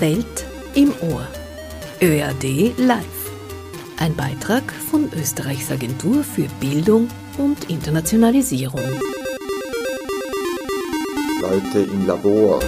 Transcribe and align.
Welt 0.00 0.46
im 0.74 0.92
Ohr. 1.02 1.26
ÖRD 2.00 2.72
Live. 2.78 3.30
Ein 3.98 4.16
Beitrag 4.16 4.72
von 4.72 5.10
Österreichs 5.14 5.70
Agentur 5.70 6.24
für 6.24 6.48
Bildung 6.60 7.08
und 7.36 7.68
Internationalisierung. 7.68 8.80
Leute 11.42 11.80
im 11.80 12.06
Labor. 12.06 12.60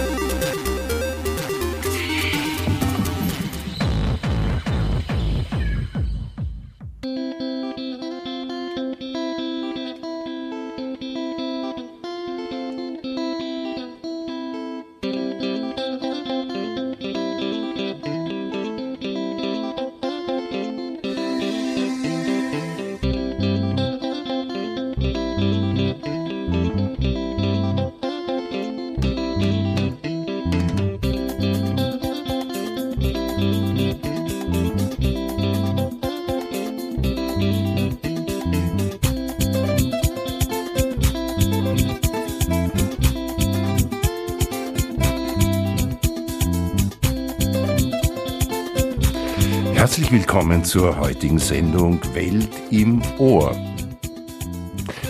Willkommen 50.35 50.65
zur 50.65 50.99
heutigen 50.99 51.39
Sendung 51.39 51.97
Welt 52.13 52.49
im 52.69 53.01
Ohr. 53.19 53.55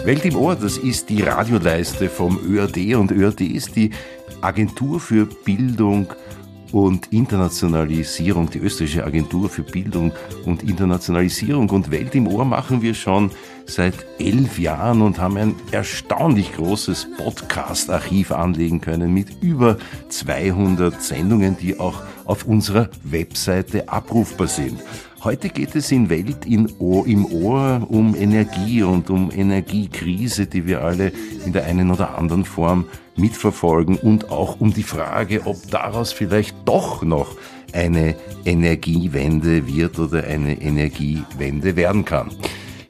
Welt 0.04 0.24
im 0.24 0.36
Ohr, 0.36 0.56
das 0.56 0.78
ist 0.78 1.10
die 1.10 1.24
Radioleiste 1.24 2.10
vom 2.10 2.38
ÖRD 2.38 2.94
und 2.94 3.12
ÖRD 3.12 3.42
ist 3.42 3.76
die 3.76 3.90
Agentur 4.42 5.00
für 5.00 5.26
Bildung 5.26 6.14
und 6.72 7.12
Internationalisierung, 7.12 8.52
die 8.52 8.60
österreichische 8.60 9.04
Agentur 9.04 9.50
für 9.50 9.64
Bildung 9.64 10.12
und 10.46 10.62
Internationalisierung. 10.62 11.70
Und 11.70 11.90
Welt 11.90 12.14
im 12.14 12.28
Ohr 12.28 12.46
machen 12.46 12.84
wir 12.84 12.94
schon 12.94 13.32
seit 13.66 13.96
elf 14.20 14.60
Jahren 14.60 15.02
und 15.02 15.18
haben 15.20 15.38
ein 15.38 15.56
erstaunlich 15.72 16.54
großes 16.54 17.08
Podcast-Archiv 17.18 18.32
anlegen 18.32 18.80
können 18.80 19.12
mit 19.12 19.42
über 19.42 19.78
200 20.10 21.02
Sendungen, 21.02 21.58
die 21.58 21.80
auch 21.80 22.04
auf 22.26 22.46
unserer 22.46 22.90
Webseite 23.04 23.90
abrufbar 23.90 24.48
sind. 24.48 24.82
Heute 25.26 25.50
geht 25.50 25.74
es 25.74 25.92
in 25.92 26.12
Welt 26.12 26.46
in 26.46 26.72
Ohr, 26.78 27.08
im 27.08 27.26
Ohr 27.26 27.88
um 27.90 28.14
Energie 28.16 28.84
und 28.84 29.10
um 29.10 29.32
Energiekrise, 29.32 30.46
die 30.46 30.68
wir 30.68 30.84
alle 30.84 31.12
in 31.44 31.52
der 31.52 31.66
einen 31.66 31.90
oder 31.90 32.16
anderen 32.16 32.46
Form 32.46 32.86
mitverfolgen 33.16 33.98
und 33.98 34.30
auch 34.30 34.62
um 34.62 34.72
die 34.72 34.84
Frage, 34.84 35.48
ob 35.48 35.58
daraus 35.72 36.12
vielleicht 36.12 36.56
doch 36.66 37.02
noch 37.02 37.36
eine 37.74 38.16
Energiewende 38.46 39.66
wird 39.66 39.98
oder 39.98 40.26
eine 40.26 40.62
Energiewende 40.62 41.76
werden 41.76 42.06
kann. 42.06 42.30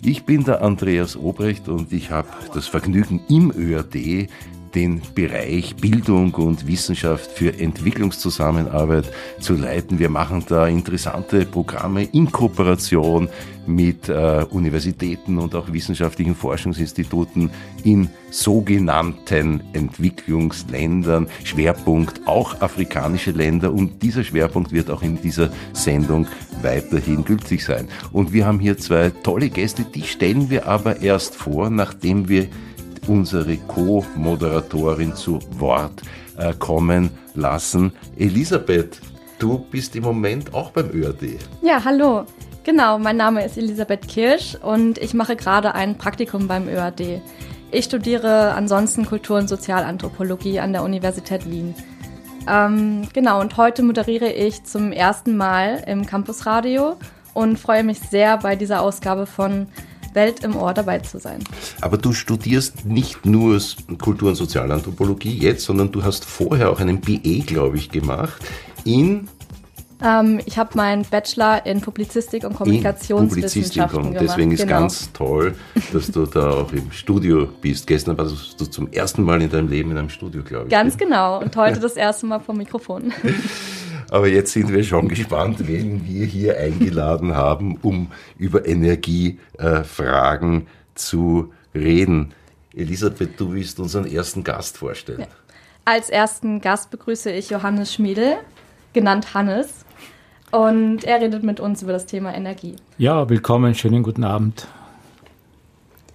Ich 0.04 0.26
bin 0.26 0.44
der 0.44 0.62
Andreas 0.62 1.16
Obrecht 1.16 1.70
und 1.70 1.94
ich 1.94 2.12
habe 2.12 2.28
das 2.54 2.68
Vergnügen 2.68 3.22
im 3.30 3.50
ÖRD 3.50 4.28
den 4.76 5.02
Bereich 5.16 5.76
Bildung 5.78 6.34
und 6.34 6.68
Wissenschaft 6.68 7.32
für 7.32 7.58
Entwicklungszusammenarbeit 7.58 9.10
zu 9.40 9.56
leiten. 9.56 10.00
Wir 10.00 10.10
machen 10.10 10.44
da 10.48 10.68
interessante 10.68 11.46
Programme 11.46 12.04
in 12.04 12.32
Kooperation 12.32 13.30
mit 13.66 14.10
äh, 14.10 14.46
Universitäten 14.50 15.38
und 15.40 15.56
auch 15.56 15.72
wissenschaftlichen 15.72 16.36
Forschungsinstituten 16.36 17.50
in 17.84 18.10
sogenannten 18.30 19.62
Entwicklungsländern. 19.74 21.28
Schwerpunkt 21.44 22.28
auch 22.28 22.62
afrikanische 22.62 23.32
Länder 23.32 23.74
und 23.74 24.04
dieser 24.04 24.24
Schwerpunkt 24.24 24.72
wird 24.72 24.92
auch 24.92 25.02
in 25.02 25.20
dieser 25.22 25.50
Sendung 25.74 26.28
weiterhin 26.62 27.24
gültig 27.24 27.64
sein. 27.64 27.88
Und 28.12 28.34
wir 28.34 28.46
haben 28.46 28.60
hier 28.60 28.78
zwei 28.78 29.10
tolle 29.10 29.50
Gäste, 29.50 29.84
die 29.84 30.04
stellen 30.04 30.50
wir 30.50 30.68
aber 30.68 31.02
erst 31.02 31.36
vor, 31.36 31.70
nachdem 31.70 32.30
wir 32.30 32.48
unsere 33.08 33.58
Co-Moderatorin 33.58 35.16
zu 35.16 35.40
Wort 35.58 36.02
äh, 36.38 36.54
kommen 36.54 37.10
lassen. 37.34 37.94
Elisabeth, 38.18 39.02
du 39.40 39.60
bist 39.60 39.96
im 39.96 40.04
Moment 40.04 40.54
auch 40.54 40.72
beim 40.72 40.90
ÖRD. 40.92 41.40
Ja, 41.62 41.84
hallo. 41.84 42.26
Genau, 42.64 42.98
mein 42.98 43.18
Name 43.18 43.46
ist 43.46 43.58
Elisabeth 43.58 44.08
Kirsch 44.08 44.56
und 44.56 44.98
ich 44.98 45.14
mache 45.14 45.36
gerade 45.36 45.76
ein 45.76 45.98
Praktikum 45.98 46.48
beim 46.48 46.68
ÖRD. 46.68 47.22
Ich 47.72 47.86
studiere 47.86 48.54
ansonsten 48.54 49.06
Kultur- 49.06 49.38
und 49.38 49.48
Sozialanthropologie 49.48 50.60
an 50.60 50.74
der 50.74 50.82
Universität 50.82 51.50
Wien. 51.50 51.76
Ähm, 52.48 53.08
genau, 53.14 53.42
und 53.42 53.58
heute 53.58 53.84
moderiere 53.84 54.32
ich 54.32 54.64
zum 54.64 54.92
ersten 54.92 55.36
Mal 55.38 55.84
im 55.86 56.06
Campusradio 56.06 56.96
und 57.34 57.60
freue 57.60 57.84
mich 57.84 58.00
sehr, 58.00 58.38
bei 58.38 58.56
dieser 58.56 58.82
Ausgabe 58.82 59.26
von 59.26 59.68
Welt 60.16 60.44
im 60.44 60.56
Ohr 60.56 60.74
dabei 60.74 61.00
zu 61.00 61.20
sein. 61.20 61.44
Aber 61.82 61.98
du 61.98 62.14
studierst 62.14 62.86
nicht 62.86 63.26
nur 63.26 63.62
Kultur- 64.02 64.30
und 64.30 64.36
Sozialanthropologie 64.36 65.38
jetzt, 65.38 65.66
sondern 65.66 65.92
du 65.92 66.04
hast 66.04 66.26
vorher 66.26 66.72
auch 66.72 66.80
einen 66.80 67.02
BE, 67.02 67.40
glaube 67.42 67.78
ich, 67.78 67.90
gemacht 67.90 68.42
in 68.84 69.28
ähm, 70.04 70.42
ich 70.46 70.58
habe 70.58 70.72
meinen 70.76 71.04
Bachelor 71.04 71.66
in 71.66 71.80
Publizistik 71.82 72.44
und 72.44 72.56
Kommunikationswissenschaften 72.56 74.14
gemacht. 74.14 74.22
Deswegen 74.22 74.52
ist 74.52 74.62
genau. 74.62 74.82
ganz 74.82 75.12
toll, 75.14 75.56
dass 75.94 76.12
du 76.12 76.26
da 76.26 76.52
auch 76.52 76.72
im 76.74 76.92
Studio 76.92 77.48
bist. 77.62 77.88
Gestern 77.88 78.18
warst 78.18 78.60
du 78.60 78.66
zum 78.66 78.92
ersten 78.92 79.24
Mal 79.24 79.42
in 79.42 79.50
deinem 79.50 79.70
Leben 79.70 79.92
in 79.92 79.98
einem 79.98 80.10
Studio, 80.10 80.44
glaube 80.44 80.66
ich. 80.66 80.72
Ganz 80.72 80.98
genau. 80.98 81.40
Und 81.40 81.56
heute 81.56 81.80
das 81.80 81.96
erste 81.96 82.26
Mal 82.26 82.40
vom 82.40 82.58
Mikrofon. 82.58 83.14
Aber 84.10 84.28
jetzt 84.28 84.54
sind 84.54 84.72
wir 84.72 84.84
schon 84.84 85.08
gespannt, 85.08 85.68
wen 85.68 86.06
wir 86.06 86.26
hier 86.26 86.58
eingeladen 86.60 87.36
haben, 87.36 87.78
um 87.82 88.12
über 88.38 88.68
Energiefragen 88.68 90.62
äh, 90.62 90.66
zu 90.96 91.54
reden. 91.74 92.34
Elisabeth, 92.74 93.40
du 93.40 93.54
willst 93.54 93.80
unseren 93.80 94.06
ersten 94.06 94.44
Gast 94.44 94.78
vorstellen. 94.78 95.22
Ja. 95.22 95.28
Als 95.86 96.10
ersten 96.10 96.62
Gast 96.62 96.90
begrüße 96.92 97.32
ich 97.32 97.50
Johannes 97.50 97.94
Schmiedel, 97.94 98.38
genannt 98.94 99.34
Hannes. 99.34 99.86
Und 100.52 101.04
er 101.04 101.22
redet 101.22 101.44
mit 101.44 101.60
uns 101.60 101.82
über 101.84 101.92
das 101.92 102.06
Thema 102.06 102.34
Energie. 102.34 102.76
Ja, 102.98 103.30
willkommen, 103.30 103.76
schönen 103.76 104.04
guten 104.04 104.24
Abend. 104.24 104.68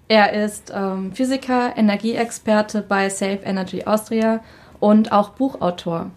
Er 0.08 0.32
ist 0.32 0.72
ähm, 0.74 1.12
Physiker, 1.12 1.76
Energieexperte 1.76 2.82
bei 2.82 3.08
Safe 3.10 3.40
Energy 3.44 3.84
Austria 3.84 4.42
und 4.80 5.12
auch 5.12 5.30
Buchautor. 5.30 6.10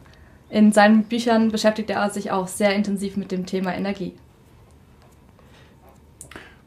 In 0.53 0.71
seinen 0.71 1.05
Büchern 1.05 1.49
beschäftigt 1.49 1.89
er 1.89 2.11
sich 2.11 2.29
auch 2.29 2.47
sehr 2.47 2.75
intensiv 2.75 3.17
mit 3.17 3.31
dem 3.31 3.47
Thema 3.47 3.73
Energie. 3.73 4.13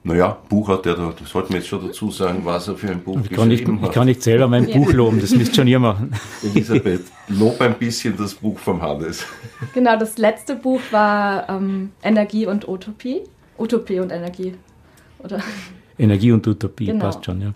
Naja, 0.03 0.39
Buch 0.49 0.69
hat 0.69 0.87
er, 0.87 1.15
das 1.17 1.31
sollten 1.31 1.51
wir 1.51 1.61
jetzt 1.61 1.69
schon 1.69 1.87
dazu 1.87 2.11
sagen, 2.11 2.41
was 2.43 2.67
er 2.67 2.77
für 2.77 2.89
ein 2.91 3.01
Buch 3.01 3.21
ich 3.23 3.31
kann 3.31 3.47
nicht, 3.47 3.65
hat. 3.65 3.75
Ich 3.81 3.91
kann 3.93 4.07
nicht 4.07 4.25
selber 4.25 4.49
mein. 4.49 4.67
Buch 4.67 4.93
loben, 4.93 5.21
das 5.21 5.31
müsst 5.31 5.55
schon 5.55 5.69
ihr 5.69 5.79
machen. 5.79 6.11
Elisabeth, 6.43 7.03
lob 7.29 7.61
ein 7.61 7.75
bisschen 7.75 8.17
das 8.17 8.35
Buch 8.35 8.59
vom 8.59 8.83
Hannes. 8.83 9.25
Genau, 9.73 9.97
das 9.97 10.19
letzte 10.19 10.57
Buch 10.57 10.81
war 10.91 11.49
ähm, 11.49 11.93
Energie 12.03 12.47
und 12.47 12.67
Utopie. 12.67 13.23
Utopie 13.57 14.01
und 14.01 14.11
Energie. 14.11 14.55
Oder? 15.21 15.41
Energie 15.97 16.33
und 16.33 16.45
Utopie, 16.45 16.87
genau. 16.87 17.05
passt 17.05 17.25
schon, 17.25 17.41
ja. 17.41 17.53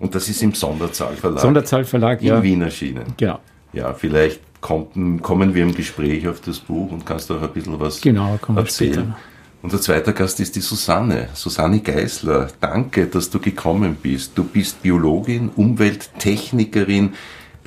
Und 0.00 0.14
das 0.14 0.28
ist 0.28 0.42
im 0.42 0.52
Sonderzahlverlag. 0.52 1.40
Sonderzahlverlag, 1.40 2.20
in 2.20 2.26
ja. 2.26 2.36
In 2.36 2.42
Wien 2.42 2.60
erschienen. 2.60 3.14
Genau. 3.16 3.38
Ja, 3.72 3.92
vielleicht 3.92 4.40
kommt, 4.60 5.22
kommen 5.22 5.54
wir 5.54 5.62
im 5.62 5.74
Gespräch 5.74 6.28
auf 6.28 6.40
das 6.40 6.58
Buch 6.58 6.92
und 6.92 7.06
kannst 7.06 7.30
auch 7.30 7.42
ein 7.42 7.52
bisschen 7.52 7.78
was 7.78 8.00
genau, 8.00 8.38
erzählen. 8.56 8.92
Später. 8.92 9.16
Unser 9.60 9.80
zweiter 9.80 10.12
Gast 10.12 10.38
ist 10.38 10.54
die 10.54 10.60
Susanne, 10.60 11.28
Susanne 11.34 11.80
Geisler. 11.80 12.48
Danke, 12.60 13.06
dass 13.06 13.28
du 13.28 13.40
gekommen 13.40 13.96
bist. 14.00 14.32
Du 14.36 14.44
bist 14.44 14.82
Biologin, 14.82 15.50
Umwelttechnikerin, 15.54 17.14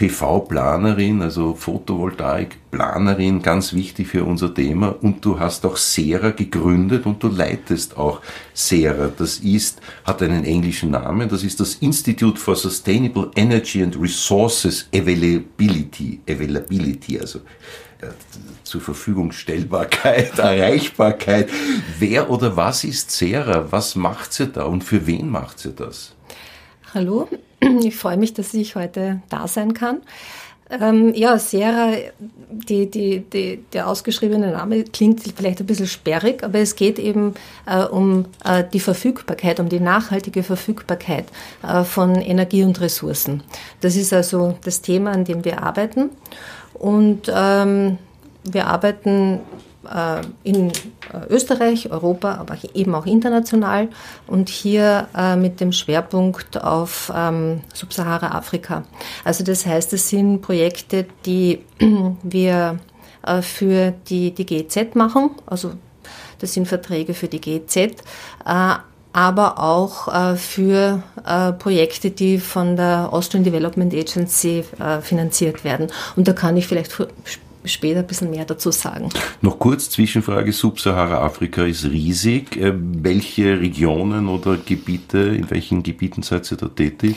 PV-Planerin, 0.02 1.22
also 1.22 1.54
Photovoltaik-Planerin, 1.54 3.44
ganz 3.44 3.72
wichtig 3.74 4.08
für 4.08 4.24
unser 4.24 4.52
Thema. 4.52 4.96
Und 5.00 5.24
du 5.24 5.40
hast 5.40 5.64
auch 5.64 5.78
Sera 5.78 6.32
gegründet 6.32 7.06
und 7.06 7.22
du 7.22 7.28
leitest 7.28 7.98
auch 7.98 8.20
Sera. 8.52 9.12
Das 9.16 9.38
ist, 9.38 9.80
hat 10.04 10.24
einen 10.24 10.44
englischen 10.44 10.90
Namen, 10.90 11.30
das 11.30 11.44
ist 11.44 11.60
das 11.60 11.76
Institute 11.76 12.40
for 12.40 12.56
Sustainable 12.56 13.30
Energy 13.36 13.84
and 13.84 13.96
Resources 14.02 14.90
Availability, 14.92 16.20
Availability, 16.28 17.20
also 17.20 17.38
äh, 18.02 18.08
zur 18.64 18.82
Verfügungstellbarkeit, 18.82 20.40
Erreichbarkeit. 20.40 21.48
Wer 22.00 22.28
oder 22.32 22.58
was 22.58 22.84
ist 22.84 23.12
Sera? 23.12 23.72
Was 23.72 23.96
macht 23.96 24.34
sie 24.34 24.48
da 24.48 24.64
und 24.64 24.84
für 24.84 25.06
wen 25.06 25.30
macht 25.30 25.60
sie 25.60 25.74
das? 25.74 26.16
Hallo, 26.92 27.30
ich 27.84 27.96
freue 27.96 28.18
mich, 28.18 28.34
dass 28.34 28.54
ich 28.54 28.76
heute 28.76 29.22
da 29.30 29.48
sein 29.48 29.74
kann. 29.74 30.02
Ähm, 30.80 31.14
ja, 31.14 31.38
Sierra, 31.38 31.92
die, 32.50 32.90
die, 32.90 33.20
die, 33.20 33.58
der 33.74 33.90
ausgeschriebene 33.90 34.52
Name 34.52 34.86
klingt 34.86 35.22
vielleicht 35.36 35.60
ein 35.60 35.66
bisschen 35.66 35.88
sperrig, 35.88 36.44
aber 36.44 36.60
es 36.60 36.78
geht 36.78 36.98
eben 36.98 37.34
äh, 37.66 37.84
um 37.84 38.26
äh, 38.46 38.64
die 38.72 38.80
Verfügbarkeit, 38.80 39.60
um 39.60 39.68
die 39.68 39.82
nachhaltige 39.82 40.44
Verfügbarkeit 40.44 41.26
äh, 41.62 41.84
von 41.84 42.16
Energie 42.16 42.64
und 42.64 42.80
Ressourcen. 42.80 43.44
Das 43.82 43.98
ist 43.98 44.14
also 44.14 44.58
das 44.64 44.82
Thema, 44.82 45.12
an 45.12 45.26
dem 45.26 45.44
wir 45.44 45.62
arbeiten. 45.62 46.10
Und 46.74 47.30
ähm, 47.34 47.98
wir 48.46 48.68
arbeiten 48.68 49.40
in 50.44 50.70
äh, 50.70 50.72
Österreich, 51.30 51.92
Europa, 51.92 52.36
aber 52.36 52.56
eben 52.74 52.94
auch 52.94 53.06
international 53.06 53.90
und 54.28 54.50
hier 54.50 55.08
äh, 55.16 55.36
mit 55.36 55.60
dem 55.60 55.72
Schwerpunkt 55.72 56.64
auf 56.64 57.12
ähm, 57.16 57.62
Subsahara-Afrika. 57.74 58.84
Also 59.24 59.44
das 59.44 59.66
heißt, 59.66 59.92
es 59.94 60.10
sind 60.10 60.42
Projekte, 60.42 61.08
die 61.26 61.64
wir 62.24 62.80
für 63.42 63.94
die, 64.10 64.32
die 64.32 64.48
GEZ 64.48 64.96
machen, 64.96 65.30
also 65.46 65.74
das 66.40 66.54
sind 66.54 66.68
Verträge 66.68 67.14
für 67.14 67.28
die 67.28 67.40
GEZ, 67.40 68.02
aber 69.14 69.60
auch 69.60 70.36
für 70.38 71.04
Projekte, 71.60 72.10
die 72.10 72.40
von 72.40 72.76
der 72.76 73.14
Austrian 73.14 73.44
Development 73.44 73.94
Agency 73.94 74.66
finanziert 75.04 75.64
werden. 75.64 75.92
Und 76.16 76.28
da 76.28 76.34
kann 76.34 76.58
ich 76.58 76.66
vielleicht 76.66 76.98
später 77.66 78.00
ein 78.00 78.08
bisschen 78.08 78.30
mehr 78.30 78.46
dazu 78.46 78.72
sagen. 78.72 79.10
Noch 79.42 79.60
kurz 79.60 79.90
Zwischenfrage. 79.90 80.52
Subsahara-Afrika 80.54 81.64
ist 81.64 81.86
riesig. 81.86 82.58
Äh, 82.58 82.74
welche 82.76 83.60
Regionen 83.60 84.28
oder 84.28 84.58
Gebiete, 84.58 85.20
in 85.20 85.50
welchen 85.50 85.84
Gebieten 85.84 86.24
seid 86.24 86.52
ihr 86.52 86.58
da 86.58 86.68
tätig? 86.68 87.16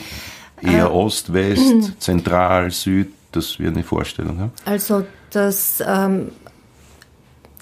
Eher 0.61 0.85
äh, 0.85 0.89
Ost, 0.89 1.33
West, 1.33 1.73
Zentral, 1.99 2.71
Süd? 2.71 3.09
Das 3.31 3.59
wäre 3.59 3.71
eine 3.71 3.83
Vorstellung. 3.83 4.39
Ja? 4.39 4.49
Also 4.65 5.05
das 5.31 5.83
ähm, 5.85 6.29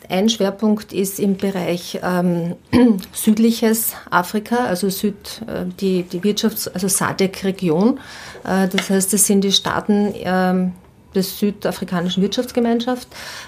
ein 0.09 0.29
Schwerpunkt 0.29 0.94
ist 0.94 1.19
im 1.19 1.38
Bereich 1.38 2.00
ähm, 2.03 2.56
südliches 3.13 3.94
Afrika, 4.09 4.65
also 4.65 4.89
Süd, 4.89 5.41
äh, 5.47 5.65
die, 5.79 6.03
die 6.03 6.21
Wirtschafts-, 6.21 6.69
also 6.71 6.88
SADC-Region. 6.88 8.00
Äh, 8.44 8.68
das 8.68 8.89
heißt, 8.89 9.13
das 9.13 9.25
sind 9.25 9.41
die 9.44 9.51
Staaten 9.51 10.13
der 11.15 11.24
Südafrikanischen 11.24 12.21
Wirtschaftsgemeinschaft. 12.24 13.07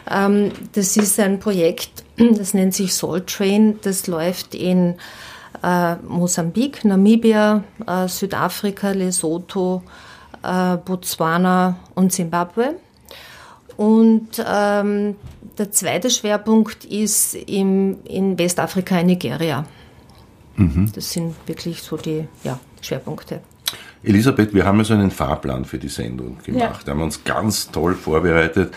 Ähm, 0.09 0.51
das 0.73 0.97
ist 0.97 1.19
ein 1.19 1.39
Projekt, 1.39 2.03
das 2.17 2.53
nennt 2.53 2.73
sich 2.73 2.93
Soul 2.93 3.21
Train. 3.25 3.79
Das 3.81 4.07
läuft 4.07 4.55
in 4.55 4.95
äh, 5.63 5.95
Mosambik, 5.95 6.85
Namibia, 6.85 7.63
äh, 7.85 8.07
Südafrika, 8.07 8.91
Lesotho, 8.91 9.83
äh, 10.43 10.77
Botswana 10.77 11.77
und 11.95 12.11
Zimbabwe. 12.11 12.75
Und 13.77 14.43
ähm, 14.47 15.15
der 15.57 15.71
zweite 15.71 16.09
Schwerpunkt 16.09 16.85
ist 16.85 17.35
im, 17.35 17.97
in 18.05 18.37
Westafrika, 18.37 18.99
in 18.99 19.07
Nigeria. 19.07 19.65
Mhm. 20.55 20.91
Das 20.93 21.11
sind 21.11 21.35
wirklich 21.45 21.81
so 21.81 21.97
die 21.97 22.27
ja, 22.43 22.59
Schwerpunkte. 22.81 23.41
Elisabeth, 24.05 24.53
wir 24.53 24.65
haben 24.65 24.77
ja 24.77 24.83
so 24.83 24.93
einen 24.93 25.11
Fahrplan 25.11 25.65
für 25.65 25.77
die 25.77 25.89
Sendung 25.89 26.37
gemacht. 26.43 26.87
Ja. 26.87 26.93
Haben 26.93 27.01
uns 27.01 27.23
ganz 27.23 27.71
toll 27.71 27.95
vorbereitet 27.95 28.73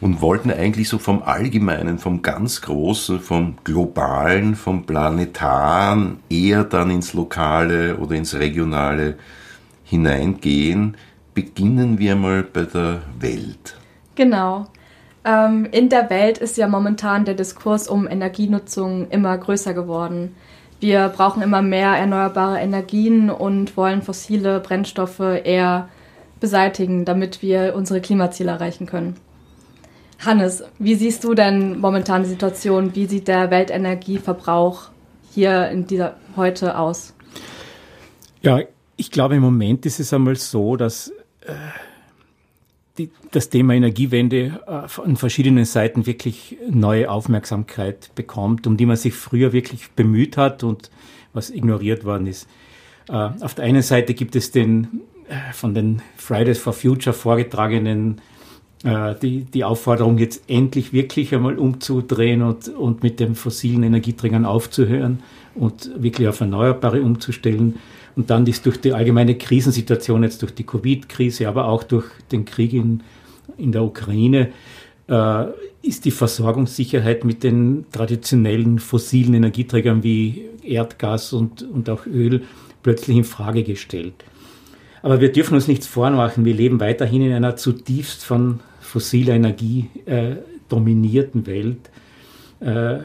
und 0.00 0.20
wollten 0.20 0.50
eigentlich 0.50 0.88
so 0.88 0.98
vom 0.98 1.22
Allgemeinen, 1.22 1.98
vom 1.98 2.22
ganz 2.22 2.60
Großen, 2.60 3.20
vom 3.20 3.56
Globalen, 3.64 4.54
vom 4.54 4.84
Planetaren 4.84 6.18
eher 6.28 6.64
dann 6.64 6.90
ins 6.90 7.14
Lokale 7.14 7.96
oder 7.96 8.14
ins 8.14 8.34
Regionale 8.34 9.16
hineingehen. 9.84 10.96
Beginnen 11.34 11.98
wir 11.98 12.16
mal 12.16 12.42
bei 12.42 12.62
der 12.62 13.02
Welt. 13.18 13.76
Genau. 14.14 14.66
Ähm, 15.24 15.66
in 15.72 15.88
der 15.88 16.08
Welt 16.10 16.38
ist 16.38 16.56
ja 16.56 16.68
momentan 16.68 17.24
der 17.24 17.34
Diskurs 17.34 17.88
um 17.88 18.06
Energienutzung 18.06 19.08
immer 19.10 19.36
größer 19.36 19.74
geworden. 19.74 20.34
Wir 20.80 21.08
brauchen 21.08 21.42
immer 21.42 21.62
mehr 21.62 21.96
erneuerbare 21.96 22.58
Energien 22.58 23.30
und 23.30 23.76
wollen 23.76 24.02
fossile 24.02 24.60
Brennstoffe 24.60 25.20
eher 25.20 25.88
beseitigen, 26.38 27.04
damit 27.04 27.40
wir 27.40 27.74
unsere 27.74 28.00
Klimaziele 28.00 28.50
erreichen 28.50 28.86
können. 28.86 29.16
Hannes, 30.24 30.64
wie 30.78 30.94
siehst 30.94 31.24
du 31.24 31.34
denn 31.34 31.78
momentan 31.78 32.22
die 32.22 32.28
Situation? 32.28 32.94
Wie 32.94 33.06
sieht 33.06 33.28
der 33.28 33.50
Weltenergieverbrauch 33.50 34.90
hier 35.32 35.68
in 35.68 35.86
dieser 35.86 36.16
heute 36.36 36.78
aus? 36.78 37.14
Ja, 38.42 38.60
ich 38.96 39.10
glaube, 39.10 39.36
im 39.36 39.42
Moment 39.42 39.84
ist 39.86 40.00
es 40.00 40.12
einmal 40.12 40.36
so, 40.36 40.76
dass 40.76 41.08
äh, 41.42 41.52
die, 42.98 43.10
das 43.30 43.50
Thema 43.50 43.74
Energiewende 43.74 44.60
äh, 44.66 45.00
an 45.00 45.16
verschiedenen 45.16 45.64
Seiten 45.64 46.06
wirklich 46.06 46.56
neue 46.68 47.10
Aufmerksamkeit 47.10 48.14
bekommt, 48.14 48.66
um 48.66 48.76
die 48.76 48.86
man 48.86 48.96
sich 48.96 49.14
früher 49.14 49.52
wirklich 49.52 49.90
bemüht 49.90 50.36
hat 50.36 50.62
und 50.62 50.90
was 51.32 51.50
ignoriert 51.50 52.04
worden 52.04 52.26
ist. 52.26 52.48
Äh, 53.08 53.12
auf 53.40 53.54
der 53.54 53.64
einen 53.64 53.82
Seite 53.82 54.14
gibt 54.14 54.36
es 54.36 54.50
den 54.50 55.02
äh, 55.28 55.52
von 55.52 55.74
den 55.74 56.02
Fridays 56.16 56.58
for 56.58 56.72
Future 56.72 57.14
vorgetragenen 57.14 58.20
die, 59.22 59.44
die 59.44 59.64
Aufforderung, 59.64 60.18
jetzt 60.18 60.48
endlich 60.48 60.92
wirklich 60.92 61.34
einmal 61.34 61.58
umzudrehen 61.58 62.42
und, 62.42 62.68
und 62.68 63.02
mit 63.02 63.18
den 63.18 63.34
fossilen 63.34 63.82
Energieträgern 63.82 64.44
aufzuhören 64.44 65.22
und 65.54 65.90
wirklich 65.96 66.28
auf 66.28 66.40
Erneuerbare 66.40 67.00
umzustellen. 67.00 67.76
Und 68.16 68.30
dann 68.30 68.46
ist 68.46 68.64
durch 68.64 68.80
die 68.80 68.92
allgemeine 68.92 69.36
Krisensituation, 69.36 70.22
jetzt 70.22 70.40
durch 70.42 70.54
die 70.54 70.64
Covid-Krise, 70.64 71.46
aber 71.48 71.66
auch 71.66 71.82
durch 71.82 72.06
den 72.32 72.46
Krieg 72.46 72.72
in, 72.72 73.02
in 73.58 73.72
der 73.72 73.84
Ukraine, 73.84 74.48
äh, 75.08 75.44
ist 75.82 76.04
die 76.04 76.10
Versorgungssicherheit 76.10 77.24
mit 77.24 77.44
den 77.44 77.86
traditionellen 77.92 78.78
fossilen 78.78 79.34
Energieträgern 79.34 80.02
wie 80.02 80.46
Erdgas 80.62 81.32
und, 81.32 81.62
und 81.62 81.88
auch 81.90 82.06
Öl 82.06 82.42
plötzlich 82.82 83.18
in 83.18 83.24
Frage 83.24 83.62
gestellt. 83.62 84.24
Aber 85.02 85.20
wir 85.20 85.30
dürfen 85.30 85.54
uns 85.54 85.68
nichts 85.68 85.86
vormachen. 85.86 86.44
Wir 86.44 86.54
leben 86.54 86.80
weiterhin 86.80 87.22
in 87.22 87.32
einer 87.32 87.54
zutiefst 87.54 88.24
von 88.24 88.60
fossiler 88.80 89.34
Energie 89.34 89.90
äh, 90.06 90.36
dominierten 90.68 91.46
Welt. 91.46 91.90
Äh, 92.60 93.00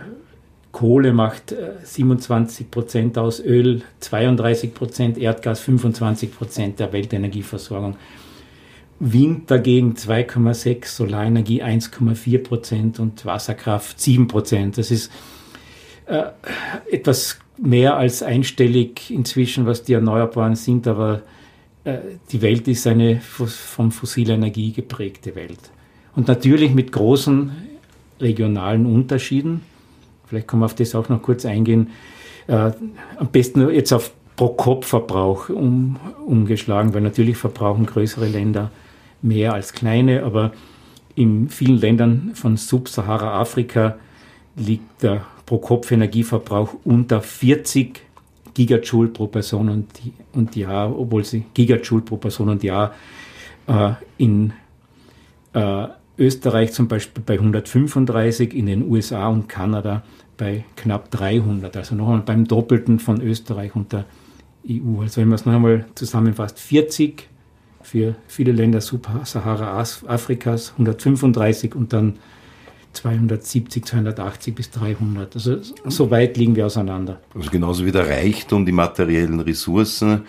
Kohle 0.71 1.13
macht 1.13 1.53
27 1.83 2.65
äh, 2.65 2.69
Prozent 2.69 3.17
aus, 3.17 3.39
Öl 3.39 3.81
32 3.99 4.73
Prozent, 4.73 5.17
Erdgas 5.17 5.59
25 5.59 6.33
Prozent 6.33 6.79
der 6.79 6.93
Weltenergieversorgung. 6.93 7.97
Wind 8.99 9.49
dagegen 9.49 9.95
2,6, 9.95 10.85
Solarenergie 10.85 11.63
1,4 11.63 12.43
Prozent 12.43 12.99
und 12.99 13.25
Wasserkraft 13.25 13.99
7 13.99 14.27
Prozent. 14.27 14.77
Das 14.77 14.91
ist 14.91 15.11
äh, 16.05 16.25
etwas 16.89 17.39
mehr 17.57 17.97
als 17.97 18.23
einstellig 18.23 19.09
inzwischen, 19.09 19.65
was 19.65 19.83
die 19.83 19.93
Erneuerbaren 19.93 20.55
sind, 20.55 20.87
aber 20.87 21.23
äh, 21.83 21.97
die 22.31 22.41
Welt 22.41 22.67
ist 22.67 22.85
eine 22.87 23.19
von 23.21 23.91
fossiler 23.91 24.35
Energie 24.35 24.71
geprägte 24.71 25.35
Welt. 25.35 25.71
Und 26.15 26.27
natürlich 26.27 26.73
mit 26.73 26.91
großen 26.91 27.51
regionalen 28.19 28.85
Unterschieden. 28.85 29.61
Vielleicht 30.31 30.47
kann 30.47 30.59
man 30.59 30.67
auf 30.67 30.75
das 30.75 30.95
auch 30.95 31.09
noch 31.09 31.21
kurz 31.21 31.45
eingehen. 31.45 31.89
Äh, 32.47 32.71
am 33.17 33.27
besten 33.33 33.69
jetzt 33.69 33.91
auf 33.91 34.13
Pro-Kopf-Verbrauch 34.37 35.49
um, 35.49 35.97
umgeschlagen, 36.25 36.93
weil 36.93 37.01
natürlich 37.01 37.35
verbrauchen 37.35 37.85
größere 37.85 38.27
Länder 38.27 38.71
mehr 39.21 39.53
als 39.53 39.73
kleine, 39.73 40.23
aber 40.23 40.53
in 41.15 41.49
vielen 41.49 41.77
Ländern 41.77 42.31
von 42.33 42.55
Sub-Sahara-Afrika 42.55 43.97
liegt 44.55 45.03
der 45.03 45.25
Pro-Kopf-Energieverbrauch 45.45 46.75
unter 46.85 47.19
40 47.21 47.99
Gigajoule 48.53 49.09
pro 49.09 49.27
Person 49.27 49.67
und, 49.67 49.87
und 50.31 50.55
Jahr, 50.55 50.97
obwohl 50.97 51.25
sie 51.25 51.43
Gigajoule 51.53 52.03
pro 52.03 52.15
Person 52.15 52.47
und 52.47 52.63
Jahr 52.63 52.93
äh, 53.67 53.91
in 54.17 54.53
äh, 55.51 55.87
Österreich 56.17 56.71
zum 56.71 56.87
Beispiel 56.87 57.21
bei 57.25 57.33
135, 57.33 58.53
in 58.53 58.67
den 58.67 58.89
USA 58.89 59.27
und 59.27 59.49
Kanada 59.49 60.03
bei 60.37 60.65
knapp 60.75 61.11
300, 61.11 61.75
also 61.77 61.95
noch 61.95 62.07
einmal 62.07 62.21
beim 62.21 62.45
Doppelten 62.45 62.99
von 62.99 63.21
Österreich 63.21 63.75
und 63.75 63.93
der 63.93 64.05
EU. 64.69 65.01
Also 65.01 65.21
wenn 65.21 65.27
man 65.27 65.35
es 65.35 65.45
noch 65.45 65.53
einmal 65.53 65.85
zusammenfasst, 65.95 66.59
40 66.59 67.27
für 67.83 68.15
viele 68.27 68.51
Länder 68.51 68.81
Subsahara 68.81 69.79
Afrikas, 69.79 70.71
135 70.71 71.75
und 71.75 71.93
dann 71.93 72.19
270, 72.93 73.85
280 73.85 74.55
bis 74.55 74.71
300. 74.71 75.35
Also 75.35 75.57
so 75.85 76.11
weit 76.11 76.37
liegen 76.37 76.55
wir 76.55 76.65
auseinander. 76.65 77.21
Also 77.33 77.49
genauso 77.49 77.85
wie 77.85 77.91
der 77.91 78.07
Reichtum, 78.07 78.65
die 78.65 78.71
materiellen 78.71 79.39
Ressourcen 79.39 80.23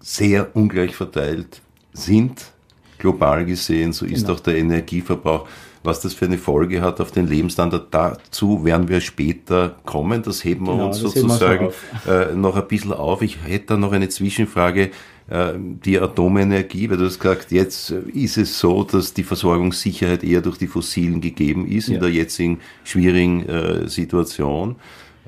sehr 0.00 0.54
ungleich 0.54 0.94
verteilt 0.94 1.60
sind, 1.92 2.52
global 2.98 3.44
gesehen, 3.44 3.92
so 3.92 4.04
ist 4.06 4.22
genau. 4.22 4.34
auch 4.34 4.40
der 4.40 4.56
Energieverbrauch 4.56 5.48
was 5.82 6.00
das 6.00 6.14
für 6.14 6.26
eine 6.26 6.38
Folge 6.38 6.82
hat 6.82 7.00
auf 7.00 7.10
den 7.10 7.26
Lebensstandard. 7.26 7.88
Dazu 7.90 8.64
werden 8.64 8.88
wir 8.88 9.00
später 9.00 9.76
kommen. 9.84 10.22
Das 10.22 10.44
heben 10.44 10.66
wir 10.66 10.72
genau, 10.72 10.88
uns 10.88 10.98
sozusagen 10.98 11.70
äh, 12.08 12.34
noch 12.34 12.56
ein 12.56 12.68
bisschen 12.68 12.92
auf. 12.92 13.22
Ich 13.22 13.38
hätte 13.44 13.66
da 13.68 13.76
noch 13.76 13.92
eine 13.92 14.08
Zwischenfrage. 14.08 14.90
äh, 15.30 15.52
die 15.56 15.98
Atomenergie, 15.98 16.90
weil 16.90 16.96
du 16.96 17.06
hast 17.06 17.20
gesagt, 17.20 17.52
jetzt 17.52 17.90
ist 17.90 18.36
es 18.36 18.58
so, 18.58 18.82
dass 18.84 19.14
die 19.14 19.22
Versorgungssicherheit 19.22 20.24
eher 20.24 20.42
durch 20.42 20.58
die 20.58 20.66
Fossilen 20.66 21.20
gegeben 21.20 21.66
ist 21.66 21.88
ja. 21.88 21.94
in 21.94 22.00
der 22.00 22.10
jetzigen 22.10 22.60
schwierigen 22.84 23.48
äh, 23.48 23.88
Situation. 23.88 24.76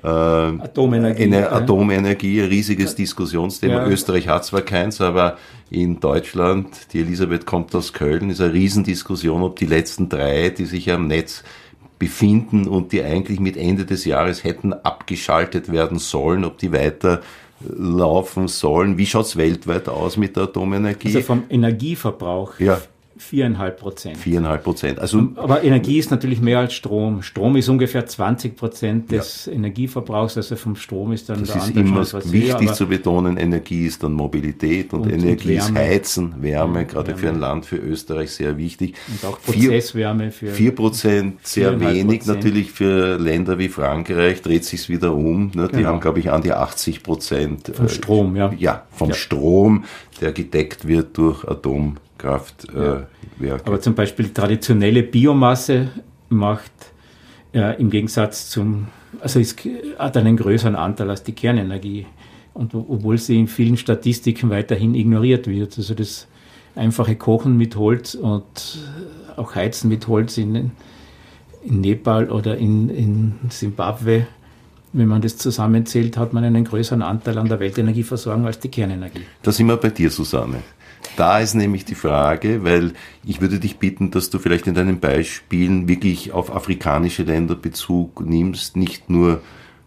Äh, 0.02 0.09
Atomenergie. 0.09 1.25
Eine 1.25 1.40
ja. 1.42 1.52
Atomenergie, 1.52 2.42
ein 2.42 2.49
riesiges 2.49 2.94
Diskussionsthema. 2.94 3.75
Ja. 3.75 3.87
Österreich 3.87 4.28
hat 4.28 4.44
zwar 4.44 4.62
keins, 4.62 5.00
aber 5.00 5.38
in 5.71 6.00
Deutschland, 6.00 6.92
die 6.92 7.00
Elisabeth 7.00 7.47
kommt 7.47 7.75
aus 7.75 7.92
Köln, 7.92 8.30
ist 8.30 8.40
eine 8.40 8.52
Riesendiskussion, 8.52 9.42
ob 9.42 9.56
die 9.56 9.66
letzten 9.66 10.09
drei, 10.09 10.50
die 10.50 10.66
sich 10.66 10.90
am 10.90 11.06
Netz 11.06 11.44
befinden 11.99 12.66
und 12.66 12.90
die 12.90 13.02
eigentlich 13.02 13.38
mit 13.38 13.56
Ende 13.56 13.85
des 13.85 14.04
Jahres 14.04 14.42
hätten 14.42 14.73
abgeschaltet 14.73 15.71
werden 15.71 16.00
sollen, 16.00 16.44
ob 16.44 16.59
die 16.59 16.73
weiter 16.73 17.21
laufen 17.61 18.49
sollen. 18.49 18.99
Wie 18.99 19.06
schaut 19.06 19.26
es 19.26 19.37
weltweit 19.37 19.88
aus 19.88 20.16
mit 20.16 20.35
der 20.35 20.44
Atomenergie? 20.44 21.14
Also 21.14 21.21
vom 21.21 21.44
Energieverbrauch 21.49 22.59
ja. 22.59 22.80
Viereinhalb 23.23 23.79
Prozent. 23.79 24.17
Viereinhalb 24.17 24.64
Prozent. 24.64 24.99
Also, 24.99 25.29
Aber 25.37 25.62
Energie 25.62 25.99
ist 25.99 26.11
natürlich 26.11 26.41
mehr 26.41 26.59
als 26.59 26.75
Strom. 26.75 27.23
Strom 27.23 27.57
ist 27.57 27.69
ungefähr 27.69 28.05
20 28.05 28.57
Prozent 28.57 29.12
des 29.12 29.47
ja. 29.47 29.52
Energieverbrauchs, 29.52 30.37
also 30.37 30.57
vom 30.57 30.76
Strom 30.76 31.12
ist 31.12 31.29
dann 31.29 31.41
das 31.41 31.52
der 31.52 31.62
ist 31.62 31.76
immer 31.76 32.00
wichtig 32.02 32.69
höher, 32.69 32.75
zu 32.75 32.87
betonen, 32.87 33.37
Energie 33.37 33.87
ist 33.87 34.02
dann 34.02 34.12
Mobilität 34.12 34.93
und, 34.93 35.02
und 35.02 35.12
Energie 35.12 35.52
und 35.52 35.59
ist 35.59 35.75
Heizen, 35.75 36.35
Wärme, 36.43 36.81
ja, 36.81 36.85
gerade 36.85 37.09
Wärme. 37.09 37.21
für 37.21 37.29
ein 37.29 37.38
Land, 37.38 37.67
für 37.67 37.76
Österreich 37.76 38.33
sehr 38.33 38.57
wichtig. 38.59 38.95
Und 39.09 39.29
auch 39.29 39.41
Prozesswärme 39.41 40.31
für... 40.31 40.49
Vier 40.49 40.75
Prozent, 40.75 41.47
sehr 41.47 41.79
wenig. 41.81 42.26
Natürlich 42.26 42.73
für 42.73 43.19
Länder 43.19 43.59
wie 43.59 43.69
Frankreich 43.69 44.43
dreht 44.43 44.64
sich 44.64 44.88
wieder 44.88 45.14
um. 45.14 45.52
Ne? 45.55 45.69
Die 45.69 45.76
genau. 45.76 45.91
haben, 45.91 46.00
glaube 46.00 46.19
ich, 46.19 46.31
an 46.31 46.43
die 46.43 46.52
80 46.52 47.02
Prozent. 47.02 47.73
Vom 47.75 47.88
Strom, 47.88 48.37
ja. 48.37 48.52
Ja, 48.59 48.83
vom 48.91 49.09
ja. 49.11 49.14
Strom, 49.14 49.85
der 50.21 50.33
gedeckt 50.33 50.87
wird 50.87 51.17
durch 51.17 51.47
Atom. 51.49 51.97
Kraftwerke. 52.23 53.09
Ja. 53.41 53.57
Aber 53.64 53.81
zum 53.81 53.95
Beispiel 53.95 54.29
traditionelle 54.31 55.02
Biomasse 55.02 55.88
macht 56.29 56.73
äh, 57.52 57.81
im 57.81 57.91
Gegensatz 57.91 58.49
zum, 58.49 58.87
also 59.21 59.41
es 59.41 59.57
hat 59.99 60.17
einen 60.17 60.37
größeren 60.37 60.76
Anteil 60.76 61.11
als 61.11 61.23
die 61.23 61.33
Kernenergie. 61.33 62.07
Und 62.55 62.75
obwohl 62.75 63.19
sie 63.19 63.38
in 63.38 63.49
vielen 63.49 63.76
Statistiken 63.76 64.50
weiterhin 64.50 64.95
ignoriert 64.95 65.47
wird. 65.47 65.76
Also 65.79 65.95
das 65.95 66.29
einfache 66.75 67.17
Kochen 67.17 67.57
mit 67.57 67.76
Holz 67.76 68.14
und 68.14 68.79
auch 69.37 69.55
Heizen 69.55 69.88
mit 69.88 70.07
Holz 70.07 70.37
in, 70.37 70.73
in 71.64 71.81
Nepal 71.81 72.31
oder 72.31 72.59
in, 72.59 72.91
in 72.91 73.35
Zimbabwe, 73.49 74.26
wenn 74.93 75.09
man 75.09 75.23
das 75.23 75.38
zusammenzählt, 75.38 76.19
hat 76.19 76.35
man 76.35 76.45
einen 76.45 76.64
größeren 76.64 77.00
Anteil 77.00 77.38
an 77.38 77.49
der 77.49 77.59
Weltenergieversorgung 77.59 78.45
als 78.45 78.59
die 78.59 78.69
Kernenergie. 78.69 79.23
Da 79.43 79.50
sind 79.50 79.67
wir 79.67 79.79
bei 79.79 79.88
dir, 79.88 80.11
Susanne. 80.11 80.59
Da 81.16 81.40
ist 81.40 81.54
nämlich 81.54 81.85
die 81.85 81.94
Frage, 81.94 82.64
weil 82.64 82.92
ich 83.25 83.40
würde 83.40 83.59
dich 83.59 83.78
bitten, 83.78 84.11
dass 84.11 84.30
du 84.30 84.38
vielleicht 84.38 84.66
in 84.66 84.75
deinen 84.75 85.00
Beispielen 85.00 85.88
wirklich 85.88 86.32
auf 86.32 86.54
afrikanische 86.54 87.23
Länder 87.23 87.54
Bezug 87.54 88.21
nimmst, 88.25 88.76
nicht 88.76 89.11
nur, 89.11 89.40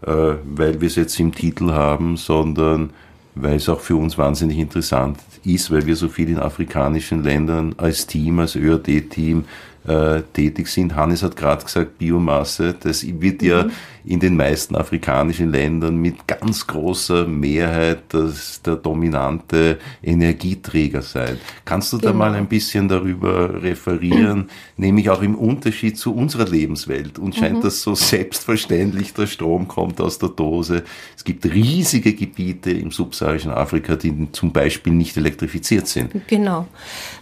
äh, 0.06 0.12
weil 0.12 0.82
wir 0.82 0.88
es 0.88 0.96
jetzt 0.96 1.20
im 1.20 1.34
Titel 1.34 1.72
haben, 1.72 2.18
sondern 2.18 2.92
weil 3.36 3.56
es 3.56 3.70
auch 3.70 3.82
für 3.82 3.98
uns 3.98 4.18
wahnsinnig 4.18 4.58
interessant 4.58 5.18
ist, 5.44 5.70
weil 5.72 5.86
wir 5.86 5.96
so 5.96 6.08
viel 6.08 6.30
in 6.30 6.40
afrikanischen 6.40 7.24
Ländern 7.24 7.76
als 7.78 8.08
Team, 8.08 8.40
als 8.40 8.56
ÖRD-Team 8.56 9.46
äh, 9.88 10.22
tätig 10.34 10.68
sind. 10.68 10.96
Hannes 10.96 11.22
hat 11.22 11.36
gerade 11.36 11.64
gesagt, 11.64 11.98
Biomasse, 11.98 12.76
das 12.80 13.06
wird 13.06 13.42
ja 13.42 13.64
mhm. 13.64 13.72
In 14.06 14.20
den 14.20 14.36
meisten 14.36 14.76
afrikanischen 14.76 15.52
Ländern 15.52 15.98
mit 15.98 16.28
ganz 16.28 16.68
großer 16.68 17.26
Mehrheit 17.26 18.00
das, 18.10 18.62
der 18.62 18.76
dominante 18.76 19.80
Energieträger 20.04 21.02
sein. 21.02 21.40
Kannst 21.66 21.92
du 21.92 21.98
genau. 21.98 22.12
da 22.12 22.18
mal 22.18 22.34
ein 22.36 22.48
bisschen 22.48 22.88
darüber 22.88 23.64
referieren, 23.64 24.50
nämlich 24.78 25.10
auch 25.10 25.22
im 25.22 25.36
Unterschied 25.36 25.98
zu 25.98 26.14
unserer 26.14 26.48
Lebenswelt? 26.48 27.18
Uns 27.18 27.38
scheint 27.38 27.58
mhm. 27.58 27.62
das 27.62 27.82
so 27.82 27.96
selbstverständlich, 27.96 29.14
der 29.14 29.28
Strom 29.28 29.68
kommt 29.68 30.00
aus 30.00 30.20
der 30.20 30.30
Dose. 30.30 30.84
Es 31.16 31.24
gibt 31.24 31.46
riesige 31.46 32.14
Gebiete 32.14 32.72
im 32.72 32.92
subsaharischen 32.92 33.52
Afrika, 33.52 33.96
die 33.96 34.32
zum 34.32 34.52
Beispiel 34.52 34.94
nicht 34.94 35.18
elektrifiziert 35.18 35.88
sind. 35.88 36.28
Genau. 36.28 36.68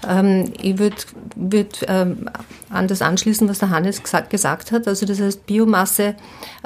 Ähm, 0.07 0.51
ich 0.61 0.77
würde 0.77 0.97
würd, 1.35 1.85
ähm, 1.87 2.29
an 2.69 2.87
das 2.87 3.01
anschließen, 3.01 3.47
was 3.47 3.59
der 3.59 3.69
Hannes 3.69 4.03
gesagt, 4.03 4.29
gesagt 4.29 4.71
hat. 4.71 4.87
Also 4.87 5.05
das 5.05 5.21
heißt 5.21 5.45
Biomasse, 5.45 6.15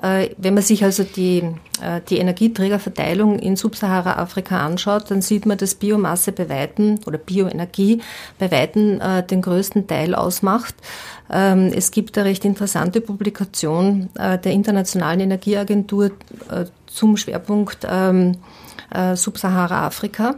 äh, 0.01 0.06
wenn 0.37 0.53
man 0.53 0.63
sich 0.63 0.83
also 0.83 1.03
die, 1.03 1.43
äh, 1.81 2.01
die 2.09 2.17
Energieträgerverteilung 2.17 3.39
in 3.39 3.55
Subsahara-Afrika 3.55 4.65
anschaut, 4.65 5.09
dann 5.09 5.21
sieht 5.21 5.45
man, 5.45 5.57
dass 5.57 5.75
Biomasse 5.75 6.31
bei 6.31 6.49
Weitem 6.49 6.99
oder 7.05 7.17
Bioenergie 7.17 8.01
bei 8.37 8.51
Weitem 8.51 8.99
äh, 9.01 9.23
den 9.23 9.41
größten 9.41 9.87
Teil 9.87 10.15
ausmacht. 10.15 10.75
Ähm, 11.31 11.71
es 11.75 11.91
gibt 11.91 12.17
eine 12.17 12.27
recht 12.27 12.45
interessante 12.45 13.01
Publikation 13.01 14.09
äh, 14.17 14.37
der 14.37 14.51
Internationalen 14.51 15.19
Energieagentur 15.19 16.11
äh, 16.49 16.65
zum 16.85 17.17
Schwerpunkt 17.17 17.85
ähm, 17.89 18.37
äh, 18.93 19.15
Subsahara-Afrika. 19.15 20.35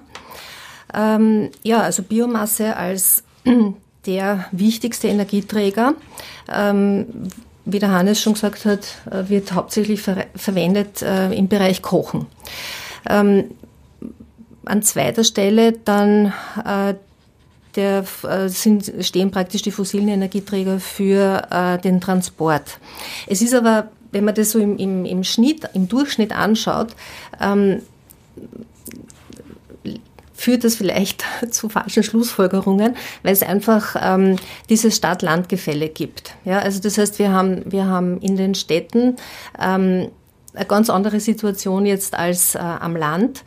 Ähm, 0.93 1.49
ja, 1.63 1.81
also 1.81 2.03
Biomasse 2.03 2.75
als 2.75 3.23
der 4.05 4.45
wichtigste 4.51 5.07
Energieträger. 5.07 5.93
Wie 7.71 7.79
der 7.79 7.91
Hannes 7.91 8.21
schon 8.21 8.33
gesagt 8.33 8.65
hat, 8.65 8.88
äh, 9.11 9.29
wird 9.29 9.53
hauptsächlich 9.53 10.01
ver 10.01 10.25
verwendet 10.35 11.01
äh, 11.01 11.31
im 11.33 11.47
Bereich 11.47 11.81
Kochen. 11.81 12.25
Ähm, 13.09 13.45
an 14.65 14.83
zweiter 14.83 15.23
Stelle 15.23 15.73
dann 15.73 16.33
äh, 16.65 16.93
der, 17.75 18.03
äh, 18.23 18.49
sind, 18.49 18.91
stehen 19.01 19.31
praktisch 19.31 19.61
die 19.61 19.71
fossilen 19.71 20.09
Energieträger 20.09 20.79
für 20.79 21.47
äh, 21.49 21.77
den 21.79 22.01
Transport. 22.01 22.79
Es 23.27 23.41
ist 23.41 23.53
aber, 23.53 23.89
wenn 24.11 24.25
man 24.25 24.35
das 24.35 24.51
so 24.51 24.59
im, 24.59 24.77
im, 24.77 25.05
im 25.05 25.23
Schnitt, 25.23 25.69
im 25.73 25.88
Durchschnitt 25.88 26.35
anschaut, 26.35 26.89
ähm, 27.39 27.81
führt 30.39 30.63
das 30.63 30.75
vielleicht 30.75 31.24
zu 31.51 31.69
falschen 31.69 32.03
Schlussfolgerungen, 32.03 32.96
weil 33.24 33.34
es 33.34 33.43
einfach 33.43 33.96
ähm, 34.01 34.38
dieses 34.69 34.96
Stadt-Land-Gefälle 34.96 35.89
gibt. 35.89 36.36
Ja, 36.46 36.60
also 36.60 36.79
das 36.79 36.98
heißt, 36.98 37.19
wir 37.19 37.31
haben, 37.31 37.63
wir 37.65 37.86
haben 37.86 38.19
in 38.22 38.36
den 38.36 38.55
Städten 38.55 39.17
ähm, 39.60 40.10
eine 40.53 40.65
ganz 40.65 40.89
andere 40.89 41.19
Situation 41.19 41.86
jetzt 41.86 42.15
als 42.15 42.55
äh, 42.55 42.60
am 42.60 42.96
Land. 42.96 43.43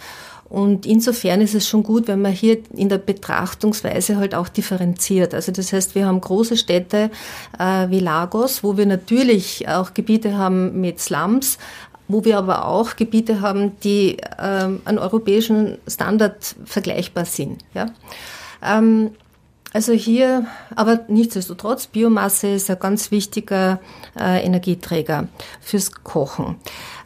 Und 0.49 0.85
insofern 0.85 1.41
ist 1.41 1.55
es 1.55 1.67
schon 1.67 1.83
gut, 1.83 2.09
wenn 2.09 2.21
man 2.21 2.33
hier 2.33 2.59
in 2.75 2.91
der 2.91 2.99
Betrachtungsweise 2.99 4.19
halt 4.19 4.35
auch 4.35 4.49
differenziert. 4.49 5.33
Also 5.33 5.51
das 5.51 5.73
heißt, 5.73 5.95
wir 5.95 6.05
haben 6.05 6.21
große 6.21 6.59
Städte 6.59 7.11
äh, 7.59 7.89
wie 7.89 8.01
Lagos, 8.01 8.63
wo 8.63 8.77
wir 8.77 8.85
natürlich 8.85 9.67
auch 9.67 9.95
Gebiete 9.95 10.37
haben 10.37 10.79
mit 10.79 11.01
Slums, 11.01 11.57
wo 12.09 12.25
wir 12.25 12.39
aber 12.39 12.67
auch 12.67 12.97
Gebiete 12.97 13.41
haben, 13.41 13.79
die 13.81 14.19
ähm, 14.39 14.81
an 14.85 14.99
europäischen 14.99 15.79
Standard 15.87 16.57
vergleichbar 16.65 17.25
sind. 17.25 17.65
Ja? 17.75 17.87
Ähm, 18.63 19.13
also 19.73 19.93
hier, 19.93 20.47
aber 20.77 21.01
nichtsdestotrotz, 21.09 21.87
Biomasse 21.87 22.49
ist 22.49 22.71
ein 22.71 22.79
ganz 22.79 23.11
wichtiger 23.11 23.81
äh, 24.19 24.45
Energieträger 24.45 25.29
fürs 25.61 25.93
Kochen. 26.05 26.57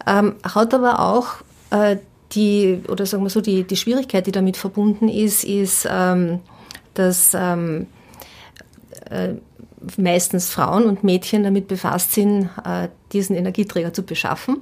Ähm, 0.06 0.34
hat 0.42 0.74
aber 0.74 0.98
auch 1.00 1.26
äh, 1.70 1.98
die, 2.32 2.82
oder 2.88 3.06
sagen 3.06 3.22
wir 3.22 3.30
so, 3.30 3.40
die, 3.40 3.62
die 3.62 3.76
Schwierigkeit, 3.76 4.26
die 4.26 4.32
damit 4.32 4.56
verbunden 4.56 5.08
ist, 5.08 5.44
ist, 5.44 5.86
ähm, 5.88 6.40
dass 6.94 7.34
ähm, 7.34 7.86
äh, 9.10 9.34
meistens 9.96 10.50
Frauen 10.50 10.84
und 10.84 11.04
Mädchen 11.04 11.44
damit 11.44 11.68
befasst 11.68 12.12
sind, 12.12 12.50
äh, 12.64 12.88
diesen 13.12 13.36
Energieträger 13.36 13.92
zu 13.92 14.02
beschaffen. 14.02 14.58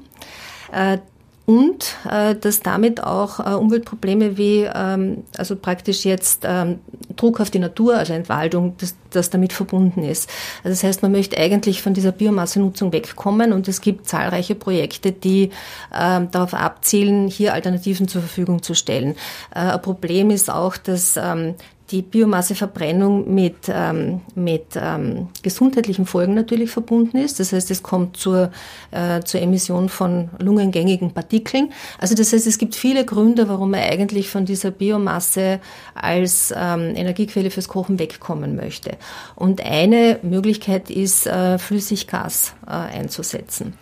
Äh, 0.73 0.99
und 1.47 1.97
äh, 2.11 2.35
dass 2.35 2.61
damit 2.61 3.05
auch 3.05 3.39
Umweltprobleme 3.61 4.39
wie 4.39 4.63
ähm, 4.63 5.25
also 5.37 5.57
praktisch 5.57 6.07
jetzt 6.07 6.43
ähm, 6.45 6.79
Druck 7.17 7.39
auf 7.39 7.51
die 7.51 7.59
Natur, 7.59 7.97
also 7.97 8.15
Entwaldung, 8.15 8.77
das, 8.79 8.95
das 9.11 9.29
damit 9.29 9.53
verbunden 9.53 10.05
ist. 10.05 10.31
Also 10.63 10.71
das 10.71 10.83
heißt, 10.83 11.03
man 11.03 11.13
möchte 11.13 11.37
eigentlich 11.37 11.83
von 11.83 11.93
dieser 11.93 12.13
Biomassenutzung 12.13 12.95
wegkommen 12.95 13.53
und 13.53 13.69
es 13.69 13.83
gibt 13.83 14.09
zahlreiche 14.09 14.55
Projekte, 14.55 15.13
die 15.13 15.51
ähm, 15.95 16.31
darauf 16.31 16.55
abzielen, 16.55 17.29
hier 17.29 17.53
Alternativen 17.53 18.09
zur 18.09 18.23
Verfügung 18.23 18.63
zu 18.63 18.73
stellen. 18.73 19.15
Äh, 19.55 19.59
ein 19.59 19.83
Problem 19.83 20.31
ist 20.31 20.51
auch, 20.51 20.79
dass 20.79 21.19
ähm, 21.19 21.57
die 21.95 22.03
Biomasseverbrennung 22.03 23.33
mit, 23.33 23.69
ähm, 23.69 24.21
mit 24.35 24.65
ähm, 24.75 25.29
gesundheitlichen 25.45 26.07
Folgen 26.07 26.35
natürlich 26.35 26.73
verbunden 26.73 27.19
ist. 27.19 27.39
Das 27.39 27.53
heißt, 27.53 27.71
es 27.71 27.85
kommt 27.85 28.17
zur, 28.17 28.51
äh, 28.91 29.23
zur 29.23 29.41
Emission 29.41 29.89
von 29.89 30.29
lungengängigen 30.41 31.13
Partikeln. 31.13 31.73
Also 32.01 32.17
das 32.17 32.33
heißt, 32.33 32.49
es 32.49 32.59
gibt 32.59 32.75
viele 32.75 33.05
Gründe, 33.05 33.49
warum 33.49 33.71
man 33.71 33.81
eigentlich 33.81 34.29
von 34.29 34.45
dieser 34.45 34.73
Biomasse 34.73 35.61
als 35.95 36.53
ähm, 36.57 36.97
Energiequelle 36.97 37.53
fürs 37.53 37.69
Kochen 37.69 38.01
wegkommen 38.01 38.57
möchte. 38.57 38.97
Und 39.37 39.65
eine 39.65 40.19
Möglichkeit 40.23 40.91
ist, 40.91 41.29
äh, 41.29 41.59
Flüssiggas 41.59 42.55
äh, 42.67 42.71
einzusetzen. 42.71 43.75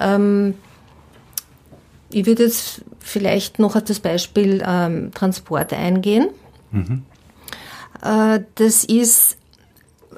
Ähm, 0.00 0.54
ich 2.10 2.26
würde 2.26 2.42
jetzt 2.42 2.82
vielleicht 2.98 3.60
noch 3.60 3.76
auf 3.76 3.84
das 3.84 4.00
Beispiel 4.00 4.60
ähm, 4.66 5.12
Transport 5.14 5.72
eingehen. 5.72 6.30
Mhm. 6.72 7.04
Äh, 8.04 8.40
das 8.56 8.84
ist, 8.84 9.36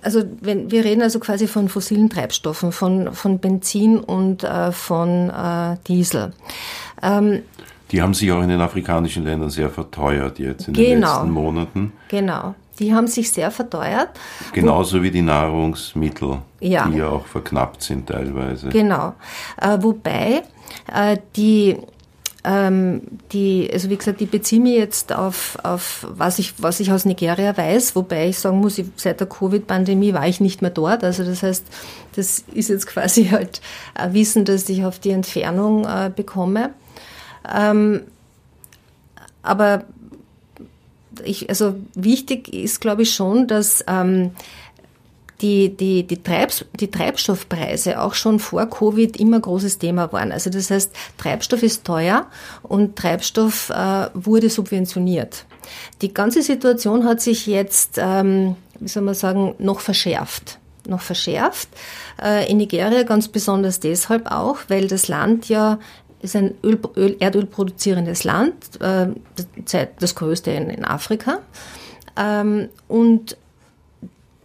also 0.03 0.23
wenn 0.41 0.71
wir 0.71 0.85
reden 0.85 1.03
also 1.03 1.21
quasi 1.21 1.47
von 1.47 1.69
fossilen 1.69 2.11
Treibstoffen, 2.11 2.73
von, 2.73 3.15
von 3.15 3.39
Benzin 3.39 3.99
und 3.99 4.45
äh, 4.45 4.73
von 4.73 5.31
äh, 5.31 5.77
Diesel. 5.87 6.33
Ähm, 7.03 7.43
die 7.93 8.03
haben 8.03 8.15
sich 8.15 8.33
auch 8.33 8.43
in 8.43 8.49
den 8.49 8.61
afrikanischen 8.61 9.25
Ländern 9.25 9.51
sehr 9.51 9.71
verteuert 9.71 10.39
jetzt 10.39 10.67
in 10.69 10.75
genau, 10.75 10.89
den 10.89 11.01
letzten 11.01 11.31
Monaten. 11.31 11.93
Genau. 12.09 12.55
Die 12.79 12.93
haben 12.93 13.07
sich 13.07 13.31
sehr 13.31 13.51
verteuert. 13.51 14.11
Genauso 14.53 15.03
wie 15.03 15.11
die 15.11 15.23
Nahrungsmittel, 15.23 16.39
ja. 16.61 16.87
die 16.89 16.99
ja 16.99 17.09
auch 17.09 17.25
verknappt 17.25 17.83
sind 17.83 18.09
teilweise. 18.09 18.69
Genau. 18.69 19.15
Äh, 19.61 19.79
wobei 19.81 20.43
äh, 20.93 21.17
die 21.37 21.77
ähm, 22.47 23.03
die, 23.33 23.69
also 23.73 23.91
wie 23.91 23.97
gesagt, 23.97 24.23
ich 24.23 24.31
beziehe 24.31 24.63
mich 24.63 24.77
jetzt 24.77 25.13
auf, 25.13 25.59
auf 25.65 26.07
was, 26.09 26.39
ich, 26.39 26.55
was 26.59 26.79
ich 26.79 26.93
aus 26.93 27.05
Nigeria 27.05 27.57
weiß, 27.57 27.97
wobei 27.97 28.29
ich 28.29 28.39
sagen 28.39 28.61
muss, 28.61 28.79
ich, 28.79 28.87
seit 28.95 29.19
der 29.19 29.27
Covid-Pandemie 29.27 30.15
war 30.15 30.29
ich 30.29 30.41
nicht 30.41 30.63
mehr 30.63 30.71
dort. 30.71 31.03
Also 31.03 31.25
das 31.25 31.43
heißt, 31.43 31.67
das 32.15 32.45
ist 32.55 32.69
jetzt 32.69 32.87
quasi 32.87 33.25
halt 33.27 33.61
ein 33.95 34.15
Wissen, 34.15 34.45
das 34.45 34.69
ich 34.69 34.85
auf 34.85 35.01
die 35.01 35.11
Entfernung 35.11 35.87
äh, 35.87 36.09
bekomme. 36.15 36.71
Ähm, 37.53 38.03
aber 39.43 39.85
ich, 41.25 41.49
also 41.49 41.75
wichtig 41.95 42.53
ist, 42.55 42.81
glaube 42.81 43.03
ich, 43.03 43.13
schon, 43.13 43.49
dass 43.49 43.85
ähm, 43.89 44.31
die, 45.41 45.77
die, 45.77 46.07
die, 46.07 46.23
Treibs 46.23 46.65
die 46.75 46.91
Treibstoffpreise 46.91 48.01
auch 48.01 48.15
schon 48.15 48.39
vor 48.39 48.67
Covid 48.67 49.17
immer 49.19 49.41
großes 49.41 49.79
Thema 49.79 50.13
waren. 50.13 50.33
Also 50.33 50.51
das 50.51 50.71
heißt, 50.71 50.93
Treibstoff 51.19 51.63
ist 51.63 51.85
teuer 51.85 52.27
und 52.63 52.97
Treibstoff 52.97 53.71
äh, 53.71 54.09
wurde 54.15 54.49
subventioniert. 54.49 55.45
Die 56.03 56.15
ganze 56.15 56.43
Situation 56.43 57.05
hat 57.05 57.21
sich 57.21 57.47
jetzt, 57.47 57.99
ähm, 57.99 58.57
wie 58.81 58.89
soll 58.89 59.03
man 59.03 59.15
sagen, 59.15 59.55
noch 59.59 59.81
verschärft 59.81 60.59
noch 60.89 61.01
verschärft. 61.01 61.69
Äh, 62.23 62.49
in 62.49 62.59
Nigeria 62.59 63.03
ganz 63.03 63.27
besonders 63.27 63.81
deshalb 63.81 64.31
auch, 64.31 64.59
weil 64.69 64.87
das 64.87 65.09
Land 65.09 65.49
ja 65.49 65.81
ist 66.23 66.37
ein 66.37 66.55
Öl, 66.63 66.79
Öl, 66.97 67.47
produzierendes 67.47 68.25
Land, 68.25 68.55
äh, 68.81 69.09
das 69.99 70.15
größte 70.15 70.51
in, 70.51 70.71
in 70.71 70.85
Afrika. 70.85 71.41
Ähm, 72.17 72.69
und 72.89 73.37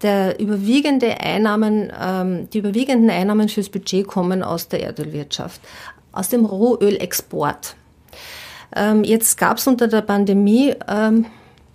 der 0.03 0.39
überwiegende 0.39 1.19
Einnahmen, 1.19 1.91
ähm, 1.99 2.49
die 2.49 2.59
überwiegenden 2.59 3.09
Einnahmen 3.09 3.49
fürs 3.49 3.69
Budget 3.69 4.07
kommen 4.07 4.43
aus 4.43 4.67
der 4.67 4.81
Erdölwirtschaft, 4.81 5.61
aus 6.11 6.29
dem 6.29 6.45
Rohölexport. 6.45 7.75
Ähm, 8.75 9.03
jetzt 9.03 9.37
gab 9.37 9.57
es 9.57 9.67
unter 9.67 9.87
der 9.87 10.01
Pandemie 10.01 10.73
ähm, 10.87 11.25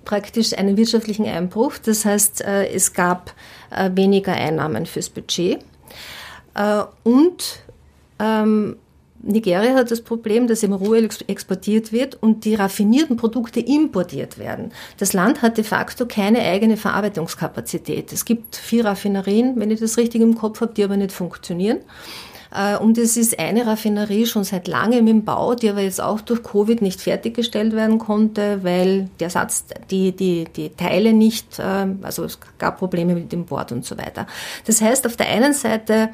praktisch 0.04 0.56
einen 0.56 0.76
wirtschaftlichen 0.76 1.26
Einbruch. 1.26 1.75
Das 1.85 2.04
heißt, 2.04 2.42
äh, 2.42 2.68
es 2.68 2.95
gab 2.95 3.35
äh, 3.71 3.90
weniger 3.95 4.33
Einnahmen 4.33 4.87
fürs 4.87 5.11
Budget. 5.11 5.59
Äh, 6.54 6.83
und 7.04 7.61
ähm, 8.18 8.76
Nigeria 9.26 9.75
hat 9.75 9.90
das 9.90 10.00
Problem, 10.00 10.47
dass 10.47 10.62
im 10.62 10.73
Rohöl 10.73 11.09
exportiert 11.26 11.92
wird 11.92 12.14
und 12.14 12.45
die 12.45 12.54
raffinierten 12.54 13.16
Produkte 13.16 13.61
importiert 13.61 14.38
werden. 14.38 14.73
Das 14.99 15.12
Land 15.12 15.42
hat 15.42 15.56
de 15.59 15.64
facto 15.64 16.06
keine 16.06 16.40
eigene 16.40 16.76
Verarbeitungskapazität. 16.76 18.12
Es 18.12 18.25
gibt 18.25 18.56
vier 18.56 18.85
Raffinerien, 18.85 19.54
wenn 19.56 19.71
ich 19.71 19.80
das 19.80 19.97
richtig 19.97 20.23
im 20.23 20.37
Kopf 20.37 20.61
habe, 20.61 20.75
die 20.75 20.85
aber 20.85 20.97
nicht 20.97 21.12
funktionieren. 21.12 21.78
Äh, 22.54 22.76
und 22.78 22.99
es 22.99 23.16
ist 23.16 23.38
eine 23.38 23.66
Raffinerie 23.66 24.26
schon 24.26 24.45
seit 24.45 24.68
langem 24.68 25.06
im 25.06 25.25
Bau, 25.25 25.54
die 25.54 25.68
aber 25.68 25.80
jetzt 25.80 26.00
auch 26.00 26.21
durch 26.21 26.42
Covid 26.42 26.80
nicht 26.83 27.00
fertiggestellt 27.00 27.75
werden 27.75 27.99
konnte, 27.99 28.62
weil 28.62 29.11
der 29.21 29.30
Satz, 29.30 29.64
die, 29.90 30.12
die, 30.12 30.45
die 30.45 30.71
Teile 30.71 31.12
nicht, 31.12 31.59
äh, 31.59 31.87
also 32.02 32.25
es 32.25 32.38
gab 32.59 32.78
Probleme 32.78 33.14
mit 33.14 33.33
dem 33.33 33.45
Bord 33.45 33.73
und 33.73 33.85
so 33.85 33.99
weiter. 33.99 34.26
Das 34.66 34.80
heißt, 34.80 35.06
auf 35.06 35.16
der 35.16 35.28
einen 35.28 35.52
Seite, 35.52 36.11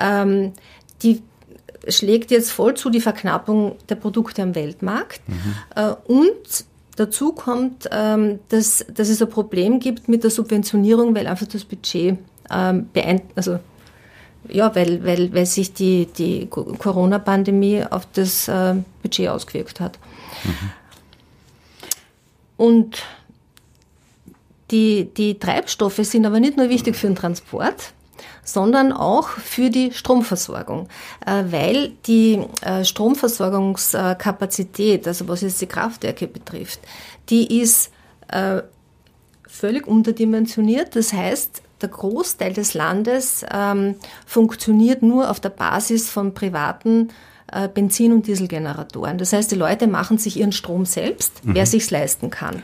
ähm, 0.00 0.52
die 1.02 1.22
schlägt 1.88 2.30
jetzt 2.30 2.50
voll 2.50 2.74
zu 2.74 2.90
die 2.90 3.00
Verknappung 3.00 3.76
der 3.88 3.96
Produkte 3.96 4.42
am 4.42 4.54
Weltmarkt. 4.54 5.20
Mhm. 5.26 5.96
Und 6.04 6.64
dazu 6.96 7.32
kommt, 7.32 7.88
ähm, 7.90 8.38
dass, 8.48 8.84
dass 8.92 9.08
es 9.08 9.22
ein 9.22 9.28
Problem 9.28 9.80
gibt 9.80 10.08
mit 10.08 10.22
der 10.22 10.30
Subventionierung, 10.30 11.14
weil 11.14 11.26
einfach 11.26 11.46
das 11.46 11.64
Budget 11.64 12.18
ähm, 12.50 12.88
beeint, 12.92 13.22
also 13.34 13.58
ja, 14.48 14.74
weil, 14.74 15.04
weil, 15.04 15.32
weil 15.32 15.46
sich 15.46 15.72
die, 15.72 16.06
die 16.06 16.46
Corona-Pandemie 16.46 17.84
auf 17.88 18.06
das 18.12 18.48
äh, 18.48 18.74
Budget 19.02 19.28
ausgewirkt 19.28 19.80
hat. 19.80 19.98
Mhm. 20.44 20.70
Und 22.56 23.02
die, 24.70 25.08
die 25.16 25.38
Treibstoffe 25.38 26.00
sind 26.02 26.26
aber 26.26 26.40
nicht 26.40 26.56
nur 26.56 26.68
wichtig 26.68 26.96
für 26.96 27.06
den 27.06 27.16
Transport, 27.16 27.92
sondern 28.44 28.92
auch 28.92 29.28
für 29.28 29.70
die 29.70 29.92
Stromversorgung, 29.92 30.88
äh, 31.24 31.44
weil 31.50 31.92
die 32.06 32.44
äh, 32.62 32.84
Stromversorgungskapazität, 32.84 35.06
also 35.06 35.28
was 35.28 35.42
jetzt 35.42 35.60
die 35.60 35.66
Kraftwerke 35.66 36.26
betrifft, 36.26 36.80
die 37.28 37.60
ist 37.60 37.92
äh, 38.28 38.62
völlig 39.46 39.86
unterdimensioniert. 39.86 40.96
Das 40.96 41.12
heißt, 41.12 41.62
der 41.80 41.90
Großteil 41.90 42.52
des 42.52 42.74
Landes 42.74 43.46
ähm, 43.52 43.94
funktioniert 44.26 45.02
nur 45.02 45.30
auf 45.30 45.38
der 45.40 45.50
Basis 45.50 46.10
von 46.10 46.34
privaten 46.34 47.10
Benzin- 47.74 48.14
und 48.14 48.26
Dieselgeneratoren. 48.28 49.18
Das 49.18 49.34
heißt, 49.34 49.52
die 49.52 49.56
Leute 49.56 49.86
machen 49.86 50.16
sich 50.16 50.38
ihren 50.38 50.52
Strom 50.52 50.86
selbst, 50.86 51.44
mhm. 51.44 51.54
wer 51.54 51.66
sich's 51.66 51.90
leisten 51.90 52.30
kann. 52.30 52.62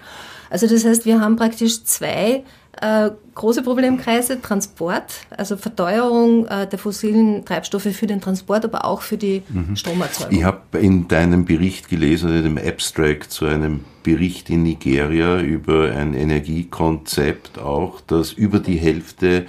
Also 0.48 0.66
das 0.66 0.86
heißt, 0.86 1.04
wir 1.04 1.20
haben 1.20 1.36
praktisch 1.36 1.84
zwei 1.84 2.42
äh, 2.80 3.10
große 3.34 3.62
Problemkreise, 3.62 4.40
Transport, 4.40 5.12
also 5.36 5.56
Verteuerung 5.56 6.46
äh, 6.46 6.66
der 6.66 6.78
fossilen 6.78 7.44
Treibstoffe 7.44 7.88
für 7.92 8.06
den 8.06 8.20
Transport, 8.20 8.64
aber 8.64 8.84
auch 8.84 9.02
für 9.02 9.16
die 9.16 9.42
mhm. 9.48 9.76
Stromerzeugung. 9.76 10.36
Ich 10.36 10.44
habe 10.44 10.78
in 10.78 11.08
deinem 11.08 11.44
Bericht 11.44 11.88
gelesen, 11.88 12.34
in 12.34 12.44
dem 12.44 12.58
Abstract 12.58 13.30
zu 13.30 13.46
einem 13.46 13.84
Bericht 14.02 14.50
in 14.50 14.62
Nigeria 14.62 15.40
über 15.40 15.92
ein 15.92 16.14
Energiekonzept 16.14 17.58
auch, 17.58 18.00
dass 18.00 18.32
über 18.32 18.58
die 18.58 18.76
Hälfte 18.76 19.46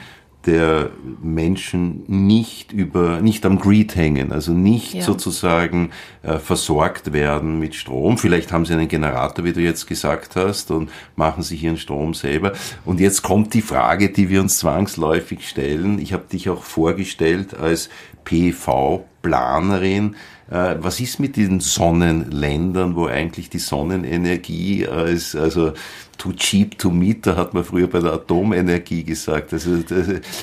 der 0.50 0.90
Menschen 1.22 2.04
nicht 2.08 2.72
über, 2.72 3.22
nicht 3.22 3.46
am 3.46 3.60
Greed 3.60 3.96
hängen, 3.96 4.32
also 4.32 4.52
nicht 4.52 4.96
ja. 4.96 5.04
sozusagen 5.04 5.92
äh, 6.24 6.40
versorgt 6.40 7.14
werden 7.14 7.60
mit 7.60 7.76
Strom. 7.76 8.18
Vielleicht 8.18 8.52
haben 8.52 8.66
sie 8.66 8.74
einen 8.74 8.88
Generator, 8.88 9.46
wie 9.46 9.54
du 9.54 9.62
jetzt 9.62 9.86
gesagt 9.86 10.36
hast, 10.36 10.72
und 10.72 10.90
machen 11.16 11.44
sich 11.44 11.64
ihren 11.64 11.78
Strom 11.78 12.16
selber. 12.16 12.54
Und 12.84 13.00
jetzt 13.00 13.22
kommt 13.22 13.54
die 13.54 13.62
Frage, 13.62 14.10
die 14.10 14.30
wir 14.30 14.42
uns 14.42 14.58
zwangsläufig 14.58 15.48
stellen. 15.48 16.00
Ich 16.00 16.14
habe 16.14 16.24
dich 16.32 16.50
auch 16.50 16.64
vorgestellt 16.64 17.54
als 17.54 17.90
PV-Planerin. 18.26 20.16
Äh, 20.50 20.78
was 20.80 21.00
ist 21.00 21.20
mit 21.20 21.36
diesen 21.36 21.60
Sonnenländern, 21.60 22.96
wo 22.96 23.06
eigentlich 23.06 23.52
die 23.52 23.60
Sonnenenergie 23.60 24.88
als, 24.88 25.36
also 25.36 25.74
too 26.20 26.34
cheap 26.34 26.78
to 26.78 26.92
meter, 26.92 27.36
hat 27.36 27.54
man 27.56 27.64
früher 27.64 27.88
bei 27.88 28.00
der 28.00 28.14
Atomenergie 28.14 29.04
gesagt. 29.04 29.54
Also 29.54 29.80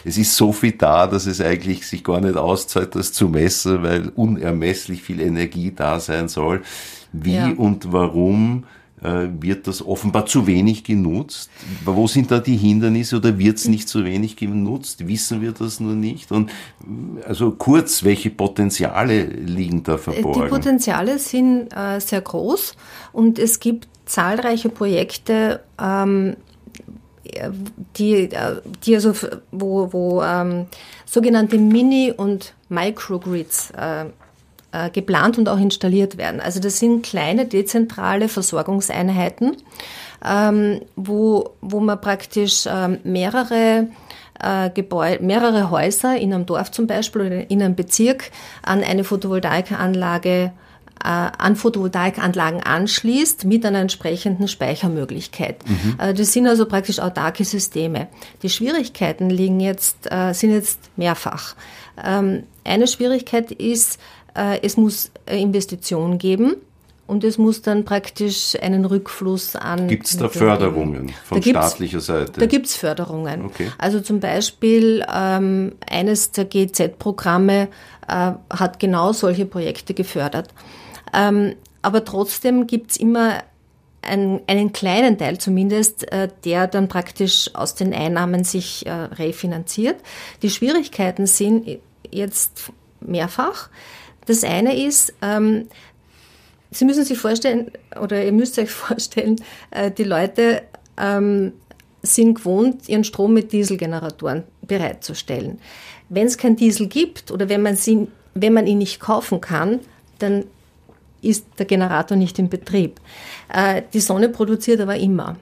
es 0.05 0.19
ist 0.19 0.35
so 0.35 0.53
viel 0.53 0.73
da, 0.73 1.07
dass 1.07 1.27
es 1.27 1.41
eigentlich 1.41 1.87
sich 1.87 2.03
gar 2.03 2.21
nicht 2.21 2.37
auszahlt, 2.37 2.97
das 2.97 3.12
zu 3.12 3.29
messen, 3.29 3.83
weil 3.83 4.09
unermesslich 4.17 5.03
viel 5.03 5.21
Energie 5.21 5.73
da 5.75 6.01
sein 6.01 6.29
soll. 6.29 6.62
Wie 7.12 7.35
ja. 7.35 7.53
und 7.57 7.93
warum 7.93 8.65
äh, 9.03 9.29
wird 9.41 9.67
das 9.67 9.85
offenbar 9.85 10.27
zu 10.27 10.47
wenig 10.47 10.83
genutzt? 10.83 11.51
Wo 11.85 12.07
sind 12.07 12.31
da 12.31 12.39
die 12.39 12.57
Hindernisse 12.57 13.17
oder 13.17 13.39
wird 13.39 13.59
es 13.59 13.69
nicht 13.69 13.89
zu 13.89 14.05
wenig 14.05 14.37
genutzt? 14.37 15.07
Wissen 15.07 15.43
wir 15.43 15.53
das 15.53 15.81
nur 15.81 15.95
nicht? 15.95 16.33
Und 16.33 16.51
also 17.27 17.51
kurz, 17.51 18.05
welche 18.05 18.31
Potenziale 18.31 19.25
liegen 19.25 19.83
da 19.83 19.99
verborgen? 19.99 20.43
Die 20.43 20.49
Potenziale 20.49 21.19
sind 21.19 21.69
äh, 21.77 22.01
sehr 22.01 22.23
groß 22.23 22.75
und 23.12 23.39
es 23.39 23.61
gibt 23.61 23.89
zahlreiche 24.07 24.71
Projekte, 24.71 25.61
ähm, 25.81 26.37
die, 27.99 28.31
die 28.85 28.95
also, 28.95 29.12
wo, 29.51 29.92
wo 29.92 30.23
ähm, 30.23 30.66
sogenannte 31.05 31.59
Mini- 31.59 32.12
und 32.12 32.55
Microgrids 32.69 33.73
äh, 33.73 34.07
äh, 34.73 34.90
geplant 34.90 35.38
und 35.38 35.49
auch 35.49 35.59
installiert 35.59 36.16
werden. 36.16 36.40
Also 36.40 36.61
das 36.61 36.79
sind 36.79 37.05
kleine 37.05 37.47
dezentrale 37.47 38.29
Versorgungseinheiten, 38.29 39.57
ähm, 40.25 40.81
wo, 40.95 41.51
wo 41.61 41.81
man 41.81 42.01
praktisch 42.01 42.66
ähm, 42.71 42.99
mehrere 43.05 43.88
äh, 44.38 45.19
mehrere 45.21 45.71
Häuser 45.71 46.16
in 46.16 46.35
einem 46.35 46.47
Dorf 46.47 46.71
zum 46.71 46.87
Beispiel 46.87 47.23
oder 47.23 47.51
in 47.51 47.62
einem 47.62 47.75
Bezirk 47.75 48.31
an 48.62 48.83
eine 48.83 49.03
Photovoltaikanlage 49.03 50.31
äh, 50.31 50.66
an 51.03 51.57
Photovoltaikanlagen 51.57 52.63
anschließt 52.63 53.45
mit 53.45 53.65
einer 53.65 53.81
entsprechenden 53.81 54.49
Speichermöglichkeit. 54.49 55.57
Mhm. 55.69 55.97
Äh, 55.99 56.15
das 56.15 56.33
sind 56.33 56.47
also 56.47 56.67
praktisch 56.67 56.99
autarke 56.99 57.45
Systeme. 57.45 58.09
Die 58.43 58.49
Schwierigkeiten 58.49 59.31
liegen 59.31 59.61
jetzt, 59.61 60.11
äh, 60.11 60.33
sind 60.33 60.53
jetzt 60.53 60.81
mehrfach. 60.97 61.55
Ähm, 62.03 62.45
eine 62.65 62.87
Schwierigkeit 62.87 63.53
ist, 63.53 63.99
äh, 64.35 64.61
es 64.63 64.77
muss 64.77 65.11
Investitionen 65.27 66.19
geben. 66.19 66.57
Und 67.07 67.23
es 67.23 67.39
muss 67.39 67.63
dann 67.63 67.85
praktisch 67.85 68.57
einen 68.61 68.85
Rückfluss 68.85 69.55
an. 69.55 69.87
Gibt 69.87 70.07
es 70.07 70.17
da 70.17 70.29
Förderungen 70.29 71.13
von 71.25 71.41
staatlicher 71.41 72.01
Seite? 72.01 72.41
Da 72.41 72.47
gibt 72.47 72.67
es 72.67 72.75
Förderungen. 72.75 73.45
Okay. 73.45 73.71
Also 73.79 74.01
zum 74.01 74.19
Beispiel 74.19 75.07
ähm, 75.15 75.75
eines 75.89 76.33
der 76.33 76.47
GZ-Programme 76.47 77.69
äh, 78.09 78.33
hat 78.51 78.81
genau 78.81 79.13
solche 79.13 79.47
Projekte 79.47 79.95
gefördert. 79.95 80.49
Ähm, 81.17 81.57
aber 81.83 82.05
trotzdem 82.05 82.67
gibt 82.67 82.93
es 82.93 82.97
immer 82.99 83.43
einen, 84.03 84.41
einen 84.47 84.73
kleinen 84.73 85.19
Teil 85.19 85.39
zumindest, 85.39 86.11
äh, 86.13 86.29
der 86.45 86.69
dann 86.69 86.89
praktisch 86.89 87.51
aus 87.55 87.75
den 87.75 87.93
Einnahmen 87.93 88.45
sich 88.45 88.87
äh, 88.87 88.93
refinanziert. 88.93 89.97
Die 90.43 90.51
Schwierigkeiten 90.51 91.27
sind 91.27 91.79
jetzt 92.11 92.71
mehrfach. 93.01 93.69
Das 94.27 94.45
eine 94.45 94.77
ist, 94.77 95.15
ähm, 95.23 95.67
Sie 96.71 96.85
müssen 96.85 97.05
sich 97.05 97.17
vorstellen, 97.17 97.71
oder 98.01 98.25
ihr 98.25 98.33
müsst 98.33 98.59
euch 98.59 98.71
vorstellen, 98.73 99.37
äh, 99.71 99.91
die 99.91 100.05
Leute 100.05 100.63
ähm, 100.99 101.53
sind 102.03 102.35
gewohnt, 102.35 102.89
ihren 102.89 103.05
Strom 103.05 103.33
mit 103.35 103.53
Dieselgeneratoren 103.53 104.45
bereitzustellen. 104.63 105.59
Wenn 106.09 106.27
es 106.27 106.39
kein 106.39 106.57
Diesel 106.57 106.87
gibt 106.87 107.31
oder 107.31 107.49
wenn 107.49 107.63
man, 107.63 107.77
sie, 107.77 108.09
wenn 108.35 108.53
man 108.53 108.67
ihn 108.67 108.79
nicht 108.79 109.01
kaufen 109.01 109.41
kann, 109.41 109.81
dann 110.19 110.45
ist 111.23 111.47
der 111.59 111.67
Generator 111.67 112.17
nicht 112.17 112.39
in 112.39 112.49
Betrieb. 112.49 113.01
Äh, 113.53 113.83
die 113.93 114.01
Sonne 114.01 114.29
produziert 114.29 114.81
aber 114.81 114.97
immer. 114.97 115.37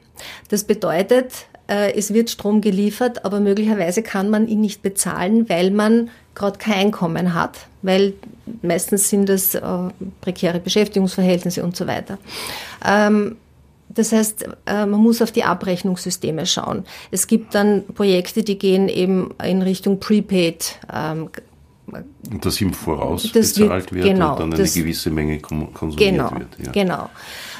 Das 0.48 0.64
bedeutet, 0.64 1.46
äh, 1.68 1.92
es 1.94 2.12
wird 2.12 2.30
Strom 2.30 2.60
geliefert, 2.60 3.24
aber 3.24 3.40
möglicherweise 3.40 4.02
kann 4.02 4.30
man 4.30 4.48
ihn 4.48 4.60
nicht 4.60 4.82
bezahlen, 4.82 5.48
weil 5.48 5.70
man 5.70 6.10
gerade 6.34 6.58
kein 6.58 6.86
Einkommen 6.86 7.34
hat, 7.34 7.66
weil 7.82 8.14
meistens 8.62 9.08
sind 9.08 9.28
das 9.28 9.54
äh, 9.54 9.62
prekäre 10.20 10.60
Beschäftigungsverhältnisse 10.60 11.62
und 11.62 11.76
so 11.76 11.86
weiter. 11.86 12.18
Ähm, 12.84 13.36
das 13.90 14.10
heißt, 14.10 14.48
man 14.66 14.90
muss 14.90 15.22
auf 15.22 15.30
die 15.30 15.44
Abrechnungssysteme 15.44 16.46
schauen. 16.46 16.84
Es 17.12 17.28
gibt 17.28 17.54
dann 17.54 17.84
Projekte, 17.94 18.42
die 18.42 18.58
gehen 18.58 18.88
eben 18.88 19.32
in 19.40 19.62
Richtung 19.62 20.00
Prepaid. 20.00 20.80
Das 22.40 22.60
im 22.60 22.72
Voraus 22.72 23.30
das 23.32 23.54
bezahlt 23.54 23.92
wird, 23.92 24.04
genau, 24.04 24.32
und 24.32 24.40
dann 24.40 24.52
eine 24.52 24.62
das, 24.62 24.74
gewisse 24.74 25.10
Menge 25.10 25.38
konsumiert 25.40 25.98
genau, 25.98 26.30
wird. 26.32 26.48
Ja. 26.64 26.72
Genau. 26.72 27.10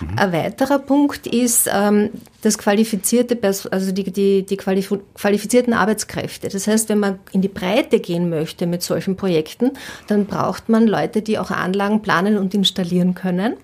Mhm. 0.01 0.19
Ein 0.19 0.33
weiterer 0.33 0.79
Punkt 0.79 1.27
ist 1.27 1.69
ähm, 1.73 2.11
das 2.43 2.59
qualifizierte, 2.59 3.39
also 3.43 3.93
die, 3.93 4.05
die, 4.05 4.45
die 4.45 4.57
qualifizierten 4.57 5.73
Arbeitskräfte. 5.73 6.49
Das 6.49 6.67
heißt, 6.67 6.89
wenn 6.89 6.99
man 6.99 7.19
in 7.33 7.43
die 7.43 7.49
Breite 7.49 8.01
gehen 8.01 8.29
möchte 8.29 8.67
mit 8.67 8.83
solchen 8.83 9.17
Projekten, 9.17 9.73
dann 10.07 10.27
braucht 10.27 10.69
man 10.69 10.87
Leute, 10.87 11.23
die 11.23 11.39
auch 11.39 11.51
Anlagen 11.51 12.03
planen 12.03 12.37
und 12.37 12.55
installieren 12.55 13.15
können. 13.15 13.55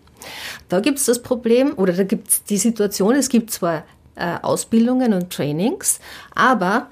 Da 0.68 0.80
gibt 0.80 0.98
es 0.98 1.06
das 1.06 1.22
Problem, 1.22 1.72
oder 1.76 1.92
da 1.92 2.04
gibt 2.04 2.28
es 2.28 2.44
die 2.44 2.58
Situation, 2.58 3.14
es 3.14 3.28
gibt 3.28 3.50
zwar 3.50 3.84
äh, 4.16 4.36
Ausbildungen 4.42 5.14
und 5.14 5.30
Trainings, 5.30 6.00
aber 6.34 6.88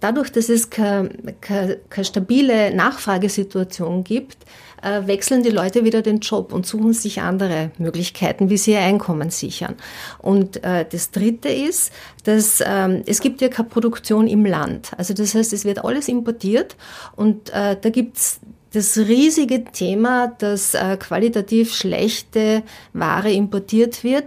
dadurch, 0.00 0.30
dass 0.32 0.48
es 0.48 0.70
keine, 0.70 1.10
keine, 1.40 2.04
stabile 2.04 2.74
Nachfragesituation 2.74 4.04
gibt, 4.04 4.38
äh, 4.82 5.06
wechseln 5.06 5.42
die 5.42 5.50
Leute 5.50 5.84
wieder 5.84 6.02
den 6.02 6.18
Job 6.18 6.52
und 6.52 6.66
suchen 6.66 6.92
sich 6.92 7.22
andere 7.22 7.70
Möglichkeiten, 7.78 8.50
wie 8.50 8.56
sie 8.56 8.72
ihr 8.72 8.80
Einkommen 8.80 9.30
sichern. 9.30 9.76
Und 10.18 10.62
äh, 10.64 10.84
das 10.90 11.10
Dritte 11.10 11.48
ist, 11.48 11.92
dass 12.24 12.62
ähm, 12.64 13.02
es 13.06 13.20
gibt 13.20 13.40
ja 13.40 13.48
keine 13.48 13.68
Produktion 13.68 14.26
im 14.26 14.44
Land. 14.44 14.90
Also 14.96 15.14
das 15.14 15.34
heißt, 15.34 15.52
es 15.52 15.64
wird 15.64 15.84
alles 15.84 16.08
importiert 16.08 16.76
und 17.16 17.50
äh, 17.50 17.76
da 17.80 17.90
gibt's 17.90 18.40
das 18.72 18.96
riesige 18.96 19.64
Thema, 19.64 20.28
dass 20.38 20.74
äh, 20.74 20.96
qualitativ 20.96 21.74
schlechte 21.74 22.62
Ware 22.94 23.30
importiert 23.30 24.02
wird, 24.02 24.24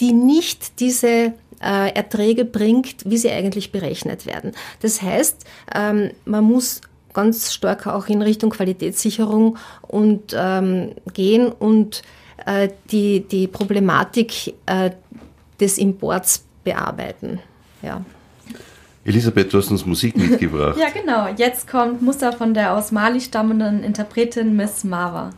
die 0.00 0.12
nicht 0.12 0.80
diese 0.80 1.32
äh, 1.64 1.94
Erträge 1.94 2.44
bringt, 2.44 3.08
wie 3.08 3.16
sie 3.16 3.30
eigentlich 3.30 3.72
berechnet 3.72 4.26
werden. 4.26 4.52
Das 4.80 5.00
heißt, 5.00 5.44
ähm, 5.74 6.10
man 6.24 6.44
muss 6.44 6.82
ganz 7.14 7.54
stark 7.54 7.86
auch 7.86 8.08
in 8.08 8.20
Richtung 8.20 8.50
Qualitätssicherung 8.50 9.56
und 9.82 10.34
ähm, 10.36 10.92
gehen 11.14 11.50
und 11.50 12.02
äh, 12.44 12.68
die, 12.90 13.20
die 13.20 13.46
Problematik 13.46 14.54
äh, 14.66 14.90
des 15.60 15.78
Imports 15.78 16.44
bearbeiten. 16.64 17.40
Ja. 17.82 18.04
Elisabeth, 19.04 19.52
du 19.52 19.58
hast 19.58 19.70
uns 19.70 19.86
Musik 19.86 20.16
mitgebracht. 20.16 20.76
ja, 20.80 20.88
genau. 20.90 21.28
Jetzt 21.36 21.68
kommt 21.68 22.02
Muster 22.02 22.32
von 22.32 22.54
der 22.54 22.74
aus 22.74 22.90
Mali 22.90 23.20
stammenden 23.20 23.84
Interpretin 23.84 24.56
Miss 24.56 24.82
Marva. 24.82 25.30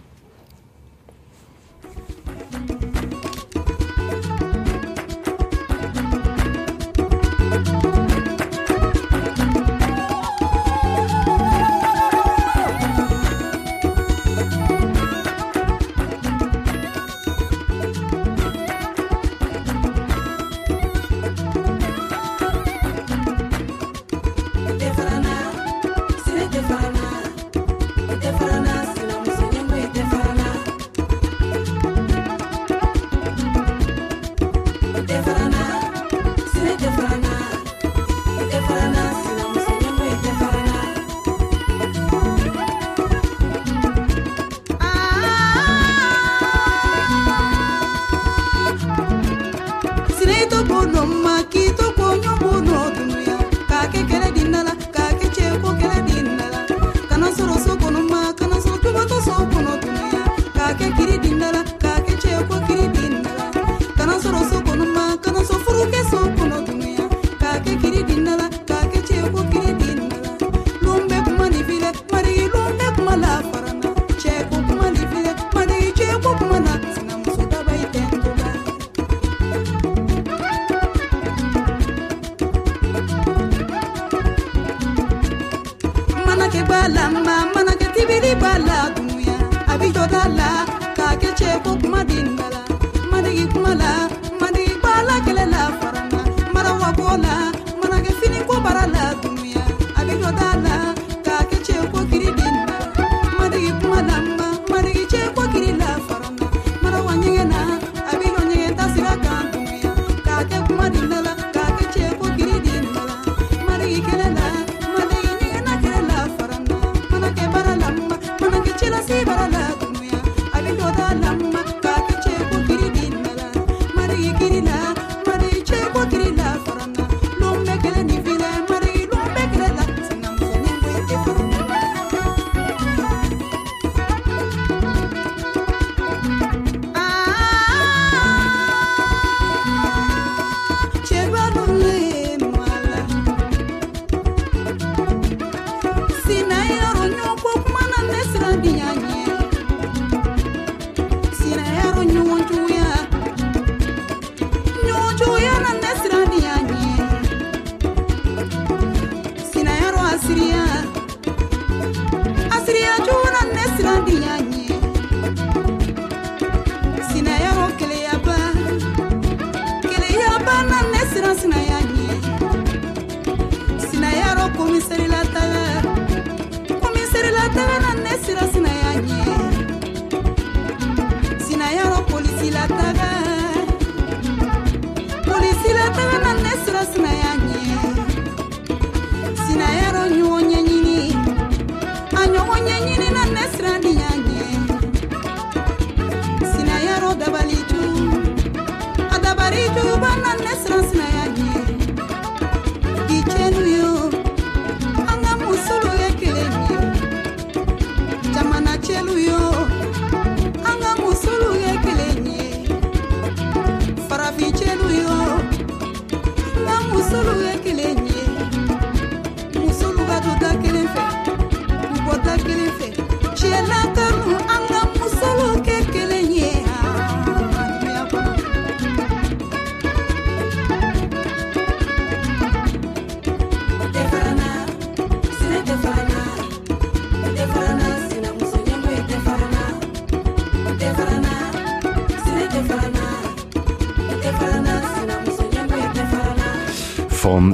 see, 119.06 119.24
but 119.24 119.38
I 119.38 119.55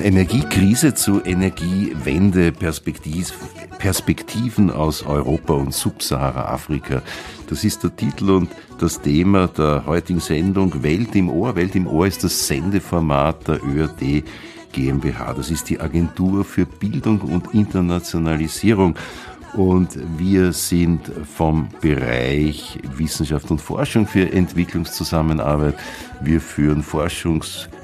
Energiekrise 0.00 0.94
zu 0.94 1.22
Energiewende, 1.24 2.52
Perspektiv, 2.52 3.32
Perspektiven 3.78 4.70
aus 4.70 5.02
Europa 5.02 5.54
und 5.54 5.74
Subsahara-Afrika. 5.74 7.02
Das 7.48 7.64
ist 7.64 7.82
der 7.82 7.94
Titel 7.94 8.30
und 8.30 8.50
das 8.78 9.00
Thema 9.00 9.48
der 9.48 9.84
heutigen 9.86 10.20
Sendung 10.20 10.82
Welt 10.82 11.14
im 11.16 11.28
Ohr. 11.28 11.56
Welt 11.56 11.74
im 11.74 11.86
Ohr 11.86 12.06
ist 12.06 12.22
das 12.24 12.46
Sendeformat 12.46 13.48
der 13.48 13.64
ÖRD 13.64 14.24
GmbH. 14.72 15.34
Das 15.34 15.50
ist 15.50 15.68
die 15.68 15.80
Agentur 15.80 16.44
für 16.44 16.66
Bildung 16.66 17.20
und 17.20 17.52
Internationalisierung. 17.54 18.96
Und 19.54 19.98
wir 20.16 20.52
sind 20.52 21.12
vom 21.36 21.68
Bereich 21.80 22.78
Wissenschaft 22.96 23.50
und 23.50 23.60
Forschung 23.60 24.06
für 24.06 24.32
Entwicklungszusammenarbeit. 24.32 25.74
Wir 26.22 26.40
führen 26.40 26.82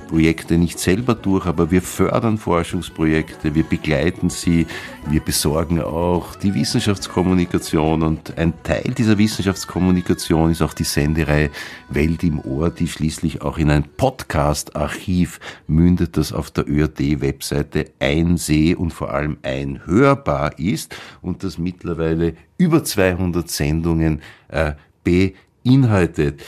Forschungsprojekte 0.08 0.56
nicht 0.56 0.78
selber 0.78 1.14
durch, 1.14 1.44
aber 1.44 1.70
wir 1.70 1.82
fördern 1.82 2.38
Forschungsprojekte, 2.38 3.54
wir 3.54 3.62
begleiten 3.62 4.30
sie, 4.30 4.66
wir 5.06 5.20
besorgen 5.20 5.82
auch 5.82 6.34
die 6.34 6.54
Wissenschaftskommunikation 6.54 8.02
und 8.02 8.38
ein 8.38 8.54
Teil 8.62 8.94
dieser 8.96 9.18
Wissenschaftskommunikation 9.18 10.50
ist 10.50 10.62
auch 10.62 10.72
die 10.72 10.84
Sendereihe 10.84 11.50
Welt 11.90 12.22
im 12.22 12.40
Ohr, 12.40 12.70
die 12.70 12.88
schließlich 12.88 13.42
auch 13.42 13.58
in 13.58 13.70
ein 13.70 13.84
Podcast-Archiv 13.84 15.40
mündet, 15.66 16.16
das 16.16 16.32
auf 16.32 16.50
der 16.50 16.66
ÖRD-Webseite 16.66 17.90
einseh- 18.00 18.76
und 18.76 18.94
vor 18.94 19.12
allem 19.12 19.36
einhörbar 19.42 20.58
ist 20.58 20.96
und 21.20 21.44
das 21.44 21.58
mittlerweile 21.58 22.34
über 22.56 22.82
200 22.82 23.48
Sendungen 23.50 24.22
äh, 24.48 24.72
beinhaltet. 25.04 26.42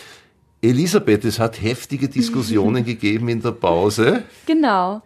Elisabeth, 0.62 1.24
es 1.24 1.38
hat 1.38 1.62
heftige 1.62 2.08
Diskussionen 2.08 2.84
gegeben 2.92 3.28
in 3.28 3.42
der 3.42 3.52
Pause. 3.52 4.24
Genau. 4.46 5.02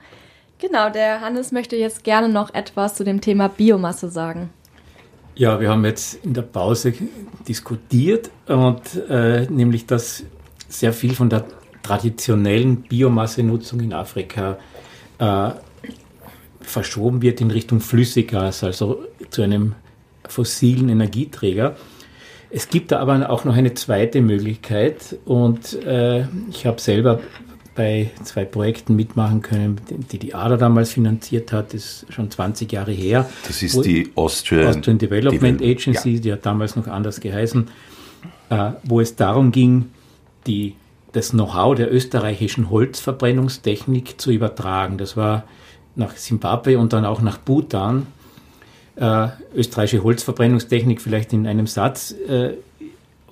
Genau, 0.59 0.89
der 0.89 1.21
Hannes 1.21 1.53
möchte 1.53 1.77
jetzt 1.77 2.05
gerne 2.05 2.29
noch 2.29 2.55
etwas 2.55 2.95
zu 2.95 3.05
dem 3.05 3.21
Thema 3.21 3.49
Biomasse 3.49 4.09
sagen. 4.09 4.51
Ja, 5.35 5.61
wir 5.61 5.69
haben 5.69 5.85
jetzt 5.85 6.25
in 6.25 6.33
der 6.33 6.43
Pause 6.43 6.95
diskutiert 7.47 8.31
und 8.47 8.81
äh, 9.09 9.47
nämlich, 9.51 9.85
dass 9.85 10.25
sehr 10.69 10.93
viel 10.93 11.15
von 11.15 11.29
der 11.29 11.45
traditionellen 11.83 12.83
Biomassenutzung 12.83 13.81
in 13.81 13.93
Afrika 13.93 14.59
äh, 15.19 15.51
verschoben 16.61 17.21
wird 17.21 17.41
in 17.41 17.51
Richtung 17.51 17.81
Flüssiggas, 17.81 18.65
also 18.65 19.05
zu 19.31 19.43
einem 19.43 19.75
fossilen 20.29 20.89
Energieträger. 20.89 21.77
Es 22.57 22.69
gibt 22.69 22.93
da 22.93 23.01
aber 23.01 23.31
auch 23.31 23.45
noch 23.45 23.57
eine 23.57 23.75
zweite 23.75 24.21
Möglichkeit 24.21 25.17
und 25.25 25.75
äh, 25.85 26.25
ich 26.51 26.67
habe 26.67 26.81
selber 26.81 27.19
bei 27.75 28.13
zwei 28.23 28.45
Projekten 28.45 28.95
mitmachen 28.95 29.43
können, 29.43 29.81
die 30.13 30.21
die 30.21 30.35
ADA 30.37 30.57
damals 30.57 30.93
finanziert 30.93 31.53
hat, 31.53 31.75
das 31.75 32.05
ist 32.05 32.13
schon 32.13 32.31
20 32.31 32.71
Jahre 32.71 32.93
her. 32.93 33.29
Das 33.49 33.61
ist 33.61 33.85
die 33.85 34.13
Austrian, 34.15 34.69
Austrian 34.69 34.99
Development 34.99 35.61
Devel- 35.61 35.73
Agency, 35.73 36.21
die 36.21 36.33
hat 36.33 36.47
damals 36.47 36.77
noch 36.77 36.87
anders 36.87 37.21
geheißen, 37.21 37.67
äh, 38.51 38.71
wo 38.85 39.01
es 39.01 39.17
darum 39.17 39.51
ging, 39.51 39.87
die, 40.47 40.77
das 41.11 41.31
Know-how 41.31 41.75
der 41.75 41.93
österreichischen 41.93 42.71
Holzverbrennungstechnik 42.71 44.21
zu 44.21 44.31
übertragen. 44.31 44.97
Das 44.97 45.17
war 45.17 45.43
nach 45.97 46.17
Simbabwe 46.17 46.79
und 46.79 46.93
dann 46.93 47.05
auch 47.05 47.21
nach 47.21 47.39
Bhutan. 47.39 48.07
Äh, 48.97 49.29
österreichische 49.55 50.05
Holzverbrennungstechnik 50.05 51.01
vielleicht 51.01 51.33
in 51.33 51.47
einem 51.47 51.67
Satz. 51.67 52.13
Äh, 52.13 52.55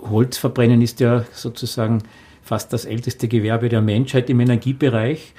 Holzverbrennen 0.00 0.82
ist 0.82 0.98
ja 1.00 1.24
sozusagen 1.32 2.02
fast 2.42 2.72
das 2.72 2.84
älteste 2.84 3.28
Gewerbe 3.28 3.68
der 3.68 3.80
Menschheit 3.80 4.28
im 4.28 4.40
Energiebereich. 4.40 5.32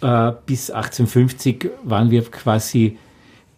Äh, 0.00 0.32
bis 0.46 0.70
1850 0.70 1.70
waren 1.82 2.10
wir 2.10 2.22
quasi 2.22 2.98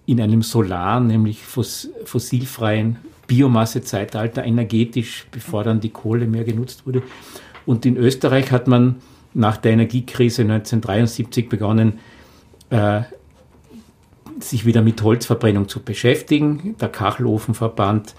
in 0.06 0.20
einem 0.20 0.42
solaren, 0.42 1.06
nämlich 1.06 1.42
foss 1.42 1.88
fossilfreien 2.04 2.96
Biomassezeitalter 3.26 4.44
energetisch, 4.44 5.26
bevor 5.30 5.64
dann 5.64 5.80
die 5.80 5.90
Kohle 5.90 6.26
mehr 6.26 6.44
genutzt 6.44 6.86
wurde. 6.86 7.02
Und 7.66 7.86
in 7.86 7.96
Österreich 7.96 8.50
hat 8.50 8.66
man 8.66 8.96
nach 9.34 9.56
der 9.56 9.72
Energiekrise 9.72 10.42
1973 10.42 11.48
begonnen, 11.48 12.00
äh, 12.70 13.02
sich 14.44 14.66
wieder 14.66 14.82
mit 14.82 15.02
Holzverbrennung 15.02 15.68
zu 15.68 15.80
beschäftigen. 15.80 16.76
Der 16.80 16.88
Kachelofenverband 16.88 18.14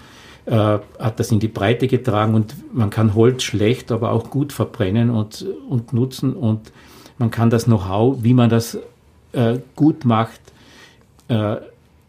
äh, 0.46 0.50
hat 0.98 1.20
das 1.20 1.32
in 1.32 1.40
die 1.40 1.48
Breite 1.48 1.88
getragen 1.88 2.34
und 2.34 2.54
man 2.74 2.90
kann 2.90 3.14
Holz 3.14 3.42
schlecht, 3.42 3.92
aber 3.92 4.12
auch 4.12 4.30
gut 4.30 4.52
verbrennen 4.52 5.10
und, 5.10 5.46
und 5.68 5.92
nutzen 5.92 6.34
und 6.34 6.72
man 7.18 7.30
kann 7.30 7.50
das 7.50 7.64
Know-how, 7.64 8.18
wie 8.22 8.34
man 8.34 8.50
das 8.50 8.78
äh, 9.32 9.58
gut 9.76 10.04
macht, 10.04 10.40
äh, 11.28 11.56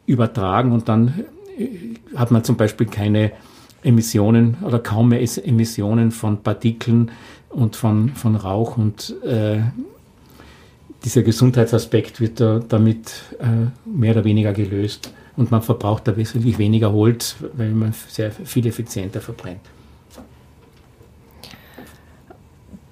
übertragen 0.06 0.72
und 0.72 0.90
dann 0.90 1.26
äh, 1.58 1.68
hat 2.16 2.32
man 2.32 2.44
zum 2.44 2.58
Beispiel 2.58 2.88
keine 2.88 3.32
Emissionen 3.84 4.58
oder 4.64 4.80
kaum 4.80 5.10
mehr 5.10 5.22
Emissionen 5.22 6.12
von 6.12 6.42
Partikeln 6.42 7.12
und 7.50 7.76
von, 7.76 8.10
von 8.10 8.36
Rauch 8.36 8.78
und 8.78 9.16
äh, 9.24 9.60
dieser 11.06 11.22
Gesundheitsaspekt 11.24 12.20
wird 12.20 12.40
da, 12.42 12.60
damit 12.68 13.12
äh, 13.40 13.46
mehr 13.88 14.12
oder 14.14 14.24
weniger 14.26 14.52
gelöst 14.54 15.12
und 15.38 15.52
man 15.52 15.62
verbraucht 15.62 16.08
da 16.08 16.18
wesentlich 16.18 16.58
weniger 16.58 16.92
Holz, 16.92 17.36
weil 17.54 17.70
man 17.72 17.94
sehr 18.10 18.32
viel 18.32 18.66
effizienter 18.68 19.22
verbrennt. 19.22 19.62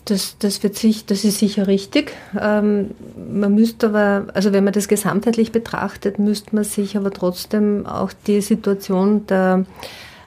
Das, 0.05 0.35
das, 0.37 0.61
wird 0.63 0.75
sich, 0.75 1.05
das 1.05 1.23
ist 1.23 1.39
sicher 1.39 1.67
richtig. 1.67 2.11
Ähm, 2.39 2.91
man 3.33 3.55
müsste 3.55 3.87
aber, 3.87 4.27
also 4.33 4.51
wenn 4.51 4.65
man 4.65 4.73
das 4.73 4.89
gesamtheitlich 4.89 5.53
betrachtet, 5.53 6.19
müsste 6.19 6.53
man 6.55 6.65
sich 6.65 6.97
aber 6.97 7.09
trotzdem 7.11 7.85
auch 7.85 8.11
die 8.27 8.41
Situation 8.41 9.25
der, 9.27 9.65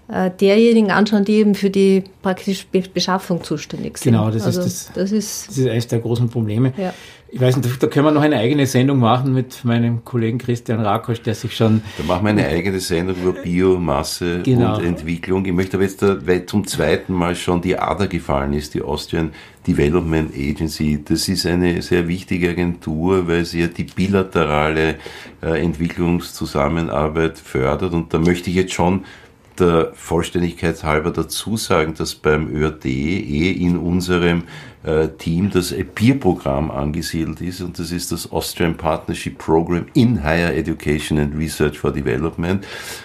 äh, 0.09 0.31
derjenigen 0.41 0.91
anschauen, 0.91 1.27
die 1.27 1.35
eben 1.35 1.55
für 1.55 1.69
die 1.69 2.05
praktisch 2.23 2.67
Be 2.69 2.85
Beschaffung 2.93 3.45
zuständig 3.45 3.99
sind. 3.99 4.13
Genau, 4.13 4.29
das 4.31 4.37
ist 4.37 4.47
also, 4.47 4.63
das- 4.63 4.91
Das 4.95 5.13
ist, 5.13 5.49
Das 5.49 5.59
ist 5.59 5.69
eines 5.69 5.87
der 5.89 5.99
großen 5.99 6.31
Probleme. 6.31 6.73
Ja. 6.79 6.95
Ich 7.37 7.43
weiß 7.43 7.59
nicht, 7.59 7.83
da 7.83 7.87
können 7.87 8.07
wir 8.07 8.13
noch 8.13 8.23
eine 8.23 8.39
eigene 8.39 8.65
Sendung 8.65 8.99
machen 8.99 9.35
mit 9.35 9.63
meinem 9.63 10.03
Kollegen 10.07 10.39
Christian 10.39 10.81
Rakosch, 10.81 11.21
der 11.21 11.35
sich 11.35 11.55
schon. 11.55 11.83
Da 11.99 12.05
machen 12.05 12.25
wir 12.25 12.31
eine 12.31 12.47
eigene 12.47 12.81
Sendung 12.81 13.15
über 13.23 13.33
Biomasse 13.35 14.41
Genau. 14.43 14.79
und 14.79 14.85
Entwicklung. 14.87 15.45
Ich 15.45 15.53
möchte 15.53 15.77
aber 15.77 15.85
jetzt, 15.85 16.01
da, 16.01 16.17
weil 16.27 16.47
zum 16.47 16.67
zweiten 16.67 17.13
Mal 17.13 17.37
schon 17.37 17.61
die 17.61 17.79
ADA 17.79 18.07
gefallen 18.07 18.55
ist, 18.55 18.73
die 18.73 18.81
Austrian 18.81 19.33
Development 19.67 20.33
Agency. 20.35 21.05
Das 21.07 21.29
ist 21.29 21.45
eine 21.45 21.83
sehr 21.83 22.09
wichtige 22.09 22.49
Agentur, 22.49 23.29
weil 23.29 23.45
sie 23.45 23.61
ja 23.61 23.67
die 23.67 23.85
bilaterale 23.85 24.95
äh, 25.43 25.63
Entwicklungszusammenarbeit 25.63 27.39
fördert. 27.39 27.93
Und 27.93 28.15
da 28.15 28.19
möchte 28.19 28.49
ich 28.49 28.57
jetzt 28.57 28.73
schon 28.73 29.05
der 29.61 29.93
Vollständigkeit 29.95 30.83
halber 30.85 31.11
dazu 31.11 31.57
sagen, 31.57 31.95
dass 31.95 32.15
beim 32.15 32.49
ÖRD 32.49 32.87
eh 32.87 33.53
in 33.53 33.77
unserem 33.77 34.45
äh, 34.83 35.09
Team 35.09 35.51
das 35.51 35.73
EPIR-Programm 35.73 36.71
angesiedelt 36.71 37.41
ist 37.41 37.61
und 37.61 37.79
das 37.79 37.91
ist 37.91 38.13
das 38.13 38.31
Austrian 38.31 38.77
Partnership 38.77 39.37
Program 39.39 39.87
in 39.95 40.23
Higher 40.23 40.55
Education 40.55 41.19
and 41.19 41.37
Research 41.37 41.79
for 41.79 41.93
Development. 41.93 42.65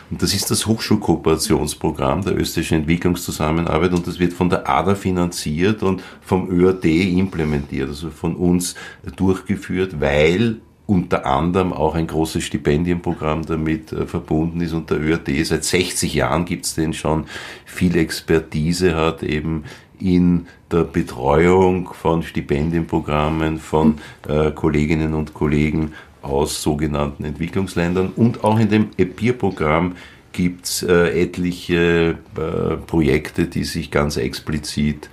Und 0.10 0.22
das 0.22 0.34
ist 0.34 0.52
das 0.52 0.68
Hochschulkooperationsprogramm 0.68 2.24
der 2.24 2.38
österreichischen 2.38 2.80
Entwicklungszusammenarbeit 2.80 3.94
und 3.94 4.06
das 4.06 4.20
wird 4.20 4.34
von 4.34 4.50
der 4.50 4.70
ADA 4.70 4.96
finanziert 4.96 5.82
und 5.82 6.04
vom 6.22 6.50
ÖRD 6.50 6.86
implementiert, 6.86 7.90
also 7.90 8.10
von 8.10 8.36
uns 8.36 8.76
durchgeführt, 9.16 10.00
weil 10.00 10.58
unter 10.88 11.26
anderem 11.26 11.72
auch 11.74 11.96
ein 11.96 12.08
großes 12.08 12.44
Stipendienprogramm 12.44 13.46
damit 13.46 13.94
äh, 13.94 14.06
verbunden 14.06 14.62
ist 14.62 14.74
und 14.74 14.90
der 14.90 15.00
ÖRD 15.00 15.46
seit 15.46 15.64
60 15.64 16.14
Jahren 16.14 16.46
gibt's 16.46 16.76
den 16.76 16.94
schon, 16.94 17.26
viel 17.66 17.96
Expertise 17.98 18.96
hat 18.96 19.24
eben 19.24 19.64
in 20.00 20.48
der 20.72 20.84
Betreuung 20.84 21.94
von 21.94 22.24
Stipendienprogrammen 22.24 23.60
von 23.60 24.00
äh, 24.28 24.52
Kolleginnen 24.52 25.14
und 25.14 25.34
Kollegen 25.34 25.94
aus 26.22 26.62
sogenannten 26.62 27.24
Entwicklungsländern. 27.24 28.12
Und 28.16 28.44
auch 28.44 28.60
in 28.60 28.70
dem 28.70 28.90
EPIR-Programm 28.98 29.96
gibt's 30.32 30.84
äh, 30.84 31.22
etliche 31.22 32.18
äh, 32.38 32.78
Projekte, 32.88 33.48
die 33.48 33.64
sich 33.64 33.92
ganz 33.92 34.18
explizit 34.18 35.10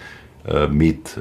äh, 0.46 0.68
mit 0.68 1.18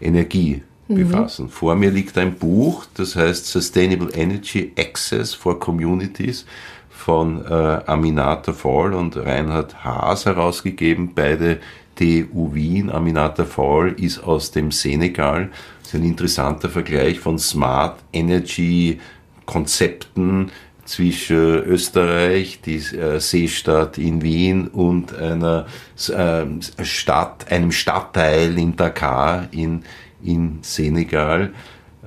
Energie 0.00 0.62
befassen. 0.94 1.48
Vor 1.48 1.74
mir 1.74 1.90
liegt 1.90 2.16
ein 2.18 2.34
Buch, 2.34 2.84
das 2.94 3.16
heißt 3.16 3.46
Sustainable 3.46 4.10
Energy 4.14 4.72
Access 4.78 5.34
for 5.34 5.58
Communities 5.58 6.46
von 6.90 7.44
äh, 7.44 7.80
Aminata 7.86 8.52
Fall 8.52 8.94
und 8.94 9.16
Reinhard 9.16 9.84
Haas 9.84 10.26
herausgegeben, 10.26 11.12
beide 11.14 11.58
TU 11.96 12.54
Wien. 12.54 12.90
Aminata 12.90 13.44
Fall 13.44 13.94
ist 13.98 14.22
aus 14.22 14.50
dem 14.50 14.70
Senegal. 14.70 15.50
Das 15.80 15.94
ist 15.94 16.00
ein 16.00 16.04
interessanter 16.04 16.68
Vergleich 16.68 17.18
von 17.18 17.38
Smart 17.38 17.98
Energy 18.12 19.00
Konzepten 19.46 20.50
zwischen 20.84 21.36
Österreich, 21.36 22.60
die 22.64 22.76
äh, 22.76 23.20
Seestadt 23.20 23.98
in 23.98 24.22
Wien 24.22 24.68
und 24.68 25.14
einer 25.14 25.66
äh, 26.08 26.44
Stadt, 26.84 27.50
einem 27.50 27.72
Stadtteil 27.72 28.58
in 28.58 28.76
Dakar 28.76 29.48
in, 29.52 29.84
in 30.22 30.58
Senegal. 30.62 31.52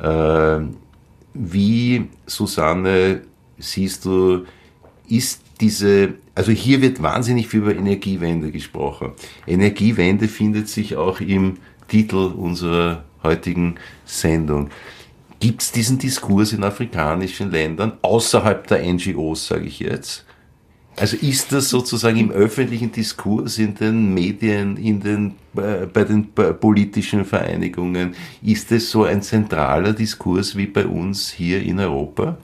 Äh, 0.01 0.59
wie, 1.33 2.09
Susanne, 2.25 3.21
siehst 3.57 4.05
du, 4.05 4.45
ist 5.07 5.41
diese, 5.59 6.15
also 6.33 6.51
hier 6.51 6.81
wird 6.81 7.01
wahnsinnig 7.01 7.47
viel 7.47 7.61
über 7.61 7.75
Energiewende 7.75 8.51
gesprochen. 8.51 9.11
Energiewende 9.47 10.27
findet 10.27 10.69
sich 10.69 10.95
auch 10.95 11.19
im 11.19 11.57
Titel 11.87 12.31
unserer 12.35 13.03
heutigen 13.23 13.75
Sendung. 14.05 14.69
Gibt 15.39 15.61
es 15.61 15.71
diesen 15.71 15.99
Diskurs 15.99 16.53
in 16.53 16.63
afrikanischen 16.63 17.51
Ländern, 17.51 17.93
außerhalb 18.01 18.65
der 18.67 18.83
NGOs, 18.83 19.47
sage 19.47 19.65
ich 19.65 19.79
jetzt? 19.79 20.25
Also 20.97 21.17
ist 21.17 21.51
das 21.51 21.69
sozusagen 21.69 22.17
im 22.17 22.31
öffentlichen 22.31 22.91
Diskurs, 22.91 23.57
in 23.57 23.75
den 23.75 24.13
Medien, 24.13 24.77
in 24.77 25.01
den, 25.01 25.35
äh, 25.57 25.85
bei 25.85 26.05
den 26.05 26.29
äh, 26.37 26.53
politischen 26.53 27.25
Vereinigungen, 27.25 28.15
ist 28.41 28.71
es 28.71 28.91
so 28.91 29.03
ein 29.03 29.21
zentraler 29.21 29.91
Diskurs 29.91 30.55
wie 30.55 30.67
bei 30.67 30.85
uns 30.85 31.29
hier 31.29 31.61
in 31.61 31.79
Europa? 31.79 32.37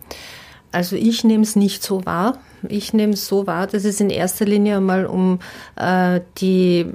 Also 0.73 0.95
ich 0.95 1.23
nehme 1.23 1.43
es 1.43 1.55
nicht 1.55 1.81
so 1.81 2.05
wahr. 2.05 2.39
Ich 2.67 2.93
nehme 2.93 3.13
es 3.13 3.27
so 3.27 3.47
wahr, 3.47 3.67
dass 3.67 3.85
es 3.85 3.99
in 4.01 4.09
erster 4.09 4.45
Linie 4.45 4.77
einmal 4.77 5.05
um 5.05 5.39
äh, 5.77 6.19
die 6.37 6.87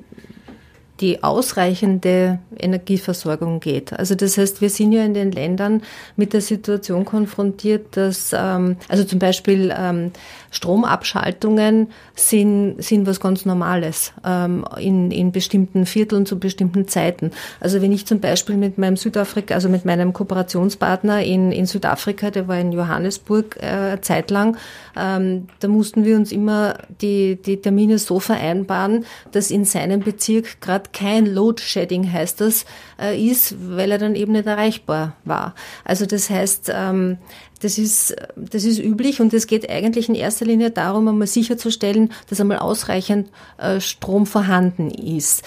die 1.00 1.22
ausreichende 1.22 2.38
Energieversorgung 2.56 3.60
geht. 3.60 3.92
Also 3.92 4.14
das 4.14 4.38
heißt, 4.38 4.60
wir 4.60 4.70
sind 4.70 4.92
ja 4.92 5.04
in 5.04 5.14
den 5.14 5.30
Ländern 5.30 5.82
mit 6.16 6.32
der 6.32 6.40
Situation 6.40 7.04
konfrontiert, 7.04 7.96
dass 7.96 8.32
ähm, 8.32 8.76
also 8.88 9.04
zum 9.04 9.18
Beispiel 9.18 9.74
ähm, 9.76 10.12
Stromabschaltungen 10.56 11.88
sind, 12.14 12.82
sind 12.82 13.06
was 13.06 13.20
ganz 13.20 13.44
Normales 13.44 14.12
ähm, 14.24 14.64
in, 14.78 15.10
in 15.10 15.30
bestimmten 15.30 15.84
Vierteln 15.84 16.24
zu 16.24 16.38
bestimmten 16.38 16.88
Zeiten. 16.88 17.30
Also 17.60 17.82
wenn 17.82 17.92
ich 17.92 18.06
zum 18.06 18.20
Beispiel 18.20 18.56
mit 18.56 18.78
meinem 18.78 18.96
Südafrika, 18.96 19.54
also 19.54 19.68
mit 19.68 19.84
meinem 19.84 20.14
Kooperationspartner 20.14 21.22
in, 21.22 21.52
in 21.52 21.66
Südafrika, 21.66 22.30
der 22.30 22.48
war 22.48 22.58
in 22.58 22.72
Johannesburg 22.72 23.62
äh, 23.62 24.00
zeitlang, 24.00 24.56
ähm, 24.96 25.48
da 25.60 25.68
mussten 25.68 26.04
wir 26.04 26.16
uns 26.16 26.32
immer 26.32 26.78
die, 27.02 27.36
die 27.36 27.58
Termine 27.58 27.98
so 27.98 28.18
vereinbaren, 28.18 29.04
dass 29.32 29.50
in 29.50 29.66
seinem 29.66 30.00
Bezirk 30.00 30.62
gerade 30.62 30.90
kein 30.92 31.26
Load-Shedding 31.26 32.10
heißt 32.10 32.40
das, 32.40 32.64
äh, 33.00 33.20
ist, 33.20 33.54
weil 33.68 33.90
er 33.90 33.98
dann 33.98 34.14
eben 34.14 34.32
nicht 34.32 34.46
erreichbar 34.46 35.16
war. 35.24 35.54
Also 35.85 36.06
das 36.06 36.30
heißt, 36.30 36.70
ähm, 36.74 37.18
das 37.61 37.78
ist, 37.78 38.14
das 38.37 38.64
ist 38.64 38.78
üblich 38.78 39.20
und 39.20 39.32
es 39.32 39.46
geht 39.46 39.68
eigentlich 39.68 40.09
in 40.09 40.14
erster 40.14 40.44
Linie 40.44 40.70
darum, 40.70 41.09
einmal 41.09 41.26
sicherzustellen, 41.26 42.12
dass 42.28 42.40
einmal 42.40 42.59
ausreichend 42.59 43.30
äh, 43.59 43.80
Strom 43.80 44.26
vorhanden 44.26 44.90
ist. 44.90 45.42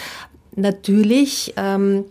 Natürlich 0.56 1.54
ähm, 1.56 2.06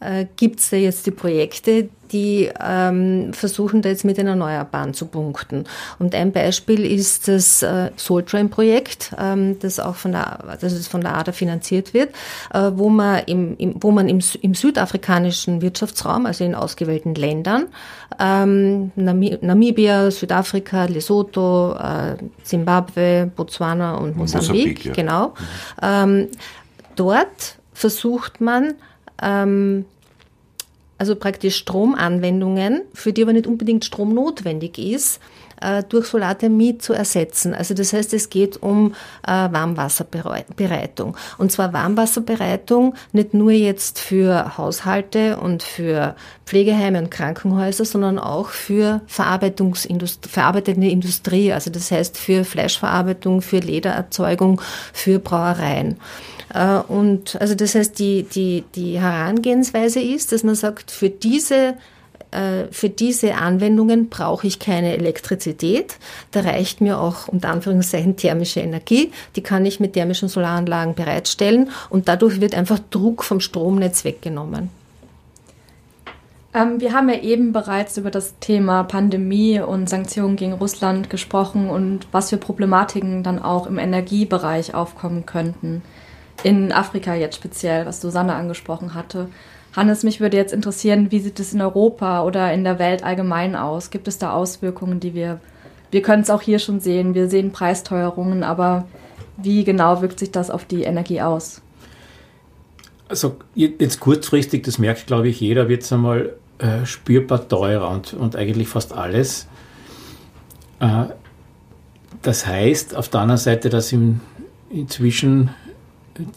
äh, 0.00 0.26
gibt 0.36 0.60
es 0.60 0.70
da 0.70 0.76
jetzt 0.76 1.06
die 1.06 1.10
Projekte, 1.10 1.88
die 2.12 2.50
ähm, 2.60 3.32
versuchen 3.32 3.82
da 3.82 3.88
jetzt 3.88 4.04
mit 4.04 4.16
den 4.16 4.26
Erneuerbaren 4.26 4.94
zu 4.94 5.06
punkten. 5.06 5.64
Und 5.98 6.14
ein 6.14 6.32
Beispiel 6.32 6.84
ist 6.84 7.28
das 7.28 7.62
äh, 7.62 7.90
Soul 7.96 8.24
Train 8.24 8.50
Projekt, 8.50 9.14
ähm, 9.18 9.58
das 9.60 9.78
auch 9.78 9.94
von 9.94 10.12
der, 10.12 10.56
das 10.60 10.72
ist 10.72 10.88
von 10.88 11.02
der 11.02 11.16
ADA 11.16 11.32
finanziert 11.32 11.94
wird, 11.94 12.10
äh, 12.52 12.70
wo 12.74 12.88
man 12.88 13.22
im, 13.26 13.56
im 13.58 13.74
wo 13.80 13.90
man 13.90 14.08
im, 14.08 14.20
im 14.42 14.54
südafrikanischen 14.54 15.62
Wirtschaftsraum, 15.62 16.26
also 16.26 16.44
in 16.44 16.54
ausgewählten 16.54 17.14
Ländern, 17.14 17.66
ähm, 18.18 18.90
Nami 18.96 19.38
Namibia, 19.40 20.10
Südafrika, 20.10 20.86
Lesotho, 20.86 21.74
äh, 21.74 22.16
Zimbabwe, 22.42 23.30
Botswana 23.34 23.94
und 23.94 24.16
Mosambik, 24.16 24.48
Mosambik, 24.48 24.84
ja. 24.86 24.92
genau, 24.92 25.34
ähm, 25.80 26.28
dort 26.96 27.56
versucht 27.72 28.40
man 28.40 28.74
ähm, 29.22 29.84
also 30.98 31.16
praktisch 31.16 31.56
Stromanwendungen, 31.56 32.82
für 32.92 33.12
die 33.12 33.22
aber 33.22 33.32
nicht 33.32 33.46
unbedingt 33.46 33.84
Strom 33.84 34.12
notwendig 34.14 34.78
ist, 34.78 35.20
äh, 35.60 35.82
durch 35.88 36.06
Solarthermie 36.06 36.78
zu 36.78 36.92
ersetzen. 36.92 37.54
Also 37.54 37.74
das 37.74 37.92
heißt, 37.92 38.12
es 38.14 38.30
geht 38.30 38.62
um 38.62 38.94
äh, 39.26 39.30
Warmwasserbereitung. 39.30 41.16
Und 41.38 41.52
zwar 41.52 41.72
Warmwasserbereitung 41.72 42.94
nicht 43.12 43.34
nur 43.34 43.52
jetzt 43.52 43.98
für 43.98 44.56
Haushalte 44.56 45.36
und 45.36 45.62
für 45.62 46.16
Pflegeheime 46.46 46.98
und 46.98 47.10
Krankenhäuser, 47.10 47.84
sondern 47.84 48.18
auch 48.18 48.48
für 48.48 49.00
Verarbeitungsindust 49.06 50.26
verarbeitende 50.26 50.88
Industrie. 50.88 51.52
Also 51.52 51.70
das 51.70 51.90
heißt 51.90 52.18
für 52.18 52.44
Fleischverarbeitung, 52.44 53.42
für 53.42 53.58
Ledererzeugung, 53.58 54.60
für 54.92 55.18
Brauereien. 55.18 55.98
Äh, 56.54 56.78
Und 56.88 57.40
also 57.40 57.54
das 57.54 57.74
heißt, 57.74 57.98
die, 57.98 58.24
die, 58.24 58.64
die 58.74 59.00
Herangehensweise 59.00 60.00
ist, 60.00 60.32
dass 60.32 60.42
man 60.42 60.54
sagt, 60.54 60.90
für 60.90 61.10
diese 61.10 61.74
für 62.70 62.88
diese 62.88 63.34
Anwendungen 63.34 64.08
brauche 64.08 64.46
ich 64.46 64.58
keine 64.58 64.96
Elektrizität. 64.96 65.96
Da 66.30 66.40
reicht 66.40 66.80
mir 66.80 67.00
auch 67.00 67.26
unter 67.26 67.48
Anführungszeichen 67.48 68.16
thermische 68.16 68.60
Energie. 68.60 69.10
Die 69.34 69.42
kann 69.42 69.66
ich 69.66 69.80
mit 69.80 69.94
thermischen 69.94 70.28
Solaranlagen 70.28 70.94
bereitstellen 70.94 71.70
und 71.88 72.08
dadurch 72.08 72.40
wird 72.40 72.54
einfach 72.54 72.78
Druck 72.90 73.24
vom 73.24 73.40
Stromnetz 73.40 74.04
weggenommen. 74.04 74.70
Ähm, 76.52 76.80
wir 76.80 76.92
haben 76.92 77.08
ja 77.08 77.20
eben 77.20 77.52
bereits 77.52 77.96
über 77.96 78.10
das 78.10 78.38
Thema 78.40 78.82
Pandemie 78.82 79.60
und 79.60 79.88
Sanktionen 79.88 80.36
gegen 80.36 80.52
Russland 80.52 81.10
gesprochen 81.10 81.70
und 81.70 82.08
was 82.12 82.30
für 82.30 82.36
Problematiken 82.36 83.22
dann 83.22 83.40
auch 83.40 83.66
im 83.66 83.78
Energiebereich 83.78 84.74
aufkommen 84.74 85.26
könnten. 85.26 85.82
In 86.42 86.72
Afrika 86.72 87.14
jetzt 87.14 87.36
speziell, 87.36 87.86
was 87.86 88.00
Susanne 88.00 88.34
angesprochen 88.34 88.94
hatte. 88.94 89.28
Hannes, 89.74 90.02
mich 90.02 90.20
würde 90.20 90.36
jetzt 90.36 90.52
interessieren, 90.52 91.10
wie 91.10 91.20
sieht 91.20 91.38
es 91.38 91.52
in 91.52 91.60
Europa 91.60 92.24
oder 92.24 92.52
in 92.52 92.64
der 92.64 92.78
Welt 92.78 93.04
allgemein 93.04 93.54
aus? 93.54 93.90
Gibt 93.90 94.08
es 94.08 94.18
da 94.18 94.32
Auswirkungen, 94.32 94.98
die 94.98 95.14
wir, 95.14 95.40
wir 95.90 96.02
können 96.02 96.22
es 96.22 96.30
auch 96.30 96.42
hier 96.42 96.58
schon 96.58 96.80
sehen, 96.80 97.14
wir 97.14 97.28
sehen 97.28 97.52
Preisteuerungen, 97.52 98.42
aber 98.42 98.86
wie 99.36 99.64
genau 99.64 100.02
wirkt 100.02 100.18
sich 100.18 100.32
das 100.32 100.50
auf 100.50 100.64
die 100.64 100.82
Energie 100.82 101.20
aus? 101.20 101.62
Also 103.08 103.36
jetzt 103.54 104.00
kurzfristig, 104.00 104.62
das 104.64 104.78
merkt, 104.78 105.06
glaube 105.06 105.28
ich, 105.28 105.40
jeder, 105.40 105.68
wird 105.68 105.82
es 105.82 105.92
einmal 105.92 106.34
äh, 106.58 106.84
spürbar 106.84 107.48
teurer 107.48 107.90
und, 107.90 108.14
und 108.14 108.36
eigentlich 108.36 108.68
fast 108.68 108.92
alles. 108.92 109.48
Äh, 110.80 111.06
das 112.22 112.46
heißt 112.46 112.94
auf 112.96 113.08
der 113.08 113.20
anderen 113.20 113.38
Seite, 113.38 113.70
dass 113.70 113.92
im, 113.92 114.20
inzwischen 114.70 115.50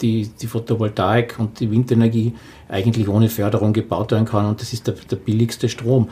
die, 0.01 0.27
die 0.27 0.47
Photovoltaik 0.47 1.35
und 1.39 1.59
die 1.59 1.69
Windenergie 1.71 2.33
eigentlich 2.69 3.07
ohne 3.07 3.29
Förderung 3.29 3.73
gebaut 3.73 4.11
werden 4.11 4.25
kann 4.25 4.45
und 4.45 4.61
das 4.61 4.73
ist 4.73 4.87
der, 4.87 4.95
der 5.09 5.17
billigste 5.17 5.69
Strom. 5.69 6.09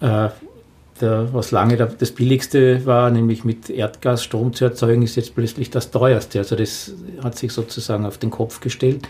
Äh, 0.00 0.28
der, 1.00 1.32
was 1.32 1.50
lange 1.50 1.76
der, 1.76 1.86
das 1.86 2.12
billigste 2.12 2.86
war, 2.86 3.10
nämlich 3.10 3.44
mit 3.44 3.68
Erdgas 3.70 4.22
Strom 4.22 4.52
zu 4.52 4.64
erzeugen, 4.64 5.02
ist 5.02 5.16
jetzt 5.16 5.34
plötzlich 5.34 5.70
das 5.70 5.90
teuerste. 5.90 6.38
Also 6.38 6.54
das 6.54 6.92
hat 7.22 7.36
sich 7.36 7.52
sozusagen 7.52 8.06
auf 8.06 8.18
den 8.18 8.30
Kopf 8.30 8.60
gestellt. 8.60 9.08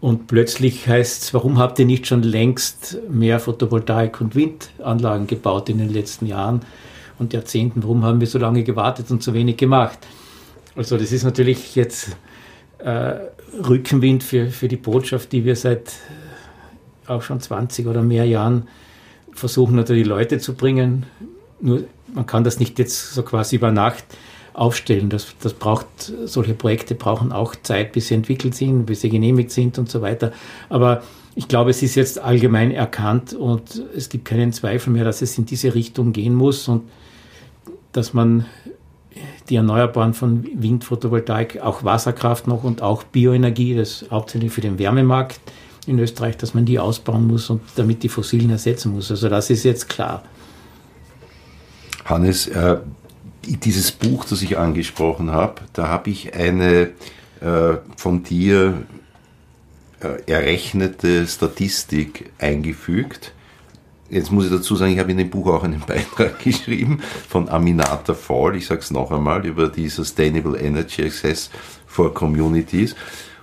Und 0.00 0.26
plötzlich 0.26 0.86
heißt 0.86 1.22
es, 1.22 1.34
warum 1.34 1.58
habt 1.58 1.78
ihr 1.78 1.86
nicht 1.86 2.06
schon 2.06 2.22
längst 2.22 2.98
mehr 3.08 3.40
Photovoltaik- 3.40 4.20
und 4.20 4.34
Windanlagen 4.34 5.26
gebaut 5.26 5.68
in 5.68 5.78
den 5.78 5.88
letzten 5.88 6.26
Jahren 6.26 6.60
und 7.18 7.32
Jahrzehnten? 7.32 7.82
Warum 7.82 8.04
haben 8.04 8.20
wir 8.20 8.26
so 8.26 8.38
lange 8.38 8.64
gewartet 8.64 9.10
und 9.10 9.22
so 9.22 9.32
wenig 9.32 9.56
gemacht? 9.56 9.98
Also 10.76 10.98
das 10.98 11.12
ist 11.12 11.22
natürlich 11.22 11.76
jetzt 11.76 12.16
äh, 12.84 13.14
Rückenwind 13.66 14.22
für, 14.22 14.50
für 14.50 14.68
die 14.68 14.76
Botschaft, 14.76 15.32
die 15.32 15.44
wir 15.44 15.56
seit 15.56 15.88
äh, 17.06 17.10
auch 17.10 17.22
schon 17.22 17.40
20 17.40 17.86
oder 17.86 18.02
mehr 18.02 18.26
Jahren 18.26 18.68
versuchen, 19.32 19.78
unter 19.78 19.94
die 19.94 20.04
Leute 20.04 20.38
zu 20.38 20.54
bringen. 20.54 21.06
Nur 21.60 21.84
man 22.12 22.26
kann 22.26 22.44
das 22.44 22.60
nicht 22.60 22.78
jetzt 22.78 23.14
so 23.14 23.22
quasi 23.22 23.56
über 23.56 23.72
Nacht 23.72 24.04
aufstellen. 24.52 25.10
Das, 25.10 25.34
das 25.40 25.54
braucht, 25.54 25.86
solche 26.24 26.54
Projekte 26.54 26.94
brauchen 26.94 27.32
auch 27.32 27.56
Zeit, 27.56 27.92
bis 27.92 28.08
sie 28.08 28.14
entwickelt 28.14 28.54
sind, 28.54 28.86
bis 28.86 29.00
sie 29.00 29.08
genehmigt 29.08 29.50
sind 29.50 29.78
und 29.78 29.90
so 29.90 30.00
weiter. 30.00 30.32
Aber 30.68 31.02
ich 31.34 31.48
glaube, 31.48 31.70
es 31.70 31.82
ist 31.82 31.96
jetzt 31.96 32.20
allgemein 32.20 32.70
erkannt 32.70 33.32
und 33.32 33.82
es 33.96 34.08
gibt 34.08 34.24
keinen 34.24 34.52
Zweifel 34.52 34.92
mehr, 34.92 35.04
dass 35.04 35.22
es 35.22 35.36
in 35.36 35.46
diese 35.46 35.74
Richtung 35.74 36.12
gehen 36.12 36.34
muss 36.34 36.68
und 36.68 36.82
dass 37.92 38.14
man 38.14 38.46
die 39.48 39.56
Erneuerbaren 39.56 40.14
von 40.14 40.46
Wind, 40.54 40.84
Photovoltaik, 40.84 41.60
auch 41.60 41.84
Wasserkraft 41.84 42.46
noch 42.46 42.64
und 42.64 42.82
auch 42.82 43.04
Bioenergie, 43.04 43.74
das 43.74 44.06
hauptsächlich 44.10 44.52
für 44.52 44.60
den 44.60 44.78
Wärmemarkt 44.78 45.40
in 45.86 45.98
Österreich, 45.98 46.36
dass 46.36 46.54
man 46.54 46.64
die 46.64 46.78
ausbauen 46.78 47.26
muss 47.26 47.50
und 47.50 47.60
damit 47.76 48.02
die 48.02 48.08
fossilen 48.08 48.50
ersetzen 48.50 48.92
muss. 48.92 49.10
Also 49.10 49.28
das 49.28 49.50
ist 49.50 49.64
jetzt 49.64 49.88
klar. 49.88 50.22
Hannes, 52.04 52.46
äh, 52.46 52.78
dieses 53.46 53.92
Buch, 53.92 54.24
das 54.24 54.42
ich 54.42 54.58
angesprochen 54.58 55.30
habe, 55.30 55.62
da 55.72 55.88
habe 55.88 56.10
ich 56.10 56.34
eine 56.34 56.90
äh, 57.40 57.76
von 57.96 58.22
dir 58.22 58.82
äh, 60.00 60.30
errechnete 60.30 61.26
Statistik 61.26 62.30
eingefügt 62.38 63.33
Jetzt 64.14 64.30
muss 64.30 64.44
ich 64.44 64.52
dazu 64.52 64.76
sagen, 64.76 64.92
ich 64.92 65.00
habe 65.00 65.10
in 65.10 65.18
dem 65.18 65.28
Buch 65.28 65.48
auch 65.48 65.64
einen 65.64 65.80
Beitrag 65.86 66.38
geschrieben 66.38 67.00
von 67.28 67.48
Aminata 67.48 68.14
Fall, 68.14 68.54
ich 68.54 68.66
sage 68.66 68.80
es 68.80 68.92
noch 68.92 69.10
einmal, 69.10 69.44
über 69.44 69.68
die 69.68 69.88
Sustainable 69.88 70.56
Energy 70.56 71.02
Access 71.02 71.50
for 71.84 72.14
Communities. 72.14 72.94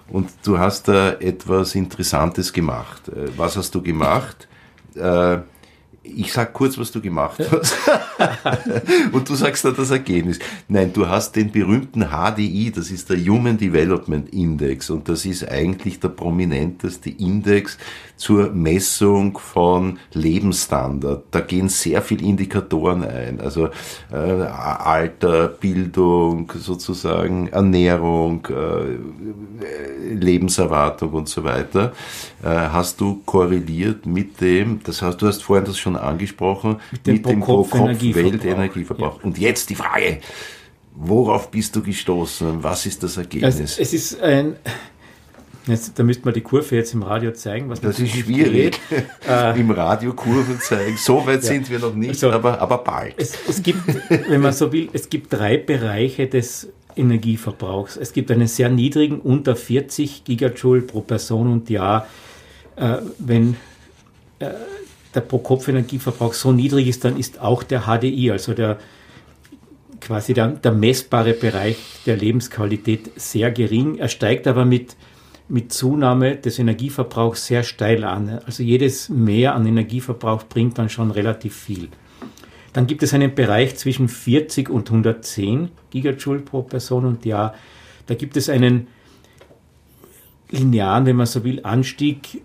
Und 0.07 0.29
du 0.43 0.57
hast 0.57 0.87
da 0.87 1.11
etwas 1.19 1.75
Interessantes 1.75 2.53
gemacht. 2.53 3.09
Äh, 3.09 3.27
was 3.35 3.57
hast 3.57 3.75
du 3.75 3.81
gemacht? 3.81 4.47
Äh, 4.95 5.39
ich 6.03 6.31
sag 6.31 6.53
kurz, 6.53 6.77
was 6.77 6.91
du 6.91 7.01
gemacht 7.01 7.39
hast. 7.51 7.77
und 9.11 9.29
du 9.29 9.35
sagst 9.35 9.65
dann 9.65 9.75
das 9.75 9.91
Ergebnis. 9.91 10.39
Nein, 10.67 10.91
du 10.93 11.07
hast 11.07 11.35
den 11.35 11.51
berühmten 11.51 12.07
HDI, 12.09 12.71
das 12.71 12.91
ist 12.91 13.09
der 13.09 13.17
Human 13.17 13.57
Development 13.57 14.33
Index 14.33 14.89
und 14.89 15.07
das 15.09 15.25
ist 15.25 15.47
eigentlich 15.47 15.99
der 15.99 16.09
prominenteste 16.09 17.09
Index 17.09 17.77
zur 18.21 18.51
Messung 18.51 19.39
von 19.39 19.97
Lebensstandard. 20.13 21.23
Da 21.31 21.39
gehen 21.39 21.69
sehr 21.69 22.03
viele 22.03 22.23
Indikatoren 22.23 23.03
ein, 23.03 23.41
also 23.41 23.69
äh, 24.11 24.15
Alter, 24.15 25.47
Bildung, 25.47 26.51
sozusagen 26.55 27.47
Ernährung, 27.47 28.47
äh, 28.47 30.13
Lebenserwartung 30.13 31.13
und 31.13 31.29
so 31.29 31.43
weiter. 31.43 31.93
Äh, 32.43 32.49
hast 32.49 33.01
du 33.01 33.23
korreliert 33.25 34.05
mit 34.05 34.39
dem, 34.39 34.81
das 34.83 35.01
heißt, 35.01 35.19
du 35.19 35.25
hast 35.25 35.41
vorhin 35.41 35.65
das 35.65 35.79
schon 35.79 35.95
angesprochen, 35.95 36.79
mit 36.91 37.07
dem, 37.07 37.13
mit 37.15 37.25
dem 37.25 37.39
Pro-Kopf-Weltenergieverbrauch. 37.39 39.17
Ja. 39.17 39.23
Und 39.23 39.39
jetzt 39.39 39.71
die 39.71 39.75
Frage, 39.75 40.19
worauf 40.93 41.49
bist 41.49 41.75
du 41.75 41.81
gestoßen? 41.81 42.63
Was 42.63 42.85
ist 42.85 43.01
das 43.01 43.17
Ergebnis? 43.17 43.59
Es, 43.59 43.79
es 43.79 43.93
ist 43.93 44.21
ein... 44.21 44.57
Jetzt, 45.67 45.99
da 45.99 46.03
müsste 46.03 46.25
man 46.25 46.33
die 46.33 46.41
Kurve 46.41 46.75
jetzt 46.75 46.93
im 46.93 47.03
Radio 47.03 47.31
zeigen. 47.33 47.69
Was 47.69 47.81
das 47.81 47.99
ist 47.99 48.11
schwierig, 48.11 48.79
äh, 49.29 49.59
im 49.59 49.69
Radio 49.69 50.13
Kurve 50.13 50.57
zeigen. 50.59 50.97
So 50.97 51.25
weit 51.27 51.43
ja. 51.43 51.49
sind 51.49 51.69
wir 51.69 51.79
noch 51.79 51.93
nicht, 51.93 52.09
also, 52.09 52.31
aber, 52.31 52.59
aber 52.59 52.79
bald. 52.79 53.13
Es, 53.17 53.37
es 53.47 53.61
gibt, 53.61 53.81
wenn 54.09 54.41
man 54.41 54.53
so 54.53 54.71
will, 54.71 54.89
es 54.93 55.09
gibt 55.09 55.31
drei 55.31 55.57
Bereiche 55.57 56.27
des 56.27 56.69
Energieverbrauchs. 56.95 57.95
Es 57.95 58.13
gibt 58.13 58.31
einen 58.31 58.47
sehr 58.47 58.69
niedrigen, 58.69 59.19
unter 59.19 59.55
40 59.55 60.23
Gigajoule 60.23 60.81
pro 60.81 61.01
Person 61.01 61.51
und 61.51 61.69
Jahr. 61.69 62.07
Äh, 62.75 62.97
wenn 63.19 63.55
äh, 64.39 64.49
der 65.13 65.21
Pro-Kopf-Energieverbrauch 65.21 66.33
so 66.33 66.51
niedrig 66.51 66.87
ist, 66.87 67.05
dann 67.05 67.17
ist 67.17 67.39
auch 67.39 67.63
der 67.63 67.81
HDI, 67.81 68.31
also 68.31 68.53
der 68.53 68.79
quasi 69.99 70.33
der, 70.33 70.47
der, 70.47 70.71
messbare 70.71 71.33
Bereich 71.33 71.77
der 72.05 72.17
Lebensqualität 72.17 73.11
sehr 73.17 73.51
gering. 73.51 73.97
Er 73.97 74.07
steigt 74.07 74.47
aber 74.47 74.65
mit, 74.65 74.95
mit 75.47 75.73
Zunahme 75.73 76.37
des 76.37 76.59
Energieverbrauchs 76.59 77.47
sehr 77.47 77.63
steil 77.63 78.03
an. 78.03 78.39
Also 78.45 78.63
jedes 78.63 79.09
Mehr 79.09 79.55
an 79.55 79.65
Energieverbrauch 79.65 80.43
bringt 80.43 80.77
dann 80.77 80.89
schon 80.89 81.11
relativ 81.11 81.55
viel. 81.55 81.89
Dann 82.73 82.87
gibt 82.87 83.03
es 83.03 83.13
einen 83.13 83.35
Bereich 83.35 83.75
zwischen 83.75 84.07
40 84.07 84.69
und 84.69 84.89
110 84.89 85.69
Gigajoule 85.89 86.39
pro 86.39 86.61
Person 86.61 87.05
und 87.05 87.25
Jahr. 87.25 87.53
Da 88.07 88.15
gibt 88.15 88.37
es 88.37 88.49
einen 88.49 88.87
linearen, 90.49 91.05
wenn 91.05 91.17
man 91.17 91.25
so 91.25 91.43
will, 91.43 91.59
Anstieg 91.63 92.41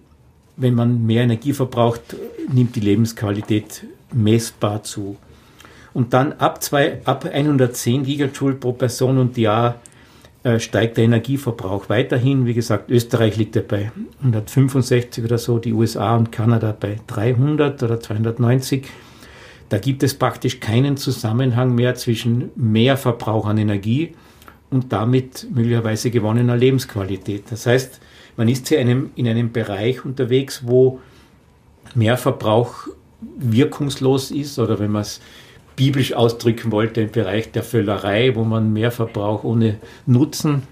wenn 0.57 0.75
man 0.75 1.05
mehr 1.05 1.23
Energie 1.23 1.53
verbraucht, 1.53 2.17
nimmt 2.53 2.77
die 2.77 2.81
Lebensqualität 2.81 3.85
messbar 4.13 4.83
zu. 4.83 5.17
Und 5.93 6.13
dann 6.13 6.33
ab, 6.35 6.63
zwei, 6.63 7.01
ab 7.05 7.25
110 7.25 8.05
Gigajoule 8.05 8.55
pro 8.55 8.73
Person 8.73 9.19
und 9.19 9.37
Jahr 9.37 9.81
steigt 10.59 10.97
der 10.97 11.05
Energieverbrauch 11.05 11.89
weiterhin. 11.89 12.47
Wie 12.47 12.55
gesagt, 12.55 12.91
Österreich 12.91 13.37
liegt 13.37 13.57
ja 13.57 13.63
bei 13.67 13.91
165 14.21 15.25
oder 15.25 15.39
so, 15.39 15.59
die 15.59 15.73
USA 15.73 16.17
und 16.17 16.31
Kanada 16.31 16.77
bei 16.79 16.99
300 17.07 17.83
oder 17.83 18.01
290. 18.01 18.87
Da 19.69 19.79
gibt 19.79 20.03
es 20.03 20.15
praktisch 20.15 20.61
keinen 20.61 20.97
Zusammenhang 20.97 21.75
mehr 21.75 21.95
zwischen 21.97 22.51
mehr 22.55 22.97
Verbrauch 22.97 23.47
an 23.47 23.59
Energie 23.59 24.15
und 24.71 24.93
damit 24.93 25.47
möglicherweise 25.53 26.11
gewonnener 26.11 26.57
Lebensqualität. 26.57 27.45
Das 27.51 27.67
heißt, 27.67 28.01
man 28.37 28.49
ist 28.49 28.69
hier 28.69 28.79
einem, 28.79 29.11
in 29.17 29.27
einem 29.27 29.53
Bereich 29.53 30.05
unterwegs, 30.05 30.63
wo 30.65 31.01
Mehrverbrauch 31.95 32.89
wirkungslos 33.39 34.31
ist 34.31 34.59
oder 34.59 34.79
wenn 34.79 34.93
man 34.93 35.03
es 35.03 35.21
biblisch 35.77 36.15
ausdrücken 36.15 36.73
wollte, 36.73 37.03
im 37.03 37.11
Bereich 37.11 37.53
der 37.53 37.63
Völlerei, 37.63 38.35
wo 38.35 38.45
man 38.45 38.73
Mehrverbrauch 38.73 39.45
ohne 39.45 39.77
Nutzen 40.07 40.63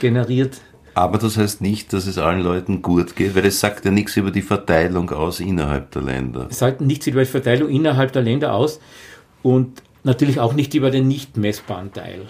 generiert. 0.00 0.60
Aber 0.94 1.18
das 1.18 1.36
heißt 1.36 1.60
nicht, 1.60 1.92
dass 1.92 2.06
es 2.06 2.18
allen 2.18 2.42
Leuten 2.42 2.82
gut 2.82 3.14
geht, 3.14 3.34
weil 3.36 3.46
es 3.46 3.60
sagt 3.60 3.84
ja 3.84 3.90
nichts 3.90 4.16
über 4.16 4.30
die 4.30 4.42
Verteilung 4.42 5.10
aus 5.10 5.40
innerhalb 5.40 5.92
der 5.92 6.02
Länder. 6.02 6.48
Es 6.50 6.58
sagt 6.58 6.80
nichts 6.80 7.06
über 7.06 7.20
die 7.20 7.30
Verteilung 7.30 7.68
innerhalb 7.68 8.12
der 8.12 8.22
Länder 8.22 8.54
aus 8.54 8.80
und 9.42 9.82
natürlich 10.02 10.40
auch 10.40 10.52
nicht 10.52 10.74
über 10.74 10.90
den 10.90 11.06
nicht 11.06 11.36
messbaren 11.36 11.92
Teil. 11.92 12.22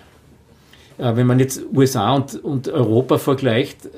Äh, 0.98 1.16
wenn 1.16 1.26
man 1.26 1.38
jetzt 1.38 1.62
USA 1.74 2.14
und, 2.14 2.36
und 2.44 2.68
Europa 2.68 3.18
vergleicht, 3.18 3.86
äh, 3.86 3.88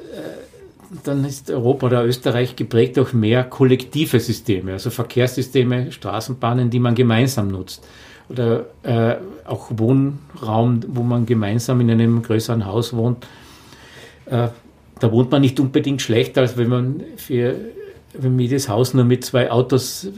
dann 1.05 1.25
ist 1.25 1.51
Europa 1.51 1.87
oder 1.87 2.05
Österreich 2.05 2.55
geprägt 2.55 2.99
durch 2.99 3.13
mehr 3.13 3.45
kollektive 3.45 4.21
Systeme, 4.21 4.73
also 4.73 4.91
Verkehrssysteme, 4.91 5.91
Straßenbahnen, 5.91 6.71
die 6.71 6.79
man 6.79 6.95
gemeinsam 6.95 7.49
nutzt. 7.49 7.87
Oder 8.33 8.67
äh, 8.83 9.17
auch 9.47 9.69
Wohnraum, 9.71 10.81
wo 10.89 11.03
man 11.03 11.27
gemeinsam 11.27 11.81
in 11.81 11.91
einem 11.91 12.23
größeren 12.23 12.67
Haus 12.67 12.95
wohnt. 12.95 13.27
Äh, 14.27 14.49
da 15.01 15.13
wohnt 15.13 15.31
man 15.31 15.43
nicht 15.43 15.59
unbedingt 15.61 16.01
schlechter, 16.01 16.43
als 16.43 16.57
wenn 16.57 16.69
man 16.69 17.03
für 17.17 17.57
wenn 18.15 18.39
jedes 18.39 18.69
Haus 18.69 18.95
nur 18.95 19.05
mit 19.05 19.25
zwei 19.25 19.51
Autos 19.51 20.09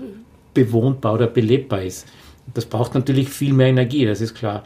bewohnbar 0.52 1.14
oder 1.14 1.26
belebbar 1.26 1.82
ist. 1.82 2.06
Das 2.52 2.66
braucht 2.66 2.94
natürlich 2.94 3.28
viel 3.28 3.52
mehr 3.52 3.68
Energie, 3.68 4.04
das 4.04 4.20
ist 4.20 4.34
klar. 4.34 4.64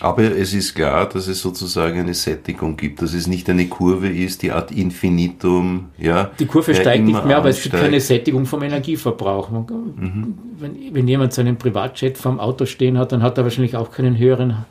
Aber 0.00 0.22
es 0.22 0.52
ist 0.52 0.74
klar, 0.74 1.08
dass 1.08 1.28
es 1.28 1.40
sozusagen 1.40 2.00
eine 2.00 2.14
Sättigung 2.14 2.76
gibt, 2.76 3.00
dass 3.00 3.14
es 3.14 3.28
nicht 3.28 3.48
eine 3.48 3.68
Kurve 3.68 4.08
ist, 4.08 4.42
die 4.42 4.50
ad 4.50 4.74
infinitum. 4.74 5.90
Ja, 5.98 6.32
die 6.38 6.46
Kurve 6.46 6.74
steigt 6.74 7.04
nicht 7.04 7.24
mehr, 7.24 7.36
aber 7.36 7.48
es 7.48 7.62
gibt 7.62 7.76
keine 7.76 8.00
Sättigung 8.00 8.44
vom 8.44 8.62
Energieverbrauch. 8.62 9.50
Mhm. 9.50 10.34
Wenn, 10.58 10.94
wenn 10.94 11.06
jemand 11.06 11.32
seinen 11.32 11.56
Privatjet 11.56 12.18
vom 12.18 12.40
Auto 12.40 12.66
stehen 12.66 12.98
hat, 12.98 13.12
dann 13.12 13.22
hat 13.22 13.38
er 13.38 13.44
wahrscheinlich 13.44 13.76
auch 13.76 13.92
keinen 13.92 14.18
höheren 14.18 14.64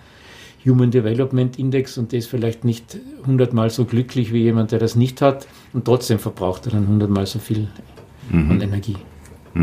Human 0.66 0.92
Development 0.92 1.58
Index 1.58 1.98
und 1.98 2.12
der 2.12 2.20
ist 2.20 2.30
vielleicht 2.30 2.64
nicht 2.66 2.98
hundertmal 3.26 3.70
so 3.70 3.86
glücklich 3.86 4.34
wie 4.34 4.44
jemand, 4.44 4.72
der 4.72 4.80
das 4.80 4.96
nicht 4.96 5.22
hat 5.22 5.48
und 5.74 5.86
trotzdem 5.86 6.20
verbraucht 6.20 6.66
er 6.68 6.74
dann 6.74 6.88
hundertmal 6.88 7.26
so 7.26 7.40
viel 7.40 7.68
und 8.32 8.62
Energie. 8.62 8.98
Ja, 9.56 9.62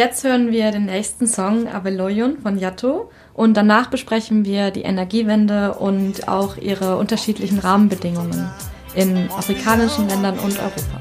jetzt 0.00 0.24
hören 0.24 0.50
wir 0.50 0.70
den 0.70 0.86
nächsten 0.86 1.26
Song 1.26 1.68
Abeloyon 1.68 2.38
von 2.40 2.58
Yato 2.58 3.10
und 3.34 3.54
danach 3.54 3.88
besprechen 3.90 4.46
wir 4.46 4.70
die 4.70 4.80
Energiewende 4.80 5.74
und 5.74 6.26
auch 6.26 6.56
ihre 6.56 6.96
unterschiedlichen 6.96 7.58
Rahmenbedingungen 7.58 8.48
in 8.94 9.28
afrikanischen 9.30 10.08
Ländern 10.08 10.38
und 10.38 10.58
Europa. 10.58 10.96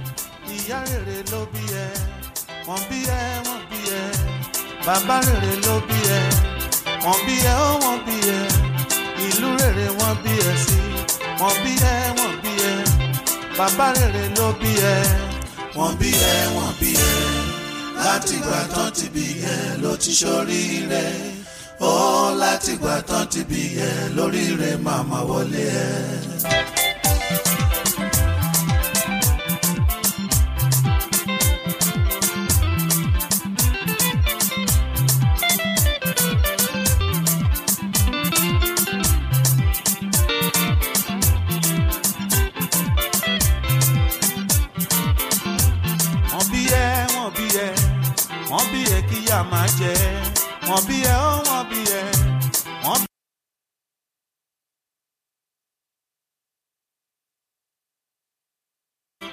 ìyá 0.59 0.79
rere 0.89 1.23
ló 1.31 1.41
bí 1.51 1.63
ẹ 1.83 1.87
wọ́n 15.75 17.28
látìgbà 18.05 18.59
tán 18.75 18.89
ti 18.97 19.07
bí 19.13 19.25
ẹ 19.55 19.57
ló 19.81 19.91
ti 20.03 20.11
ṣoríire 20.21 21.05
ó 21.79 21.91
látìgbà 22.41 22.95
tán 23.09 23.25
ti 23.31 23.41
bí 23.49 23.61
ẹ 23.89 23.91
lóríire 24.15 24.71
màmá 24.85 25.19
wọlé 25.29 25.65
ẹ. 25.87 26.78
Yá 49.29 49.39
máa 49.51 49.67
jẹ. 49.79 49.93
Wọ́n 50.67 50.81
bí 50.87 50.97
ẹ 51.11 51.15
ó 51.29 51.31
wọ́n 51.47 51.63
bí 51.69 51.79
ẹ. 52.01 52.03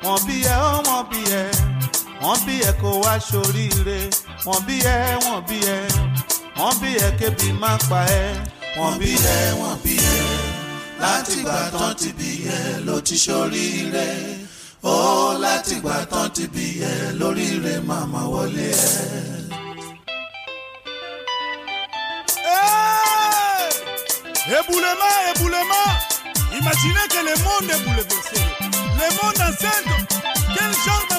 Wọ́n 0.05 0.19
bí 0.27 0.37
ẹ. 0.53 0.55
Ó 0.71 0.73
wọ́n 0.89 1.03
bí 1.11 1.21
ẹ. 1.43 1.45
Wọ́n 2.23 2.39
bí 2.47 2.55
ẹ 2.69 2.73
kó 2.81 2.89
wá 3.05 3.15
ṣoríire. 3.29 3.99
Wọ́n 4.47 4.61
bí 4.67 4.77
ẹ 4.95 4.97
wọ́n 5.25 5.41
bí 5.49 5.59
ẹ. 5.77 5.79
Wọ́n 6.59 6.75
bí 6.81 6.91
ẹ 7.07 7.09
kébi 7.19 7.49
má 7.63 7.73
pa 7.89 8.01
ẹ. 8.23 8.25
Wọ́n 8.79 8.93
bí 9.01 9.11
ẹ 9.37 9.39
wọ́n 9.61 9.77
bí 9.85 9.95
ẹ. 10.15 10.19
Látìgbà 11.03 11.59
tán 11.79 11.93
ti 12.01 12.09
bí 12.19 12.31
ẹ 12.57 12.61
ló 12.87 12.97
ti 13.07 13.17
ṣoríire. 13.25 14.09
Ó 14.83 14.95
látìgbà 15.43 15.97
tán 16.13 16.27
ti 16.35 16.45
bí 16.55 16.67
ẹ 16.93 16.95
lóríire 17.21 17.75
màmá 17.89 18.21
wọlé 18.33 18.69
ẹ. 18.91 18.95
Éboulement, 24.49 25.35
éboulement. 25.35 25.91
Imaginez 26.57 27.09
que 27.11 27.19
le 27.19 27.35
monde 27.43 27.69
est 27.69 27.83
bouleversé. 27.85 28.41
Le 28.63 29.09
monde 29.17 29.41
enceinte. 29.41 29.91
Quel 30.57 30.73
genre 30.85 31.05
d'enfant 31.11 31.16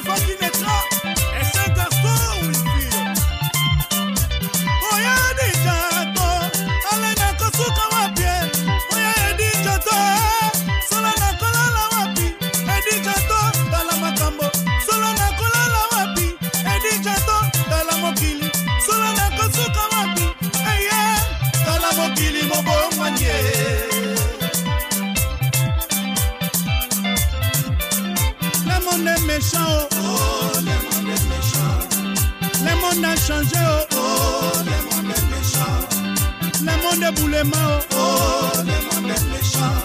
monde 33.30 33.39
a 33.39 33.43
changé, 33.43 33.59
oh, 33.59 33.95
oh, 33.95 34.51
le 34.65 34.95
monde 34.95 35.11
est 35.15 35.25
méchant. 35.32 35.80
Le 36.61 36.73
monde 36.84 37.03
est 37.03 37.11
boulement, 37.19 37.80
oh, 37.91 37.95
oh, 37.95 38.57
le 38.57 38.95
monde 38.95 39.11
est 39.11 39.25
méchant. 39.32 39.78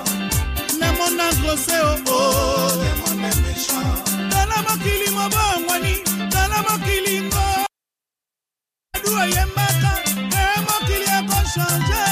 Le 0.80 0.86
monde 0.99 1.20
a 1.20 1.34
grossé, 1.43 1.72
oh, 1.82 1.97
oh, 2.09 2.72
le 2.74 2.90
monde 3.01 3.24
est 3.24 3.40
méchant. 3.43 3.90
Dans 4.30 4.47
la 4.49 4.62
mokili 4.62 5.11
mobongwani, 5.11 5.95
dans 6.30 6.49
la 6.49 6.62
mokili 6.68 7.20
ngo. 7.22 7.47
Adua 8.95 9.26
yembaka, 9.26 9.93
eh, 10.07 10.61
mokili 10.68 11.07
a 11.07 11.22
changé. 11.55 12.05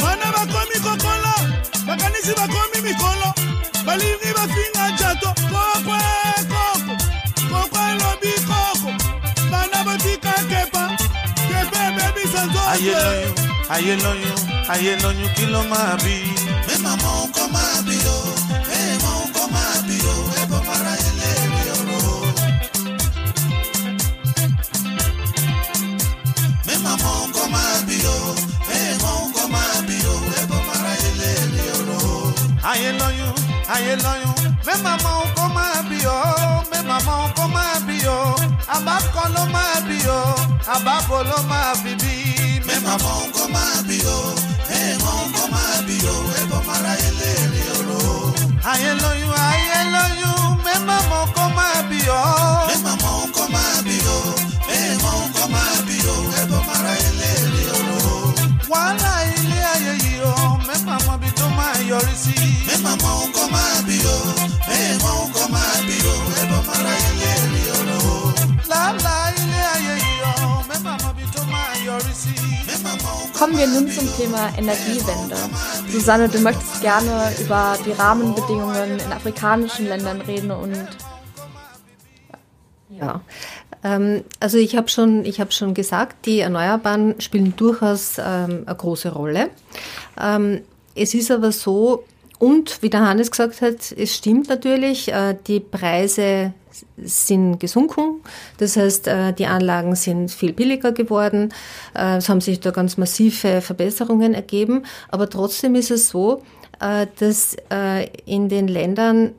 bana 0.00 0.26
bakomi 0.32 0.76
kokola 0.84 1.34
bakanisi 1.86 2.32
bakomi 2.34 2.78
mikolo 2.84 3.28
balingi 3.86 4.30
bafinga 4.36 4.84
jato 4.98 5.49
ayé 12.80 12.96
lóyún 12.96 13.34
ayé 13.68 13.96
lóyún 13.96 14.38
ayé 14.70 14.96
lóyún 15.02 15.28
kí 15.36 15.44
ló 15.46 15.62
máa 15.68 15.96
bí. 16.02 16.16
mi 16.66 16.74
máa 16.82 16.96
mọ 17.02 17.08
ohun 17.12 17.32
kan 17.36 17.48
máa 17.52 17.76
bí 17.86 17.96
o 18.08 18.18
mi 18.68 18.80
mọ 19.02 19.10
ohun 19.16 19.32
kan 19.36 19.48
máa 19.54 19.76
bí 19.86 19.96
o 20.00 20.14
ẹbọ 20.40 20.58
mara 20.68 20.92
yẹn 21.02 21.14
lẹ́ẹ̀rí 21.20 21.62
ọ̀rọ̀ 21.76 22.00
o. 22.12 22.16
mi 26.66 26.74
máa 26.84 26.96
mọ 27.02 27.10
ohun 27.16 27.30
kan 27.36 27.48
máa 27.54 27.76
bí 27.86 27.96
o 28.14 28.16
mi 28.68 28.78
mọ 29.02 29.10
ohun 29.12 29.30
kan 29.36 29.48
máa 29.54 29.76
bí 29.88 29.96
o 30.12 30.14
ẹbọ 30.40 30.56
mara 30.68 30.92
yẹn 31.02 31.14
lẹ́ẹ̀rí 31.20 31.62
ọ̀rọ̀ 31.76 32.00
o. 32.12 32.16
ayé 32.70 32.90
lóyún 33.00 33.34
ayé 33.74 33.92
lóyún 34.04 34.34
mi 34.66 34.74
máa 34.84 34.96
mọ 35.04 35.10
ohun 35.20 35.30
kan 35.36 35.50
máa 35.56 35.78
bí 35.88 35.98
o 36.16 36.18
mi 36.70 36.78
máa 36.88 37.00
mọ 37.06 37.12
ohun 37.18 37.32
kan 37.36 37.48
máa 37.56 37.76
bí 37.86 37.96
o 38.08 38.20
àbákọ 38.76 39.22
ló 39.34 39.42
máa 39.54 39.76
bí 39.88 39.98
o 40.08 40.20
àbábọ 40.74 41.16
ló 41.30 41.38
máa 41.50 41.74
fi 41.82 41.92
bí 42.02 42.14
nǹkan 42.98 43.52
máa 43.54 43.82
bí 43.88 43.98
o 44.06 44.18
mẹ́mà 44.68 45.12
nǹkan 45.22 45.48
máa 45.54 45.76
bí 45.86 45.96
o 46.12 46.14
ẹ̀bọ̀ 46.40 46.60
mara 46.66 46.92
ẹlẹ́rìí 47.08 47.62
ọ̀rọ̀. 47.76 48.08
ayé 48.72 48.90
lóyún 49.02 49.34
ayé 49.50 49.78
lóyún 49.94 50.42
mẹ́mà 50.64 50.96
mọ 51.10 51.20
nǹkan 51.26 51.50
máa 51.58 51.78
bí 51.90 51.98
o. 52.08 52.22
mẹ́mà 52.68 52.92
mọ 53.02 53.10
nǹkan 53.26 53.48
máa 53.54 53.76
bí 53.86 53.96
o 54.16 54.18
mẹ́mà 54.68 55.10
nǹkan 55.22 55.48
máa 55.54 55.76
bí 55.86 55.96
o 56.12 56.14
ẹ̀bọ̀ 56.40 56.60
mara 56.68 56.92
ẹlẹ́rìí 57.08 57.64
ọ̀rọ̀. 57.78 58.22
wàhálà 58.70 59.12
ilé 59.36 59.58
ayé 59.74 59.92
yìí 60.02 60.20
o 60.32 60.34
mẹ́mà 60.68 60.94
mọ 61.06 61.12
ibi 61.18 61.28
tó 61.38 61.46
máa 61.58 61.74
yọrí 61.90 62.14
sí. 62.22 62.34
mẹ́mà 62.68 62.92
mọ 63.02 63.10
Kommen 73.40 73.56
wir 73.56 73.66
nun 73.68 73.90
zum 73.90 74.06
Thema 74.18 74.50
Energiewende. 74.58 75.34
Susanne, 75.88 76.28
du 76.28 76.40
möchtest 76.40 76.82
gerne 76.82 77.32
über 77.40 77.74
die 77.86 77.92
Rahmenbedingungen 77.92 79.00
in 79.00 79.12
afrikanischen 79.12 79.86
Ländern 79.86 80.20
reden 80.20 80.50
und 80.50 80.86
Ja, 82.90 83.22
ähm, 83.82 84.24
also 84.40 84.58
ich 84.58 84.76
habe 84.76 84.88
schon, 84.88 85.24
hab 85.24 85.54
schon 85.54 85.72
gesagt, 85.72 86.26
die 86.26 86.40
Erneuerbaren 86.40 87.18
spielen 87.18 87.56
durchaus 87.56 88.18
ähm, 88.18 88.64
eine 88.66 88.76
große 88.76 89.10
Rolle. 89.10 89.48
Ähm, 90.20 90.60
es 90.94 91.14
ist 91.14 91.30
aber 91.30 91.50
so, 91.50 92.04
und 92.40 92.82
wie 92.82 92.88
der 92.88 93.06
Hannes 93.06 93.30
gesagt 93.30 93.60
hat, 93.60 93.92
es 93.92 94.16
stimmt 94.16 94.48
natürlich, 94.48 95.12
äh, 95.12 95.36
die 95.46 95.60
Preise 95.60 96.54
sind 96.96 97.60
gesunken. 97.60 98.22
Das 98.56 98.78
heißt, 98.78 99.08
äh, 99.08 99.34
die 99.34 99.44
Anlagen 99.44 99.94
sind 99.94 100.30
viel 100.30 100.54
billiger 100.54 100.92
geworden. 100.92 101.52
Äh, 101.94 102.16
Es 102.16 102.30
haben 102.30 102.40
sich 102.40 102.58
da 102.58 102.70
ganz 102.70 102.96
massive 102.96 103.60
Verbesserungen 103.60 104.32
ergeben. 104.32 104.84
Aber 105.10 105.28
trotzdem 105.28 105.74
ist 105.74 105.90
es 105.90 106.08
so, 106.08 106.42
dass 107.18 107.56
in 108.24 108.48
den 108.48 108.66
Ländern 108.66 109.32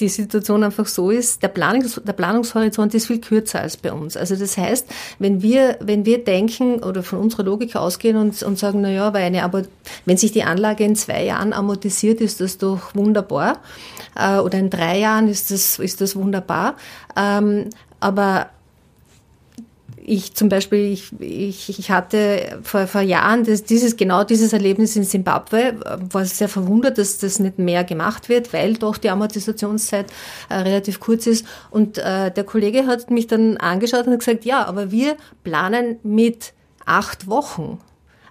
die 0.00 0.08
Situation 0.08 0.64
einfach 0.64 0.86
so 0.86 1.10
ist, 1.10 1.42
der, 1.42 1.48
Planungs 1.48 2.00
der 2.04 2.12
Planungshorizont 2.12 2.94
ist 2.94 3.06
viel 3.06 3.20
kürzer 3.20 3.60
als 3.60 3.76
bei 3.76 3.92
uns. 3.92 4.16
Also 4.16 4.36
das 4.36 4.56
heißt, 4.56 4.86
wenn 5.18 5.42
wir, 5.42 5.76
wenn 5.80 6.04
wir 6.06 6.24
denken 6.24 6.82
oder 6.82 7.02
von 7.02 7.18
unserer 7.18 7.44
Logik 7.44 7.76
ausgehen 7.76 8.16
und, 8.16 8.42
und 8.42 8.58
sagen, 8.58 8.80
na 8.80 8.90
ja, 8.90 9.12
weil 9.12 9.24
eine, 9.24 9.44
aber 9.44 9.62
wenn 10.06 10.16
sich 10.16 10.32
die 10.32 10.42
Anlage 10.42 10.84
in 10.84 10.96
zwei 10.96 11.24
Jahren 11.24 11.52
amortisiert, 11.52 12.20
ist 12.20 12.40
das 12.40 12.58
doch 12.58 12.94
wunderbar. 12.94 13.58
Äh, 14.16 14.38
oder 14.38 14.58
in 14.58 14.70
drei 14.70 14.98
Jahren 14.98 15.28
ist 15.28 15.50
das, 15.50 15.78
ist 15.78 16.00
das 16.00 16.16
wunderbar. 16.16 16.76
Ähm, 17.16 17.70
aber 18.00 18.48
ich 20.04 20.34
zum 20.34 20.48
Beispiel, 20.48 20.92
ich, 20.92 21.12
ich, 21.20 21.78
ich 21.78 21.90
hatte 21.90 22.58
vor, 22.62 22.86
vor 22.86 23.00
Jahren 23.00 23.44
das, 23.44 23.64
dieses, 23.64 23.96
genau 23.96 24.24
dieses 24.24 24.52
Erlebnis 24.52 24.96
in 24.96 25.04
Simbabwe, 25.04 25.74
war 26.10 26.24
sehr 26.24 26.48
verwundert, 26.48 26.98
dass 26.98 27.18
das 27.18 27.38
nicht 27.38 27.58
mehr 27.58 27.84
gemacht 27.84 28.28
wird, 28.28 28.52
weil 28.52 28.74
doch 28.74 28.96
die 28.96 29.10
Amortisationszeit 29.10 30.06
äh, 30.48 30.54
relativ 30.54 31.00
kurz 31.00 31.26
ist. 31.26 31.46
Und 31.70 31.98
äh, 31.98 32.30
der 32.30 32.44
Kollege 32.44 32.86
hat 32.86 33.10
mich 33.10 33.26
dann 33.26 33.56
angeschaut 33.56 34.06
und 34.06 34.18
gesagt, 34.18 34.44
ja, 34.44 34.64
aber 34.64 34.90
wir 34.90 35.16
planen 35.44 35.98
mit 36.02 36.52
acht 36.86 37.26
Wochen. 37.26 37.78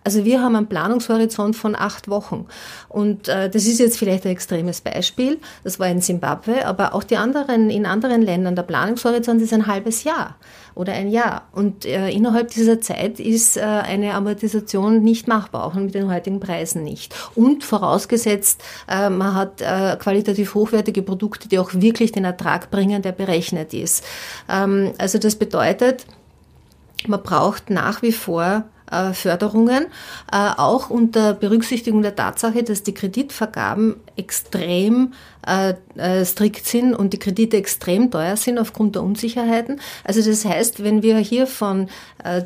Also 0.03 0.25
wir 0.25 0.41
haben 0.41 0.55
einen 0.55 0.67
Planungshorizont 0.67 1.55
von 1.55 1.75
acht 1.75 2.09
Wochen. 2.09 2.45
Und 2.87 3.27
äh, 3.27 3.49
das 3.49 3.65
ist 3.65 3.79
jetzt 3.79 3.97
vielleicht 3.97 4.25
ein 4.25 4.31
extremes 4.31 4.81
Beispiel. 4.81 5.39
Das 5.63 5.79
war 5.79 5.87
in 5.87 6.01
Simbabwe, 6.01 6.65
aber 6.65 6.93
auch 6.93 7.03
die 7.03 7.17
anderen, 7.17 7.69
in 7.69 7.85
anderen 7.85 8.21
Ländern, 8.21 8.55
der 8.55 8.63
Planungshorizont 8.63 9.41
ist 9.41 9.53
ein 9.53 9.67
halbes 9.67 10.03
Jahr 10.03 10.35
oder 10.75 10.93
ein 10.93 11.09
Jahr. 11.09 11.43
Und 11.51 11.85
äh, 11.85 12.09
innerhalb 12.09 12.49
dieser 12.51 12.79
Zeit 12.79 13.19
ist 13.19 13.57
äh, 13.57 13.61
eine 13.61 14.13
Amortisation 14.13 15.03
nicht 15.03 15.27
machbar, 15.27 15.65
auch 15.65 15.73
mit 15.73 15.93
den 15.93 16.11
heutigen 16.11 16.39
Preisen 16.39 16.83
nicht. 16.83 17.13
Und 17.35 17.63
vorausgesetzt, 17.63 18.61
äh, 18.89 19.09
man 19.09 19.35
hat 19.35 19.61
äh, 19.61 19.97
qualitativ 19.97 20.55
hochwertige 20.55 21.01
Produkte, 21.01 21.49
die 21.49 21.59
auch 21.59 21.71
wirklich 21.73 22.11
den 22.13 22.23
Ertrag 22.23 22.71
bringen, 22.71 23.01
der 23.01 23.11
berechnet 23.11 23.73
ist. 23.73 24.05
Ähm, 24.49 24.93
also 24.97 25.17
das 25.17 25.35
bedeutet, 25.35 26.05
man 27.07 27.23
braucht 27.23 27.69
nach 27.69 28.01
wie 28.01 28.11
vor 28.11 28.63
Förderungen, 29.13 29.85
äh, 30.31 30.51
auch 30.57 30.89
unter 30.89 31.33
Berücksichtigung 31.33 32.01
der 32.01 32.15
Tatsache, 32.15 32.63
dass 32.63 32.83
die 32.83 32.93
Kreditvergaben 32.93 33.97
extrem 34.15 35.11
äh, 35.45 35.73
strikt 36.25 36.65
sind 36.65 36.93
und 36.93 37.11
die 37.13 37.19
Kredite 37.19 37.57
extrem 37.57 38.09
teuer 38.11 38.37
sind 38.37 38.57
aufgrund 38.57 38.95
der 38.95 39.03
Unsicherheiten. 39.03 39.81
Also 40.03 40.27
das 40.27 40.45
heißt, 40.45 40.83
wenn 40.83 41.03
wir 41.03 41.17
hier 41.17 41.47
von 41.47 41.87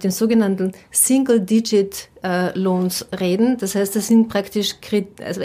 den 0.03 0.11
sogenannten 0.11 0.73
Single-Digit-Loans 0.91 3.07
reden, 3.19 3.57
das 3.57 3.73
heißt, 3.75 3.95
das 3.95 4.07
sind 4.07 4.29
praktisch 4.29 4.75
also, 5.25 5.41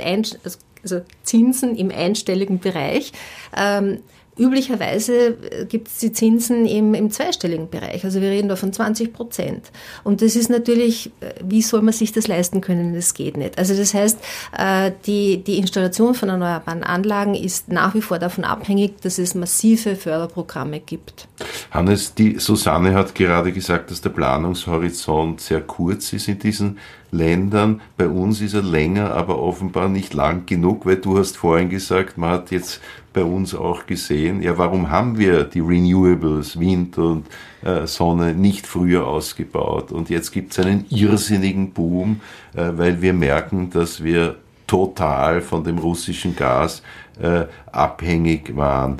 also 0.82 1.00
Zinsen 1.22 1.76
im 1.76 1.90
einstelligen 1.90 2.58
Bereich, 2.58 3.12
ähm, 3.56 4.00
Üblicherweise 4.38 5.36
äh, 5.50 5.64
gibt 5.66 5.88
es 5.88 5.98
die 5.98 6.12
Zinsen 6.12 6.66
im, 6.66 6.94
im 6.94 7.10
zweistelligen 7.10 7.68
Bereich, 7.68 8.04
also 8.04 8.20
wir 8.20 8.30
reden 8.30 8.48
da 8.48 8.56
von 8.56 8.72
20 8.72 9.12
Prozent. 9.12 9.70
Und 10.04 10.22
das 10.22 10.36
ist 10.36 10.48
natürlich, 10.48 11.10
äh, 11.20 11.34
wie 11.44 11.62
soll 11.62 11.82
man 11.82 11.92
sich 11.92 12.12
das 12.12 12.28
leisten 12.28 12.60
können? 12.60 12.94
Das 12.94 13.14
geht 13.14 13.36
nicht. 13.36 13.58
Also 13.58 13.76
das 13.76 13.94
heißt, 13.94 14.18
äh, 14.56 14.92
die, 15.06 15.42
die 15.42 15.58
Installation 15.58 16.14
von 16.14 16.28
erneuerbaren 16.28 16.84
Anlagen 16.84 17.34
ist 17.34 17.70
nach 17.70 17.94
wie 17.94 18.02
vor 18.02 18.18
davon 18.18 18.44
abhängig, 18.44 19.00
dass 19.02 19.18
es 19.18 19.34
massive 19.34 19.96
Förderprogramme 19.96 20.80
gibt. 20.80 21.28
Hannes, 21.70 22.14
die 22.14 22.38
Susanne 22.38 22.94
hat 22.94 23.14
gerade 23.14 23.52
gesagt, 23.52 23.90
dass 23.90 24.00
der 24.00 24.10
Planungshorizont 24.10 25.40
sehr 25.40 25.60
kurz 25.60 26.12
ist 26.12 26.28
in 26.28 26.38
diesen 26.38 26.78
Ländern. 27.10 27.80
Bei 27.96 28.08
uns 28.08 28.40
ist 28.40 28.54
er 28.54 28.62
länger, 28.62 29.12
aber 29.12 29.40
offenbar 29.40 29.88
nicht 29.88 30.14
lang 30.14 30.46
genug, 30.46 30.84
weil 30.86 30.96
du 30.96 31.18
hast 31.18 31.36
vorhin 31.36 31.68
gesagt, 31.70 32.18
man 32.18 32.30
hat 32.30 32.50
jetzt 32.50 32.80
bei 33.12 33.24
uns 33.24 33.54
auch 33.54 33.86
gesehen, 33.86 34.42
ja, 34.42 34.58
warum 34.58 34.90
haben 34.90 35.18
wir 35.18 35.44
die 35.44 35.60
Renewables, 35.60 36.60
Wind 36.60 36.98
und 36.98 37.26
äh, 37.62 37.86
Sonne 37.86 38.34
nicht 38.34 38.66
früher 38.66 39.06
ausgebaut? 39.06 39.90
Und 39.90 40.10
jetzt 40.10 40.30
gibt 40.32 40.52
es 40.52 40.64
einen 40.64 40.84
irrsinnigen 40.90 41.72
Boom, 41.72 42.20
äh, 42.54 42.70
weil 42.74 43.00
wir 43.00 43.12
merken, 43.12 43.70
dass 43.70 44.04
wir 44.04 44.36
total 44.66 45.40
von 45.40 45.64
dem 45.64 45.78
russischen 45.78 46.36
Gas 46.36 46.82
äh, 47.20 47.46
abhängig 47.72 48.54
waren. 48.54 48.98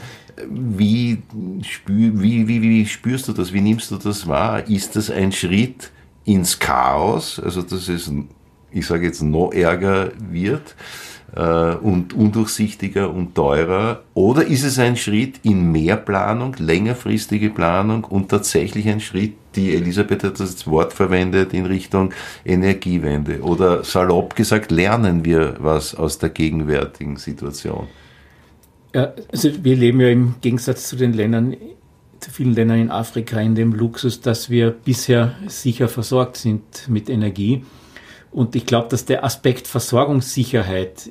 Wie, 0.49 1.23
spür, 1.63 2.13
wie, 2.15 2.49
wie, 2.49 2.63
wie 2.63 2.87
spürst 2.87 3.29
du 3.29 3.33
das? 3.33 3.53
Wie 3.53 3.61
nimmst 3.61 3.91
du 3.91 3.97
das 3.97 4.27
wahr? 4.27 4.67
Ist 4.69 4.97
das 4.97 5.11
ein 5.11 5.31
Schritt 5.33 5.91
ins 6.29 6.59
Chaos? 6.59 7.41
Also, 7.41 7.63
dass 7.63 7.89
es, 7.89 8.11
ich 8.71 8.87
sage 8.87 9.07
jetzt, 9.07 9.23
noch 9.23 9.53
ärger 9.53 10.13
wird? 10.19 10.75
äh, 11.37 11.75
und 11.75 12.13
undurchsichtiger 12.13 13.13
und 13.13 13.35
teurer? 13.35 14.03
Oder 14.15 14.47
ist 14.47 14.65
es 14.65 14.79
ein 14.79 14.97
Schritt 14.97 15.41
in 15.43 15.71
mehr 15.73 15.97
Planung, 15.97 16.55
längerfristige 16.59 17.51
Planung 17.51 18.05
und 18.05 18.29
tatsächlich 18.29 18.89
ein 18.89 19.01
Schritt, 19.01 19.35
die 19.55 19.75
Elisabeth 19.75 20.25
hat 20.25 20.41
das 20.41 20.67
Wort 20.67 20.93
verwendet, 20.93 21.53
in 21.53 21.67
Richtung 21.67 22.13
Energiewende? 22.45 23.43
Oder 23.43 23.85
salopp 23.85 24.37
gesagt, 24.37 24.71
lernen 24.71 25.25
wir 25.25 25.57
was 25.59 25.95
aus 25.95 26.19
der 26.19 26.31
gegenwärtigen 26.31 27.17
Situation? 27.17 27.89
Ja, 28.95 29.13
also 29.31 29.51
wir 29.63 29.77
leben 29.77 30.01
ja 30.01 30.09
im 30.09 30.37
Gegensatz 30.41 30.89
zu 30.89 30.97
den 30.97 31.13
Ländern, 31.13 31.55
vielen 32.31 32.55
Ländern 32.55 32.79
in 32.79 32.91
Afrika 32.91 33.41
in 33.41 33.55
dem 33.55 33.73
Luxus, 33.73 34.21
dass 34.21 34.51
wir 34.51 34.71
bisher 34.71 35.35
sicher 35.47 35.89
versorgt 35.89 36.37
sind 36.37 36.89
mit 36.89 37.09
Energie. 37.09 37.65
Und 38.31 38.55
ich 38.57 38.67
glaube, 38.67 38.89
dass 38.89 39.05
der 39.05 39.25
Aspekt 39.25 39.67
Versorgungssicherheit 39.67 41.11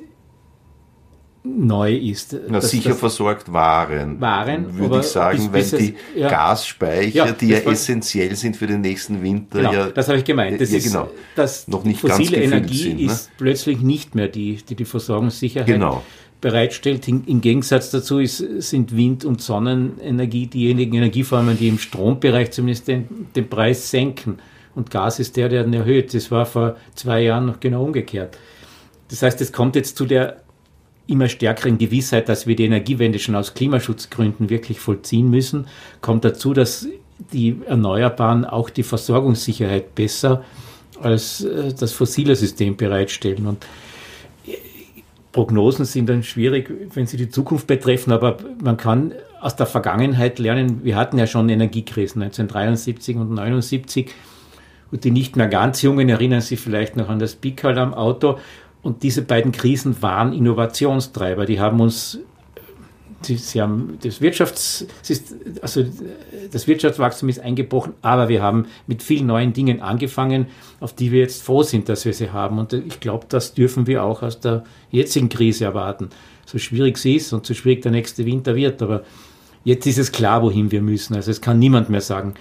neu 1.44 1.94
ist. 1.94 2.36
Na, 2.48 2.60
sicher 2.60 2.94
versorgt 2.94 3.52
waren. 3.52 4.20
Waren. 4.20 4.78
Würde 4.78 5.00
ich 5.00 5.06
sagen, 5.06 5.50
bis, 5.50 5.70
bis 5.70 5.72
weil 5.72 5.78
die 5.80 6.20
ja. 6.20 6.28
Gasspeicher, 6.28 7.26
ja, 7.26 7.32
die 7.32 7.48
ja 7.48 7.58
essentiell 7.58 8.34
sind 8.36 8.56
für 8.56 8.66
den 8.66 8.80
nächsten 8.80 9.22
Winter, 9.22 9.58
genau, 9.58 9.72
ja. 9.72 9.90
Das 9.90 10.08
habe 10.08 10.18
ich 10.18 10.24
gemeint. 10.24 10.60
Das 10.60 10.70
ja, 10.70 10.78
ist, 10.78 10.84
genau. 10.84 11.10
dass 11.36 11.68
noch 11.68 11.84
nicht 11.84 12.00
fossile 12.00 12.40
ganz 12.40 12.52
Energie 12.52 12.82
sind, 12.82 13.00
ne? 13.00 13.06
ist 13.06 13.30
plötzlich 13.36 13.80
nicht 13.80 14.14
mehr 14.14 14.28
die, 14.28 14.56
die 14.56 14.74
die 14.74 14.84
Versorgungssicherheit 14.84 15.66
genau. 15.66 16.02
Bereitstellt. 16.40 17.08
Im 17.08 17.40
Gegensatz 17.40 17.90
dazu 17.90 18.18
ist, 18.18 18.38
sind 18.38 18.96
Wind- 18.96 19.24
und 19.24 19.40
Sonnenenergie 19.40 20.46
diejenigen 20.46 20.96
Energieformen, 20.96 21.58
die 21.58 21.68
im 21.68 21.78
Strombereich 21.78 22.52
zumindest 22.52 22.88
den, 22.88 23.26
den 23.34 23.48
Preis 23.48 23.90
senken. 23.90 24.38
Und 24.74 24.90
Gas 24.90 25.18
ist 25.18 25.36
der, 25.36 25.48
der 25.48 25.64
den 25.64 25.74
erhöht. 25.74 26.14
Das 26.14 26.30
war 26.30 26.46
vor 26.46 26.76
zwei 26.94 27.22
Jahren 27.22 27.46
noch 27.46 27.58
genau 27.58 27.84
umgekehrt. 27.84 28.38
Das 29.08 29.22
heißt, 29.22 29.40
es 29.40 29.52
kommt 29.52 29.74
jetzt 29.74 29.96
zu 29.96 30.06
der 30.06 30.42
immer 31.08 31.28
stärkeren 31.28 31.78
Gewissheit, 31.78 32.28
dass 32.28 32.46
wir 32.46 32.54
die 32.54 32.66
Energiewende 32.66 33.18
schon 33.18 33.34
aus 33.34 33.54
Klimaschutzgründen 33.54 34.50
wirklich 34.50 34.78
vollziehen 34.78 35.30
müssen, 35.30 35.66
kommt 36.02 36.24
dazu, 36.24 36.52
dass 36.52 36.86
die 37.32 37.56
Erneuerbaren 37.66 38.44
auch 38.44 38.70
die 38.70 38.82
Versorgungssicherheit 38.82 39.94
besser 39.94 40.44
als 41.00 41.42
äh, 41.42 41.72
das 41.72 41.92
fossile 41.92 42.36
System 42.36 42.76
bereitstellen. 42.76 43.46
Und 43.46 43.66
Prognosen 45.32 45.84
sind 45.84 46.08
dann 46.08 46.22
schwierig, 46.22 46.70
wenn 46.94 47.06
sie 47.06 47.16
die 47.16 47.28
Zukunft 47.28 47.66
betreffen, 47.66 48.12
aber 48.12 48.38
man 48.62 48.76
kann 48.76 49.12
aus 49.40 49.56
der 49.56 49.66
Vergangenheit 49.66 50.38
lernen. 50.38 50.84
Wir 50.84 50.96
hatten 50.96 51.18
ja 51.18 51.26
schon 51.26 51.48
Energiekrisen 51.48 52.22
1973 52.22 53.16
und 53.16 53.38
1979. 53.38 54.10
Und 54.90 55.04
die 55.04 55.10
nicht 55.10 55.36
mehr 55.36 55.48
ganz 55.48 55.82
Jungen 55.82 56.08
erinnern 56.08 56.40
sich 56.40 56.60
vielleicht 56.60 56.96
noch 56.96 57.10
an 57.10 57.18
das 57.18 57.34
Pickerl 57.34 57.78
am 57.78 57.92
Auto. 57.92 58.38
Und 58.82 59.02
diese 59.02 59.22
beiden 59.22 59.52
Krisen 59.52 60.00
waren 60.02 60.32
Innovationstreiber. 60.32 61.44
Die 61.44 61.60
haben 61.60 61.80
uns, 61.80 62.18
sie, 63.22 63.36
sie 63.36 63.60
haben 63.60 63.98
das 64.02 64.20
Wirtschafts, 64.20 64.86
also 65.60 65.84
das 66.50 66.66
Wirtschaftswachstum 66.66 67.28
ist 67.28 67.40
eingebrochen, 67.40 67.94
aber 68.02 68.28
wir 68.28 68.42
haben 68.42 68.66
mit 68.86 69.02
vielen 69.02 69.26
neuen 69.26 69.52
Dingen 69.52 69.80
angefangen, 69.80 70.46
auf 70.80 70.94
die 70.94 71.12
wir 71.12 71.20
jetzt 71.20 71.42
froh 71.42 71.62
sind, 71.62 71.88
dass 71.88 72.04
wir 72.04 72.12
sie 72.12 72.30
haben. 72.30 72.58
Und 72.58 72.72
ich 72.72 73.00
glaube, 73.00 73.26
das 73.28 73.54
dürfen 73.54 73.86
wir 73.86 74.04
auch 74.04 74.22
aus 74.22 74.40
der 74.40 74.64
jetzigen 74.90 75.28
Krise 75.28 75.64
erwarten. 75.64 76.10
So 76.46 76.58
schwierig 76.58 76.98
sie 76.98 77.16
ist 77.16 77.32
und 77.32 77.44
so 77.44 77.54
schwierig 77.54 77.82
der 77.82 77.92
nächste 77.92 78.24
Winter 78.24 78.54
wird, 78.54 78.80
aber 78.82 79.02
jetzt 79.64 79.86
ist 79.86 79.98
es 79.98 80.12
klar, 80.12 80.42
wohin 80.42 80.70
wir 80.70 80.80
müssen. 80.80 81.14
Also 81.14 81.30
es 81.30 81.40
kann 81.40 81.58
niemand 81.58 81.90
mehr 81.90 82.00
sagen, 82.00 82.34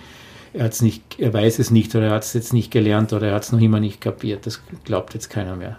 er, 0.53 0.65
hat's 0.65 0.82
nicht, 0.82 1.19
er 1.19 1.34
weiß 1.34 1.59
es 1.59 1.71
nicht 1.71 1.93
oder 1.95 2.07
er 2.07 2.13
hat 2.13 2.23
es 2.23 2.34
jetzt 2.34 2.53
nicht 2.53 2.71
gelernt 2.71 3.11
oder 3.13 3.28
er 3.28 3.36
hat 3.36 3.43
es 3.43 3.51
noch 3.51 3.59
immer 3.59 3.80
nicht 3.80 3.99
kapiert. 3.99 4.45
Das 4.45 4.61
glaubt 4.86 5.13
jetzt 5.13 5.30
keiner 5.30 5.55
mehr. 5.55 5.78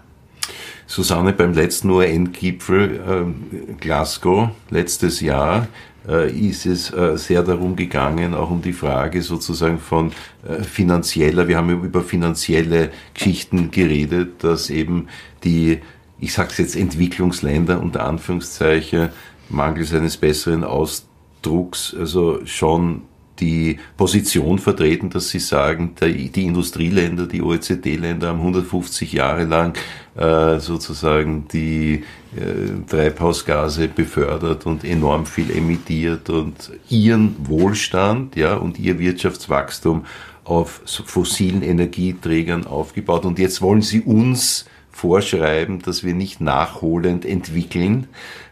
Susanne, 0.89 1.33
beim 1.33 1.53
letzten 1.53 1.91
UN-Gipfel 1.91 2.95
äh, 2.95 3.73
Glasgow 3.79 4.49
letztes 4.71 5.21
Jahr 5.21 5.67
äh, 6.07 6.31
ist 6.31 6.65
es 6.65 6.91
äh, 6.91 7.15
sehr 7.15 7.43
darum 7.43 7.75
gegangen, 7.75 8.33
auch 8.33 8.49
um 8.49 8.63
die 8.63 8.73
Frage 8.73 9.21
sozusagen 9.21 9.77
von 9.77 10.11
äh, 10.47 10.63
finanzieller, 10.63 11.47
wir 11.47 11.57
haben 11.57 11.69
über 11.69 12.01
finanzielle 12.01 12.89
Geschichten 13.13 13.69
geredet, 13.69 14.43
dass 14.43 14.71
eben 14.71 15.09
die, 15.43 15.77
ich 16.19 16.33
sage 16.33 16.49
es 16.53 16.57
jetzt 16.57 16.75
Entwicklungsländer 16.75 17.79
unter 17.79 18.05
Anführungszeichen, 18.05 19.09
mangels 19.47 19.93
eines 19.93 20.17
besseren 20.17 20.63
Ausdrucks, 20.63 21.95
also 21.99 22.43
schon 22.47 23.03
die 23.39 23.79
Position 23.97 24.59
vertreten, 24.59 25.09
dass 25.09 25.29
sie 25.29 25.39
sagen, 25.39 25.95
die 26.01 26.45
Industrieländer, 26.45 27.27
die 27.27 27.41
OECD-Länder 27.41 28.29
haben 28.29 28.39
150 28.39 29.13
Jahre 29.13 29.45
lang 29.45 29.77
äh, 30.15 30.59
sozusagen 30.59 31.47
die 31.47 32.03
äh, 32.35 32.85
Treibhausgase 32.87 33.87
befördert 33.87 34.65
und 34.65 34.83
enorm 34.83 35.25
viel 35.25 35.51
emittiert 35.51 36.29
und 36.29 36.71
ihren 36.89 37.35
Wohlstand 37.47 38.35
ja, 38.35 38.55
und 38.55 38.79
ihr 38.79 38.99
Wirtschaftswachstum 38.99 40.05
auf 40.43 40.81
fossilen 40.85 41.61
Energieträgern 41.61 42.65
aufgebaut. 42.65 43.25
Und 43.25 43.39
jetzt 43.39 43.61
wollen 43.61 43.81
sie 43.81 44.01
uns 44.01 44.65
vorschreiben, 44.91 45.81
dass 45.81 46.03
wir 46.03 46.13
nicht 46.13 46.41
nachholend 46.41 47.23
entwickeln 47.23 48.07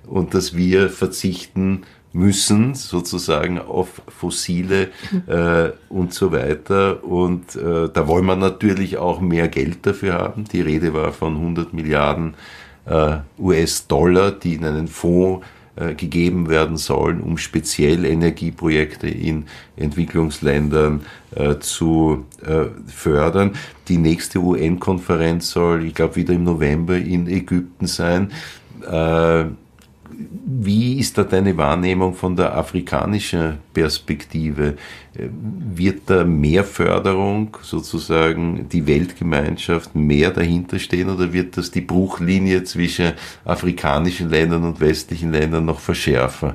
und 0.06 0.34
dass 0.34 0.56
wir 0.56 0.90
verzichten 0.90 1.84
müssen, 2.14 2.74
sozusagen 2.76 3.60
auf 3.60 4.02
fossile 4.08 4.90
äh, 5.28 5.72
und 5.90 6.14
so 6.14 6.32
weiter. 6.32 7.04
Und 7.04 7.56
äh, 7.56 7.90
da 7.92 8.08
wollen 8.08 8.26
wir 8.26 8.36
natürlich 8.36 8.98
auch 8.98 9.22
mehr 9.22 9.48
Geld 9.48 9.86
dafür 9.86 10.14
haben. 10.14 10.46
Die 10.46 10.62
Rede 10.62 10.94
war 10.94 11.12
von 11.14 11.36
100 11.36 11.74
Milliarden 11.74 12.36
äh, 12.86 13.18
US-Dollar, 13.40 14.32
die 14.32 14.56
in 14.56 14.66
einen 14.66 14.88
Fonds 14.88 15.46
äh, 15.76 15.94
gegeben 15.94 16.50
werden 16.50 16.78
sollen, 16.78 17.22
um 17.22 17.38
speziell 17.38 18.04
Energieprojekte 18.04 19.08
in 19.08 19.46
Entwicklungsländern 19.76 21.02
äh, 21.36 21.60
zu 21.60 22.26
äh, 22.44 22.66
fördern. 22.88 23.52
Die 23.88 23.98
nächste 23.98 24.40
UN-Konferenz 24.40 25.52
soll, 25.52 25.86
ich 25.86 25.94
glaube, 25.94 26.16
wieder 26.16 26.34
im 26.34 26.46
November 26.46 26.98
in 26.98 27.28
Ägypten 27.28 27.86
sein. 27.86 28.32
Äh, 28.90 29.46
wie 30.46 31.00
ist 31.00 31.18
da 31.18 31.24
deine 31.24 31.56
Wahrnehmung 31.58 32.16
von 32.16 32.36
der 32.36 32.58
afrikanischen 32.58 33.60
Perspektive? 33.74 34.76
Wird 35.14 36.02
da 36.08 36.24
mehr 36.24 36.64
Förderung, 36.64 37.56
sozusagen 37.62 38.68
die 38.70 38.88
Weltgemeinschaft 38.88 39.96
mehr 39.96 40.32
dahinter 40.32 40.80
stehen 40.80 41.10
oder 41.10 41.34
wird 41.34 41.58
das 41.58 41.70
die 41.70 41.82
Bruchlinie 41.82 42.64
zwischen 42.64 43.14
afrikanischen 43.46 44.30
Ländern 44.30 44.64
und 44.64 44.80
westlichen 44.80 45.32
Ländern 45.32 45.66
noch 45.66 45.80
verschärfen? 45.80 46.54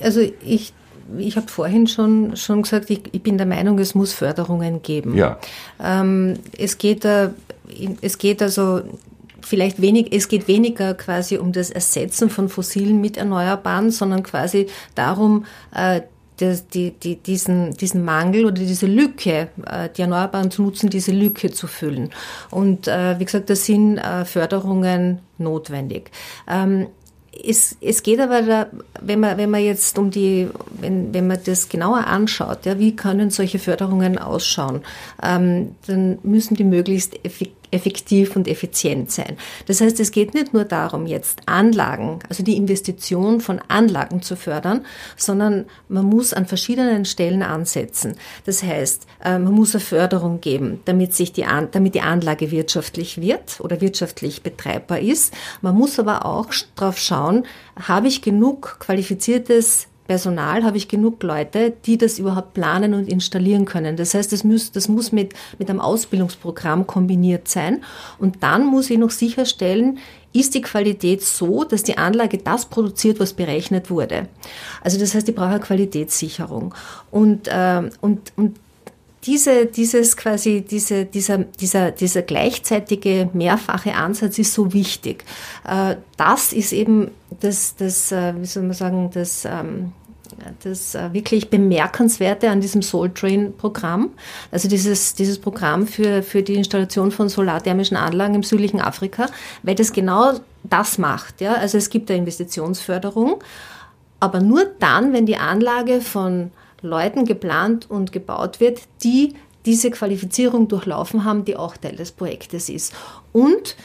Also 0.00 0.20
ich 0.44 0.72
ich 1.16 1.36
habe 1.36 1.48
vorhin 1.48 1.86
schon, 1.86 2.36
schon 2.36 2.62
gesagt, 2.62 2.90
ich, 2.90 3.00
ich, 3.12 3.22
bin 3.22 3.38
der 3.38 3.46
Meinung, 3.46 3.78
es 3.78 3.94
muss 3.94 4.12
Förderungen 4.12 4.82
geben. 4.82 5.16
Ja. 5.16 5.38
Ähm, 5.82 6.34
es, 6.58 6.76
geht, 6.76 7.06
äh, 7.06 7.30
es 8.02 8.18
geht 8.18 8.42
also 8.42 8.82
vielleicht 9.40 9.80
wenig, 9.80 10.12
es 10.12 10.28
geht 10.28 10.48
weniger 10.48 10.94
quasi 10.94 11.38
um 11.38 11.52
das 11.52 11.70
Ersetzen 11.70 12.30
von 12.30 12.48
fossilen 12.48 13.00
mit 13.00 13.16
Erneuerbaren, 13.16 13.90
sondern 13.90 14.22
quasi 14.22 14.66
darum, 14.94 15.44
äh, 15.74 16.02
die, 16.40 16.92
die, 16.92 17.16
diesen, 17.16 17.76
diesen 17.76 18.04
Mangel 18.04 18.44
oder 18.46 18.54
diese 18.54 18.86
Lücke, 18.86 19.48
äh, 19.66 19.88
die 19.96 20.02
Erneuerbaren 20.02 20.50
zu 20.50 20.62
nutzen, 20.62 20.90
diese 20.90 21.12
Lücke 21.12 21.50
zu 21.50 21.66
füllen. 21.66 22.10
Und 22.50 22.86
äh, 22.86 23.18
wie 23.18 23.24
gesagt, 23.24 23.50
da 23.50 23.56
sind 23.56 23.98
äh, 23.98 24.24
Förderungen 24.24 25.18
notwendig. 25.38 26.10
Ähm, 26.48 26.86
es, 27.44 27.76
es 27.80 28.02
geht 28.02 28.20
aber, 28.20 28.42
da, 28.42 28.66
wenn 29.00 29.20
man, 29.20 29.36
wenn 29.36 29.50
man 29.50 29.62
jetzt 29.62 29.98
um 29.98 30.10
die, 30.10 30.48
wenn, 30.80 31.12
wenn 31.14 31.26
man 31.26 31.38
das 31.44 31.68
genauer 31.68 32.06
anschaut, 32.06 32.66
ja, 32.66 32.78
wie 32.78 32.96
können 32.96 33.30
solche 33.30 33.58
Förderungen 33.58 34.18
ausschauen, 34.18 34.82
ähm, 35.22 35.74
dann 35.86 36.18
müssen 36.22 36.56
die 36.56 36.64
möglichst 36.64 37.24
effektiv 37.24 37.57
effektiv 37.70 38.36
und 38.36 38.48
effizient 38.48 39.10
sein. 39.10 39.36
Das 39.66 39.80
heißt, 39.80 40.00
es 40.00 40.10
geht 40.10 40.34
nicht 40.34 40.52
nur 40.52 40.64
darum, 40.64 41.06
jetzt 41.06 41.42
Anlagen, 41.46 42.20
also 42.28 42.42
die 42.42 42.56
Investition 42.56 43.40
von 43.40 43.60
Anlagen 43.68 44.22
zu 44.22 44.36
fördern, 44.36 44.84
sondern 45.16 45.66
man 45.88 46.04
muss 46.04 46.32
an 46.32 46.46
verschiedenen 46.46 47.04
Stellen 47.04 47.42
ansetzen. 47.42 48.16
Das 48.44 48.62
heißt, 48.62 49.06
äh, 49.24 49.38
man 49.38 49.52
muss 49.52 49.74
eine 49.74 49.80
Förderung 49.80 50.40
geben, 50.40 50.80
damit 50.84 51.14
sich 51.14 51.32
die, 51.32 51.44
damit 51.70 51.94
die 51.94 52.00
Anlage 52.00 52.50
wirtschaftlich 52.50 53.20
wird 53.20 53.60
oder 53.60 53.80
wirtschaftlich 53.80 54.42
betreibbar 54.42 55.00
ist. 55.00 55.34
Man 55.60 55.74
muss 55.74 55.98
aber 55.98 56.26
auch 56.26 56.48
darauf 56.76 56.98
schauen, 56.98 57.44
habe 57.76 58.08
ich 58.08 58.22
genug 58.22 58.76
qualifiziertes 58.80 59.88
Personal, 60.08 60.64
habe 60.64 60.78
ich 60.78 60.88
genug 60.88 61.22
Leute, 61.22 61.74
die 61.84 61.98
das 61.98 62.18
überhaupt 62.18 62.54
planen 62.54 62.94
und 62.94 63.08
installieren 63.08 63.66
können. 63.66 63.94
Das 63.96 64.14
heißt, 64.14 64.32
das 64.32 64.42
muss, 64.42 64.72
das 64.72 64.88
muss 64.88 65.12
mit, 65.12 65.34
mit 65.58 65.68
einem 65.68 65.80
Ausbildungsprogramm 65.80 66.86
kombiniert 66.86 67.46
sein. 67.46 67.84
Und 68.18 68.42
dann 68.42 68.66
muss 68.66 68.88
ich 68.88 68.96
noch 68.96 69.10
sicherstellen, 69.10 69.98
ist 70.32 70.54
die 70.54 70.62
Qualität 70.62 71.22
so, 71.22 71.64
dass 71.64 71.82
die 71.82 71.98
Anlage 71.98 72.38
das 72.38 72.66
produziert, 72.66 73.20
was 73.20 73.34
berechnet 73.34 73.90
wurde. 73.90 74.28
Also 74.82 74.98
das 74.98 75.14
heißt, 75.14 75.28
ich 75.28 75.34
brauche 75.34 75.48
eine 75.48 75.60
Qualitätssicherung. 75.60 76.74
Und, 77.10 77.46
äh, 77.48 77.90
und, 78.00 78.32
und 78.36 78.56
diese, 79.24 79.66
dieses 79.66 80.16
quasi, 80.16 80.62
diese, 80.62 81.04
dieser, 81.04 81.38
dieser, 81.38 81.90
dieser 81.90 82.22
gleichzeitige 82.22 83.28
mehrfache 83.34 83.94
Ansatz 83.94 84.38
ist 84.38 84.54
so 84.54 84.72
wichtig. 84.72 85.24
Äh, 85.68 85.96
das 86.16 86.54
ist 86.54 86.72
eben 86.72 87.10
das, 87.40 87.76
das, 87.76 88.10
äh, 88.10 88.32
wie 88.38 88.46
soll 88.46 88.62
man 88.62 88.72
sagen, 88.72 89.10
das, 89.12 89.44
ähm, 89.44 89.92
das 90.62 90.94
äh, 90.94 91.12
wirklich 91.12 91.50
Bemerkenswerte 91.50 92.50
an 92.50 92.60
diesem 92.60 92.82
Soul 92.82 93.10
Train 93.10 93.56
Programm. 93.56 94.10
Also 94.50 94.68
dieses, 94.68 95.14
dieses 95.14 95.38
Programm 95.38 95.86
für, 95.86 96.22
für 96.22 96.42
die 96.42 96.54
Installation 96.54 97.10
von 97.10 97.28
solarthermischen 97.28 97.96
Anlagen 97.96 98.34
im 98.34 98.42
südlichen 98.42 98.80
Afrika, 98.80 99.26
weil 99.62 99.74
das 99.74 99.92
genau 99.92 100.34
das 100.64 100.98
macht. 100.98 101.40
Ja? 101.40 101.54
Also 101.54 101.78
es 101.78 101.90
gibt 101.90 102.10
eine 102.10 102.20
Investitionsförderung, 102.20 103.42
aber 104.20 104.40
nur 104.40 104.64
dann, 104.78 105.12
wenn 105.12 105.26
die 105.26 105.36
Anlage 105.36 106.00
von 106.00 106.50
Leuten 106.82 107.24
geplant 107.24 107.90
und 107.90 108.12
gebaut 108.12 108.60
wird, 108.60 108.80
die 109.02 109.34
diese 109.66 109.90
Qualifizierung 109.90 110.68
durchlaufen 110.68 111.24
haben, 111.24 111.44
die 111.44 111.56
auch 111.56 111.76
Teil 111.76 111.96
des 111.96 112.12
Projektes 112.12 112.68
ist. 112.68 112.94
Und 113.32 113.76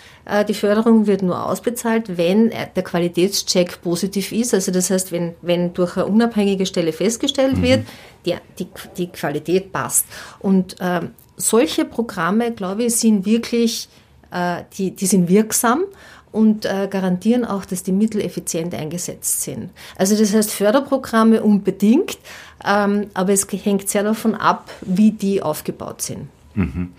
die 0.47 0.53
Förderung 0.53 1.05
wird 1.05 1.21
nur 1.21 1.45
ausbezahlt, 1.45 2.17
wenn 2.17 2.49
der 2.49 2.83
Qualitätscheck 2.83 3.81
positiv 3.81 4.31
ist. 4.31 4.53
Also 4.53 4.71
das 4.71 4.89
heißt, 4.89 5.11
wenn, 5.11 5.35
wenn 5.41 5.73
durch 5.73 5.97
eine 5.97 6.05
unabhängige 6.05 6.65
Stelle 6.65 6.93
festgestellt 6.93 7.57
mhm. 7.57 7.61
wird, 7.61 7.85
die, 8.25 8.35
die, 8.57 8.67
die 8.97 9.07
Qualität 9.07 9.73
passt. 9.73 10.05
Und 10.39 10.79
äh, 10.79 11.01
solche 11.35 11.85
Programme, 11.85 12.51
glaube 12.51 12.83
ich, 12.85 12.95
sind 12.95 13.25
wirklich, 13.25 13.89
äh, 14.31 14.63
die, 14.77 14.91
die 14.91 15.05
sind 15.05 15.27
wirksam 15.27 15.83
und 16.31 16.65
äh, 16.65 16.87
garantieren 16.89 17.45
auch, 17.45 17.65
dass 17.65 17.83
die 17.83 17.91
Mittel 17.91 18.21
effizient 18.21 18.73
eingesetzt 18.73 19.43
sind. 19.43 19.69
Also 19.97 20.17
das 20.17 20.33
heißt 20.33 20.51
Förderprogramme 20.51 21.43
unbedingt, 21.43 22.17
ähm, 22.65 23.07
aber 23.13 23.33
es 23.33 23.47
hängt 23.51 23.89
sehr 23.89 24.03
davon 24.03 24.35
ab, 24.35 24.71
wie 24.81 25.11
die 25.11 25.41
aufgebaut 25.41 26.01
sind. 26.01 26.27
Mhm. 26.55 26.93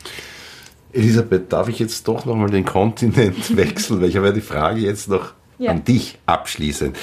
Elisabeth, 0.95 1.53
darf 1.53 1.69
ich 1.69 1.79
jetzt 1.79 2.07
doch 2.09 2.25
nochmal 2.25 2.51
den 2.51 2.65
Kontinent 2.65 3.57
wechseln? 3.57 4.01
Weil 4.01 4.09
ich 4.09 4.17
habe 4.17 4.27
ja 4.27 4.33
die 4.33 4.41
Frage 4.41 4.81
jetzt 4.81 5.09
noch 5.09 5.33
ja. 5.59 5.71
an 5.71 5.85
dich 5.85 6.19
abschließend. 6.27 6.97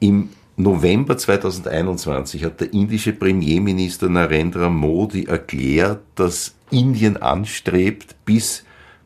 Im 0.00 0.30
November 0.56 1.16
2021 1.16 2.44
hat 2.44 2.60
der 2.60 2.72
indische 2.72 3.12
Premierminister 3.12 4.08
Narendra 4.08 4.68
Modi 4.68 5.24
erklärt, 5.24 6.00
dass 6.16 6.54
Indien 6.70 7.16
anstrebt, 7.16 8.16
bis 8.24 8.64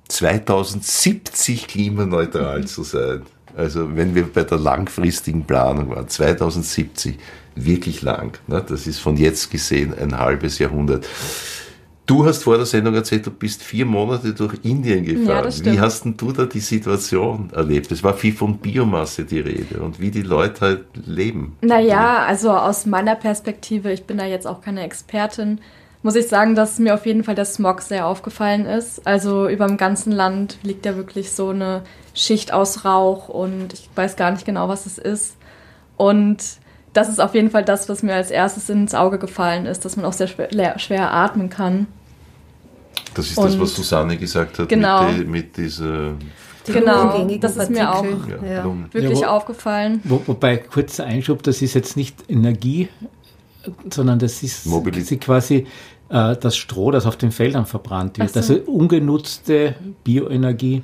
2070 0.08 1.66
klimaneutral 1.68 2.66
zu 2.66 2.82
sein. 2.82 3.22
Also 3.56 3.96
wenn 3.96 4.14
wir 4.14 4.24
bei 4.24 4.44
der 4.44 4.58
langfristigen 4.58 5.44
Planung 5.44 5.90
waren, 5.90 6.08
2070 6.08 7.18
wirklich 7.54 8.02
lang. 8.02 8.38
Ne? 8.46 8.64
Das 8.66 8.86
ist 8.86 8.98
von 8.98 9.16
jetzt 9.16 9.50
gesehen 9.50 9.94
ein 9.94 10.18
halbes 10.18 10.58
Jahrhundert. 10.58 11.06
Du 12.12 12.26
hast 12.26 12.42
vor 12.44 12.58
der 12.58 12.66
Sendung 12.66 12.94
erzählt, 12.94 13.24
du 13.24 13.30
bist 13.30 13.62
vier 13.62 13.86
Monate 13.86 14.34
durch 14.34 14.58
Indien 14.64 15.02
gefahren. 15.02 15.50
Ja, 15.50 15.72
wie 15.72 15.80
hast 15.80 16.04
denn 16.04 16.14
du 16.14 16.30
da 16.30 16.44
die 16.44 16.60
Situation 16.60 17.48
erlebt? 17.54 17.90
Es 17.90 18.04
war 18.04 18.12
viel 18.12 18.34
von 18.34 18.58
Biomasse 18.58 19.24
die 19.24 19.40
Rede 19.40 19.80
und 19.80 19.98
wie 19.98 20.10
die 20.10 20.20
Leute 20.20 20.60
halt 20.60 20.84
leben. 21.06 21.56
Naja, 21.62 22.18
also 22.26 22.50
aus 22.50 22.84
meiner 22.84 23.14
Perspektive, 23.14 23.90
ich 23.90 24.04
bin 24.04 24.18
da 24.18 24.26
jetzt 24.26 24.46
auch 24.46 24.60
keine 24.60 24.82
Expertin, 24.82 25.58
muss 26.02 26.14
ich 26.14 26.28
sagen, 26.28 26.54
dass 26.54 26.78
mir 26.78 26.92
auf 26.92 27.06
jeden 27.06 27.24
Fall 27.24 27.34
der 27.34 27.46
Smog 27.46 27.80
sehr 27.80 28.06
aufgefallen 28.06 28.66
ist. 28.66 29.06
Also 29.06 29.48
über 29.48 29.66
dem 29.66 29.78
ganzen 29.78 30.12
Land 30.12 30.58
liegt 30.62 30.84
ja 30.84 30.96
wirklich 30.96 31.32
so 31.32 31.48
eine 31.48 31.80
Schicht 32.12 32.52
aus 32.52 32.84
Rauch 32.84 33.30
und 33.30 33.72
ich 33.72 33.88
weiß 33.94 34.16
gar 34.16 34.32
nicht 34.32 34.44
genau, 34.44 34.68
was 34.68 34.84
es 34.84 34.98
ist. 34.98 35.38
Und 35.96 36.42
das 36.92 37.08
ist 37.08 37.22
auf 37.22 37.34
jeden 37.34 37.48
Fall 37.48 37.64
das, 37.64 37.88
was 37.88 38.02
mir 38.02 38.14
als 38.14 38.30
erstes 38.30 38.68
ins 38.68 38.94
Auge 38.94 39.18
gefallen 39.18 39.64
ist, 39.64 39.86
dass 39.86 39.96
man 39.96 40.04
auch 40.04 40.12
sehr 40.12 40.28
schwer, 40.28 40.78
schwer 40.78 41.14
atmen 41.14 41.48
kann. 41.48 41.86
Das 43.14 43.30
ist 43.30 43.38
und 43.38 43.46
das, 43.46 43.60
was 43.60 43.74
Susanne 43.74 44.16
gesagt 44.16 44.58
hat 44.58 44.68
genau. 44.68 45.08
mit, 45.08 45.18
die, 45.18 45.24
mit 45.24 45.56
dieser 45.56 46.14
genau, 46.66 47.26
das 47.40 47.56
ist 47.56 47.70
mir 47.70 47.92
auch 47.92 48.04
ja, 48.04 48.64
wirklich 48.92 49.20
ja, 49.20 49.26
wo, 49.26 49.30
aufgefallen. 49.30 50.00
Wo, 50.04 50.22
wobei, 50.26 50.56
kurzer 50.56 51.04
Einschub, 51.04 51.42
das 51.42 51.62
ist 51.62 51.74
jetzt 51.74 51.96
nicht 51.96 52.16
Energie, 52.28 52.88
sondern 53.90 54.18
das 54.18 54.42
ist 54.42 54.66
Mobilität. 54.66 55.20
quasi 55.20 55.66
äh, 56.08 56.36
das 56.36 56.56
Stroh, 56.56 56.90
das 56.90 57.06
auf 57.06 57.16
den 57.16 57.32
Feldern 57.32 57.66
verbrannt 57.66 58.18
wird. 58.18 58.32
So. 58.32 58.40
Also 58.40 58.54
ungenutzte 58.66 59.74
Bioenergie 60.04 60.82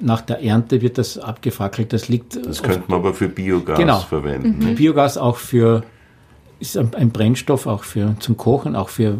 nach 0.00 0.20
der 0.20 0.42
Ernte 0.42 0.80
wird 0.80 0.98
das 0.98 1.18
abgefackelt. 1.18 1.92
Das 1.92 2.08
liegt. 2.08 2.44
Das 2.46 2.62
könnte 2.62 2.84
man 2.88 3.00
aber 3.00 3.14
für 3.14 3.28
Biogas 3.28 3.78
genau. 3.78 3.98
verwenden. 3.98 4.58
Mhm. 4.58 4.74
Biogas 4.76 5.16
auch 5.18 5.36
für 5.36 5.82
ist 6.60 6.76
ein 6.76 7.10
Brennstoff 7.10 7.66
auch 7.66 7.84
für 7.84 8.16
zum 8.18 8.36
Kochen, 8.36 8.74
auch 8.74 8.88
für 8.88 9.10
äh, 9.10 9.14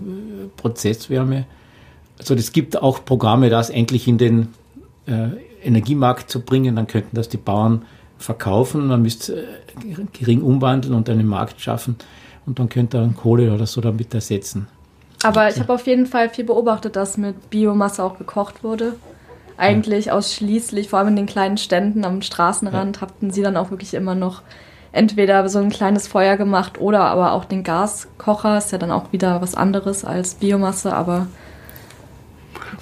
Prozesswärme. 0.57 1.47
Also 2.19 2.35
es 2.35 2.53
gibt 2.53 2.81
auch 2.81 3.05
Programme, 3.05 3.51
das 3.51 3.71
endlich 3.71 4.09
in 4.09 4.19
den 4.19 4.49
äh, 5.07 5.29
Energiemarkt 5.63 6.31
zu 6.31 6.41
bringen. 6.41 6.77
Dann 6.77 6.87
könnten 6.87 7.17
das 7.17 7.29
die 7.29 7.37
Bauern 7.37 7.83
verkaufen. 8.19 8.89
Man 8.89 9.03
müsste 9.03 9.43
äh, 9.43 10.05
gering 10.13 10.43
umwandeln 10.43 10.95
und 10.95 11.09
einen 11.09 11.27
Markt 11.27 11.61
schaffen 11.61 11.97
und 12.47 12.59
dann 12.59 12.69
könnte 12.69 12.99
man 12.99 13.17
Kohle 13.17 13.53
oder 13.53 13.67
so 13.67 13.81
damit 13.81 14.15
ersetzen. 14.15 14.67
Aber 15.23 15.49
ich 15.49 15.59
habe 15.59 15.73
auf 15.73 15.87
jeden 15.87 16.07
Fall 16.07 16.29
viel 16.31 16.45
beobachtet, 16.45 16.95
dass 16.95 17.17
mit 17.17 17.51
Biomasse 17.51 18.05
auch 18.05 18.19
gekocht 18.19 18.63
wurde 18.63 18.95
eigentlich 19.59 20.13
ausschließlich, 20.13 20.89
vor 20.89 21.01
allem 21.01 21.09
in 21.09 21.17
den 21.17 21.27
kleinen 21.27 21.59
Ständen 21.59 22.05
am 22.05 22.23
Straßenrand, 22.23 22.97
ja. 22.97 23.03
hatten 23.03 23.31
sie 23.31 23.43
dann 23.43 23.57
auch 23.57 23.71
wirklich 23.71 23.93
immer 23.93 24.15
noch 24.15 24.43
entweder 24.93 25.47
so 25.49 25.59
ein 25.59 25.69
kleines 25.69 26.07
Feuer 26.07 26.37
gemacht 26.37 26.81
oder 26.81 27.01
aber 27.01 27.33
auch 27.33 27.45
den 27.45 27.65
Gaskocher. 27.65 28.57
Ist 28.57 28.73
ja 28.73 28.79
dann 28.79 28.93
auch 28.93 29.13
wieder 29.13 29.43
was 29.43 29.55
anderes 29.55 30.05
als 30.05 30.35
Biomasse, 30.35 30.95
aber 30.95 31.27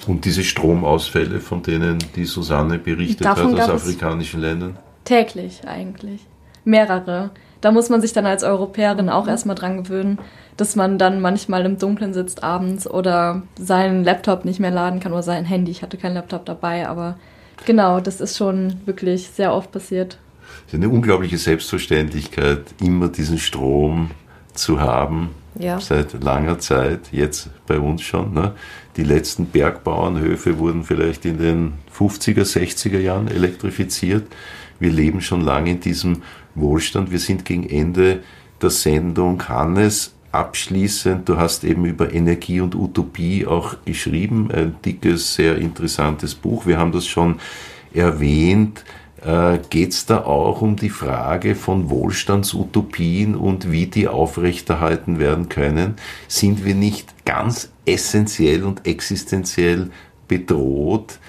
Und 0.07 0.25
diese 0.25 0.43
Stromausfälle, 0.43 1.39
von 1.39 1.61
denen 1.61 1.97
die 2.15 2.25
Susanne 2.25 2.79
berichtet 2.79 3.25
Davon 3.25 3.59
hat 3.59 3.69
aus 3.69 3.83
afrikanischen 3.83 4.41
Ländern? 4.41 4.77
täglich 5.07 5.61
eigentlich. 5.65 6.21
Mehrere. 6.63 7.31
Da 7.61 7.71
muss 7.71 7.89
man 7.89 8.01
sich 8.01 8.13
dann 8.13 8.25
als 8.25 8.43
Europäerin 8.43 9.09
auch 9.09 9.27
erstmal 9.27 9.55
dran 9.55 9.83
gewöhnen, 9.83 10.19
dass 10.57 10.75
man 10.75 10.97
dann 10.97 11.21
manchmal 11.21 11.65
im 11.65 11.79
Dunkeln 11.79 12.13
sitzt 12.13 12.43
abends 12.43 12.87
oder 12.87 13.43
seinen 13.57 14.03
Laptop 14.03 14.45
nicht 14.45 14.59
mehr 14.59 14.71
laden 14.71 14.99
kann 14.99 15.13
oder 15.13 15.23
sein 15.23 15.45
Handy. 15.45 15.71
Ich 15.71 15.81
hatte 15.81 15.97
keinen 15.97 16.15
Laptop 16.15 16.45
dabei, 16.45 16.87
aber 16.87 17.17
genau, 17.65 17.99
das 17.99 18.21
ist 18.21 18.37
schon 18.37 18.81
wirklich 18.85 19.29
sehr 19.29 19.53
oft 19.53 19.71
passiert. 19.71 20.19
Es 20.67 20.73
ist 20.73 20.79
eine 20.79 20.89
unglaubliche 20.89 21.37
Selbstverständlichkeit, 21.37 22.61
immer 22.81 23.07
diesen 23.07 23.37
Strom 23.37 24.11
zu 24.53 24.79
haben. 24.79 25.29
Ja. 25.59 25.79
Seit 25.79 26.21
langer 26.23 26.59
Zeit, 26.59 27.11
jetzt 27.11 27.49
bei 27.65 27.79
uns 27.79 28.03
schon. 28.03 28.33
Ne? 28.33 28.53
Die 28.97 29.03
letzten 29.03 29.45
Bergbauernhöfe 29.45 30.57
wurden 30.57 30.83
vielleicht 30.83 31.23
in 31.25 31.37
den 31.37 31.73
50er, 31.95 32.41
60er 32.41 32.99
Jahren 32.99 33.27
elektrifiziert. 33.27 34.27
Wir 34.79 34.91
leben 34.91 35.21
schon 35.21 35.41
lange 35.41 35.71
in 35.71 35.79
diesem 35.79 36.23
Wohlstand. 36.55 37.11
Wir 37.11 37.19
sind 37.19 37.45
gegen 37.45 37.69
Ende 37.69 38.23
der 38.59 38.71
Sendung. 38.71 39.47
Hannes, 39.47 40.15
abschließend, 40.31 41.29
du 41.29 41.37
hast 41.37 41.63
eben 41.63 41.85
über 41.85 42.11
Energie 42.11 42.59
und 42.59 42.73
Utopie 42.73 43.45
auch 43.45 43.75
geschrieben. 43.85 44.49
Ein 44.51 44.75
dickes, 44.83 45.35
sehr 45.35 45.57
interessantes 45.57 46.33
Buch. 46.33 46.65
Wir 46.65 46.79
haben 46.79 46.91
das 46.91 47.05
schon 47.05 47.35
erwähnt. 47.93 48.83
Äh, 49.25 49.59
Geht 49.69 49.93
es 49.93 50.05
da 50.05 50.23
auch 50.23 50.61
um 50.61 50.75
die 50.75 50.89
Frage 50.89 51.55
von 51.55 51.89
Wohlstandsutopien 51.89 53.35
und 53.35 53.71
wie 53.71 53.87
die 53.87 54.07
aufrechterhalten 54.07 55.19
werden 55.19 55.49
können? 55.49 55.95
Sind 56.27 56.65
wir 56.65 56.75
nicht 56.75 57.25
ganz 57.25 57.69
essentiell 57.85 58.63
und 58.63 58.85
existenziell 58.85 59.89
bedroht 60.27 61.19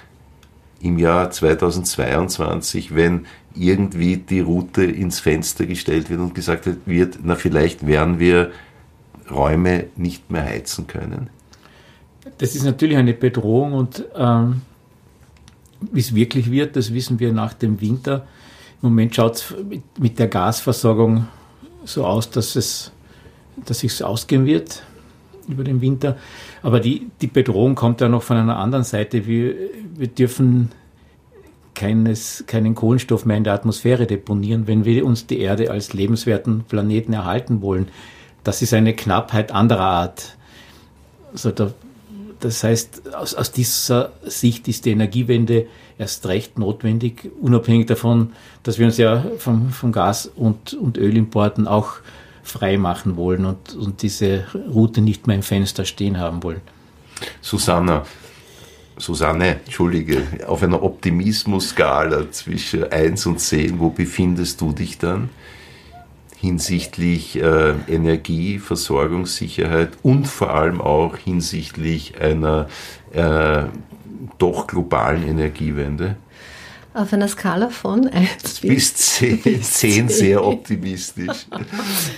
im 0.81 0.99
Jahr 0.99 1.31
2022, 1.31 2.95
wenn 2.95 3.27
irgendwie 3.55 4.19
die 4.19 4.41
Route 4.41 4.85
ins 4.85 5.21
Fenster 5.21 5.67
gestellt 5.67 6.11
wird 6.11 6.21
und 6.21 6.35
gesagt 6.35 6.69
wird, 6.87 7.19
na 7.23 7.35
vielleicht 7.35 7.87
werden 7.87 8.19
wir 8.19 8.53
Räume 9.31 9.87
nicht 9.97 10.31
mehr 10.31 10.45
heizen 10.45 10.87
können? 10.87 11.31
Das 12.39 12.55
ist 12.55 12.65
natürlich 12.65 12.97
eine 12.97 13.15
Bedrohung 13.15 13.73
und 13.73 14.05
ähm, 14.15 14.63
wie 15.81 16.01
es 16.01 16.15
wirklich 16.15 16.51
wird, 16.51 16.77
das 16.77 16.93
wissen 16.93 17.21
wir 17.21 17.33
nach 17.33 17.55
dem 17.55 17.81
Winter. 17.81 18.27
Im 18.83 18.91
Moment 18.91 19.15
schaut 19.15 19.37
es 19.37 19.55
mit, 19.99 20.19
der 20.19 20.29
Gasversorgung 20.29 21.27
so 21.85 22.05
aus, 22.05 22.31
dass 22.31 22.57
es 22.57 22.93
dass 23.65 23.81
sich's 23.81 24.03
ausgehen 24.03 24.47
wird 24.47 24.83
über 25.49 25.65
den 25.65 25.81
Winter. 25.81 26.17
Aber 26.63 26.81
die, 26.81 27.11
die 27.21 27.27
Bedrohung 27.27 27.75
kommt 27.75 28.01
ja 28.01 28.09
noch 28.09 28.23
von 28.23 28.37
einer 28.37 28.57
anderen 28.57 28.85
Seite. 28.85 29.27
Wir, 29.27 29.55
wir 29.97 30.09
dürfen 30.09 30.71
keines, 31.75 32.45
keinen 32.47 32.75
Kohlenstoff 32.75 33.25
mehr 33.25 33.37
in 33.37 33.45
der 33.45 33.55
Atmosphäre 33.55 34.07
deponieren, 34.07 34.67
wenn 34.67 34.85
wir 34.85 35.05
uns 35.07 35.27
die 35.27 35.39
Erde 35.39 35.71
als 35.71 35.93
lebenswerten 35.93 36.65
Planeten 36.65 37.13
erhalten 37.13 37.63
wollen. 37.63 37.89
Das 38.45 38.63
ist 38.63 38.75
eine 38.75 38.95
Knappheit 38.95 39.53
anderer 39.53 39.85
Art. 39.85 40.37
Also 41.33 41.51
da, 41.51 41.73
das 42.41 42.63
heißt, 42.65 43.15
aus, 43.15 43.35
aus 43.35 43.53
dieser 43.53 44.13
Sicht 44.25 44.69
ist 44.69 44.85
die 44.85 44.91
Energiewende 44.91 45.67
erst 45.99 46.27
recht 46.27 46.59
notwendig, 46.59 47.31
unabhängig 47.41 47.87
davon, 47.87 48.33
dass 48.63 48.79
wir 48.79 48.87
uns 48.87 48.99
ja 48.99 49.25
vom, 49.39 49.71
vom 49.71 49.93
Gas- 49.93 50.31
und, 50.35 50.75
und 50.75 50.99
Ölimporten 50.99 51.67
auch 51.67 51.95
frei 52.43 52.79
machen 52.79 53.17
wollen 53.17 53.45
und, 53.45 53.75
und 53.75 54.03
diese 54.03 54.47
Route 54.73 55.01
nicht 55.01 55.27
mehr 55.27 55.37
im 55.37 55.43
Fenster 55.43 55.85
stehen 55.85 56.19
haben 56.19 56.43
wollen. 56.43 56.61
Susanna, 57.41 58.05
Susanne, 58.97 59.61
entschuldige, 59.65 60.23
auf 60.47 60.63
einer 60.63 60.83
Optimismus-Skala 60.83 62.31
zwischen 62.31 62.91
1 62.91 63.27
und 63.27 63.41
10, 63.41 63.79
wo 63.79 63.91
befindest 63.91 64.61
du 64.61 64.73
dich 64.73 64.99
dann 64.99 65.31
hinsichtlich 66.41 67.37
äh, 67.37 67.75
Energie, 67.89 68.59
Versorgungssicherheit 68.59 69.91
und 70.03 70.27
vor 70.27 70.55
allem 70.55 70.81
auch 70.81 71.17
hinsichtlich 71.17 72.21
einer 72.21 72.69
äh, 73.13 73.65
doch 74.39 74.67
globalen 74.67 75.27
Energiewende? 75.27 76.17
Auf 76.95 77.13
einer 77.13 77.29
Skala 77.29 77.69
von 77.69 78.09
1 78.09 78.61
Bis 78.61 78.95
10, 78.95 79.63
10 79.63 80.09
sehr 80.09 80.45
optimistisch, 80.45 81.47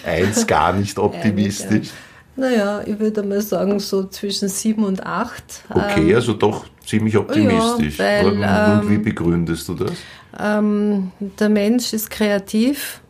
1 0.05 0.47
gar 0.47 0.73
nicht 0.75 0.99
optimistisch. 0.99 1.89
Naja, 2.37 2.83
ich 2.87 2.99
würde 2.99 3.23
mal 3.23 3.41
sagen, 3.41 3.81
so 3.81 4.05
zwischen 4.05 4.49
7 4.49 4.85
und 4.85 5.05
8. 5.05 5.43
Okay, 5.71 6.15
also 6.15 6.33
doch 6.35 6.67
ziemlich 6.87 7.17
optimistisch. 7.17 7.99
weil, 7.99 8.27
und, 8.27 8.39
und 8.39 8.91
wie 8.91 8.95
ähm, 8.95 9.03
begründest 9.03 9.69
du 9.69 9.75
das? 9.75 9.93
Ähm, 10.39 11.11
der 11.39 11.49
Mensch 11.49 11.93
ist 11.93 12.11
kreativ 12.11 13.01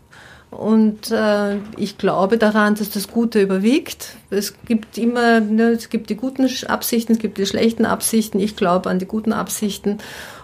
und 0.50 1.10
äh, 1.10 1.58
ich 1.76 1.96
glaube 1.96 2.36
daran, 2.36 2.74
dass 2.74 2.90
das 2.90 3.08
Gute 3.08 3.40
überwiegt. 3.40 4.16
Es 4.30 4.54
gibt 4.64 4.98
immer, 4.98 5.40
ne, 5.40 5.70
es 5.70 5.88
gibt 5.88 6.10
die 6.10 6.16
guten 6.16 6.48
Absichten, 6.66 7.12
es 7.12 7.18
gibt 7.18 7.38
die 7.38 7.46
schlechten 7.46 7.86
Absichten. 7.86 8.40
Ich 8.40 8.56
glaube 8.56 8.90
an 8.90 8.98
die 8.98 9.06
guten 9.06 9.32
Absichten 9.32 9.98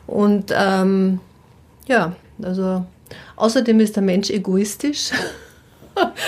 und 0.07 0.53
ähm, 0.57 1.21
ja, 1.89 2.15
also 2.43 2.85
außerdem 3.37 3.81
ist 3.81 3.97
der 3.97 4.03
Mensch 4.03 4.31
egoistisch. 4.31 5.11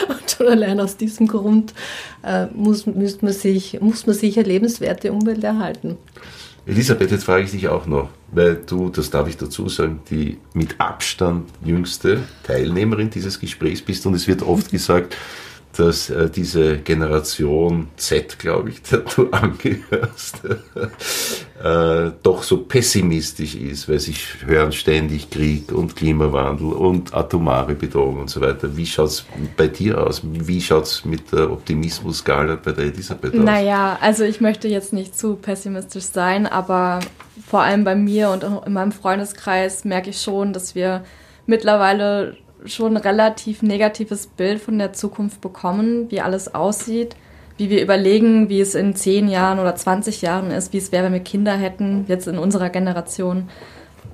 Und 0.08 0.30
schon 0.30 0.46
allein 0.46 0.80
aus 0.80 0.96
diesem 0.96 1.28
Grund 1.28 1.74
äh, 2.22 2.46
muss, 2.54 2.86
müsste 2.86 3.26
man 3.26 3.34
sich, 3.34 3.78
muss 3.82 4.06
man 4.06 4.16
sich 4.16 4.38
eine 4.38 4.48
lebenswerte 4.48 5.12
Umwelt 5.12 5.44
erhalten. 5.44 5.98
Elisabeth, 6.64 7.10
jetzt 7.10 7.24
frage 7.24 7.44
ich 7.44 7.50
dich 7.50 7.68
auch 7.68 7.84
noch, 7.84 8.08
weil 8.30 8.56
du, 8.56 8.90
das 8.90 9.10
darf 9.10 9.28
ich 9.28 9.36
dazu 9.36 9.68
sagen, 9.68 10.00
die 10.10 10.38
mit 10.52 10.80
Abstand 10.80 11.48
jüngste 11.64 12.20
Teilnehmerin 12.42 13.10
dieses 13.10 13.40
Gesprächs 13.40 13.82
bist 13.82 14.06
und 14.06 14.14
es 14.14 14.28
wird 14.28 14.42
oft 14.42 14.70
gesagt, 14.70 15.16
dass 15.76 16.10
äh, 16.10 16.28
diese 16.28 16.78
Generation 16.78 17.88
Z, 17.96 18.38
glaube 18.38 18.70
ich, 18.70 18.82
der 18.90 19.00
du 19.00 19.30
angehörst, 19.30 20.42
äh, 21.62 22.10
doch 22.22 22.42
so 22.42 22.58
pessimistisch 22.58 23.54
ist, 23.54 23.88
weil 23.88 24.00
sie 24.00 24.14
hören 24.44 24.72
ständig 24.72 25.30
Krieg 25.30 25.70
und 25.70 25.94
Klimawandel 25.94 26.72
und 26.72 27.14
atomare 27.14 27.74
Bedrohung 27.74 28.20
und 28.20 28.30
so 28.30 28.40
weiter. 28.40 28.76
Wie 28.76 28.86
schaut 28.86 29.08
es 29.08 29.24
bei 29.56 29.68
dir 29.68 30.04
aus? 30.04 30.22
Wie 30.24 30.60
schaut 30.60 30.84
es 30.84 31.04
mit 31.04 31.32
der 31.32 31.50
Optimismus-Skala 31.50 32.56
bei 32.56 32.72
der 32.72 32.86
Elisabeth 32.86 33.34
aus? 33.34 33.40
Naja, 33.40 33.98
also 34.00 34.24
ich 34.24 34.40
möchte 34.40 34.68
jetzt 34.68 34.92
nicht 34.92 35.16
zu 35.16 35.36
pessimistisch 35.36 36.04
sein, 36.04 36.46
aber 36.46 37.00
vor 37.48 37.62
allem 37.62 37.82
bei 37.82 37.94
mir 37.94 38.28
und 38.28 38.44
in 38.66 38.72
meinem 38.74 38.92
Freundeskreis 38.92 39.86
merke 39.86 40.10
ich 40.10 40.20
schon, 40.20 40.52
dass 40.52 40.74
wir 40.74 41.02
mittlerweile 41.46 42.36
schon 42.66 42.94
ein 42.94 43.02
relativ 43.02 43.62
negatives 43.62 44.26
Bild 44.26 44.60
von 44.60 44.78
der 44.78 44.92
Zukunft 44.92 45.40
bekommen, 45.40 46.10
wie 46.10 46.20
alles 46.20 46.54
aussieht, 46.54 47.16
wie 47.56 47.70
wir 47.70 47.82
überlegen, 47.82 48.50
wie 48.50 48.60
es 48.60 48.74
in 48.74 48.94
10 48.94 49.28
Jahren 49.28 49.60
oder 49.60 49.74
20 49.74 50.20
Jahren 50.20 50.50
ist, 50.50 50.74
wie 50.74 50.76
es 50.76 50.92
wäre, 50.92 51.04
wenn 51.04 51.14
wir 51.14 51.20
Kinder 51.20 51.56
hätten, 51.56 52.04
jetzt 52.06 52.28
in 52.28 52.36
unserer 52.36 52.68
Generation. 52.68 53.48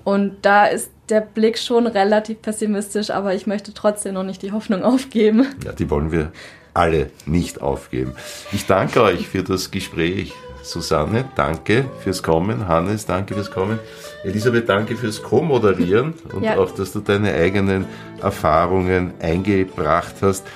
Und 0.05 0.37
da 0.43 0.67
ist 0.67 0.91
der 1.09 1.21
Blick 1.21 1.59
schon 1.59 1.89
relativ 1.89 2.41
pessimistisch, 2.41 3.11
aber 3.11 3.35
ich 3.35 3.49
möchte 3.49 3.75
trotzdem 3.75 4.15
noch 4.15 4.23
nicht 4.23 4.43
die 4.43 4.53
Hoffnung 4.53 4.85
aufgeben. 4.85 5.47
Ja, 5.65 5.73
die 5.73 5.91
wollen 5.91 6.13
wir 6.13 6.31
alle 6.73 7.11
nicht 7.27 7.61
aufgeben. 7.61 8.15
Ich 8.53 8.67
danke 8.67 9.03
euch 9.03 9.27
für 9.27 9.43
das 9.43 9.73
Gespräch. 9.73 10.33
Susanne, 10.65 11.27
danke 11.37 11.85
fürs 12.01 12.23
Kommen. 12.23 12.67
Hannes, 12.67 13.07
danke 13.07 13.35
fürs 13.35 13.51
Kommen. 13.51 13.79
Elisabeth, 14.25 14.69
danke 14.69 14.97
fürs 14.97 15.23
Co-Moderieren 15.23 16.15
und 16.33 16.43
Ja. 16.43 16.57
auch, 16.59 16.71
dass 16.71 16.93
du 16.93 17.01
deine 17.01 17.33
eigenen 17.35 17.85
Erfahrungen 18.23 19.13
eingebracht 19.21 20.15
hast. 20.23 20.47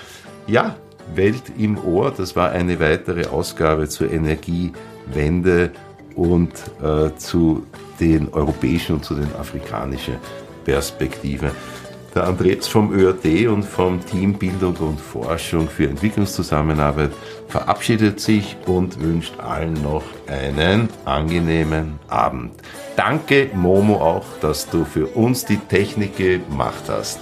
Ja, 0.46 0.76
Welt 1.14 1.42
im 1.58 1.78
Ohr, 1.84 2.12
das 2.16 2.34
war 2.36 2.50
eine 2.50 2.80
weitere 2.80 3.26
Ausgabe 3.26 3.88
zur 3.88 4.10
Energiewende 4.10 5.70
und 6.14 6.52
äh, 6.82 7.14
zu 7.16 7.66
den 8.00 8.32
europäischen 8.32 8.96
und 8.96 9.04
zu 9.04 9.14
den 9.14 9.34
afrikanischen 9.38 10.16
Perspektiven. 10.64 11.50
Der 12.18 12.26
Andreas 12.26 12.66
vom 12.66 12.92
ÖRD 12.92 13.46
und 13.46 13.62
vom 13.62 14.04
Team 14.04 14.34
Bildung 14.34 14.74
und 14.78 15.00
Forschung 15.00 15.68
für 15.68 15.84
Entwicklungszusammenarbeit 15.84 17.12
verabschiedet 17.46 18.18
sich 18.18 18.56
und 18.66 19.00
wünscht 19.00 19.38
allen 19.38 19.74
noch 19.84 20.02
einen 20.26 20.88
angenehmen 21.04 22.00
Abend. 22.08 22.54
Danke 22.96 23.50
Momo 23.54 23.98
auch, 23.98 24.24
dass 24.40 24.68
du 24.68 24.84
für 24.84 25.06
uns 25.06 25.44
die 25.44 25.58
Technik 25.58 26.16
gemacht 26.16 26.82
hast. 26.88 27.20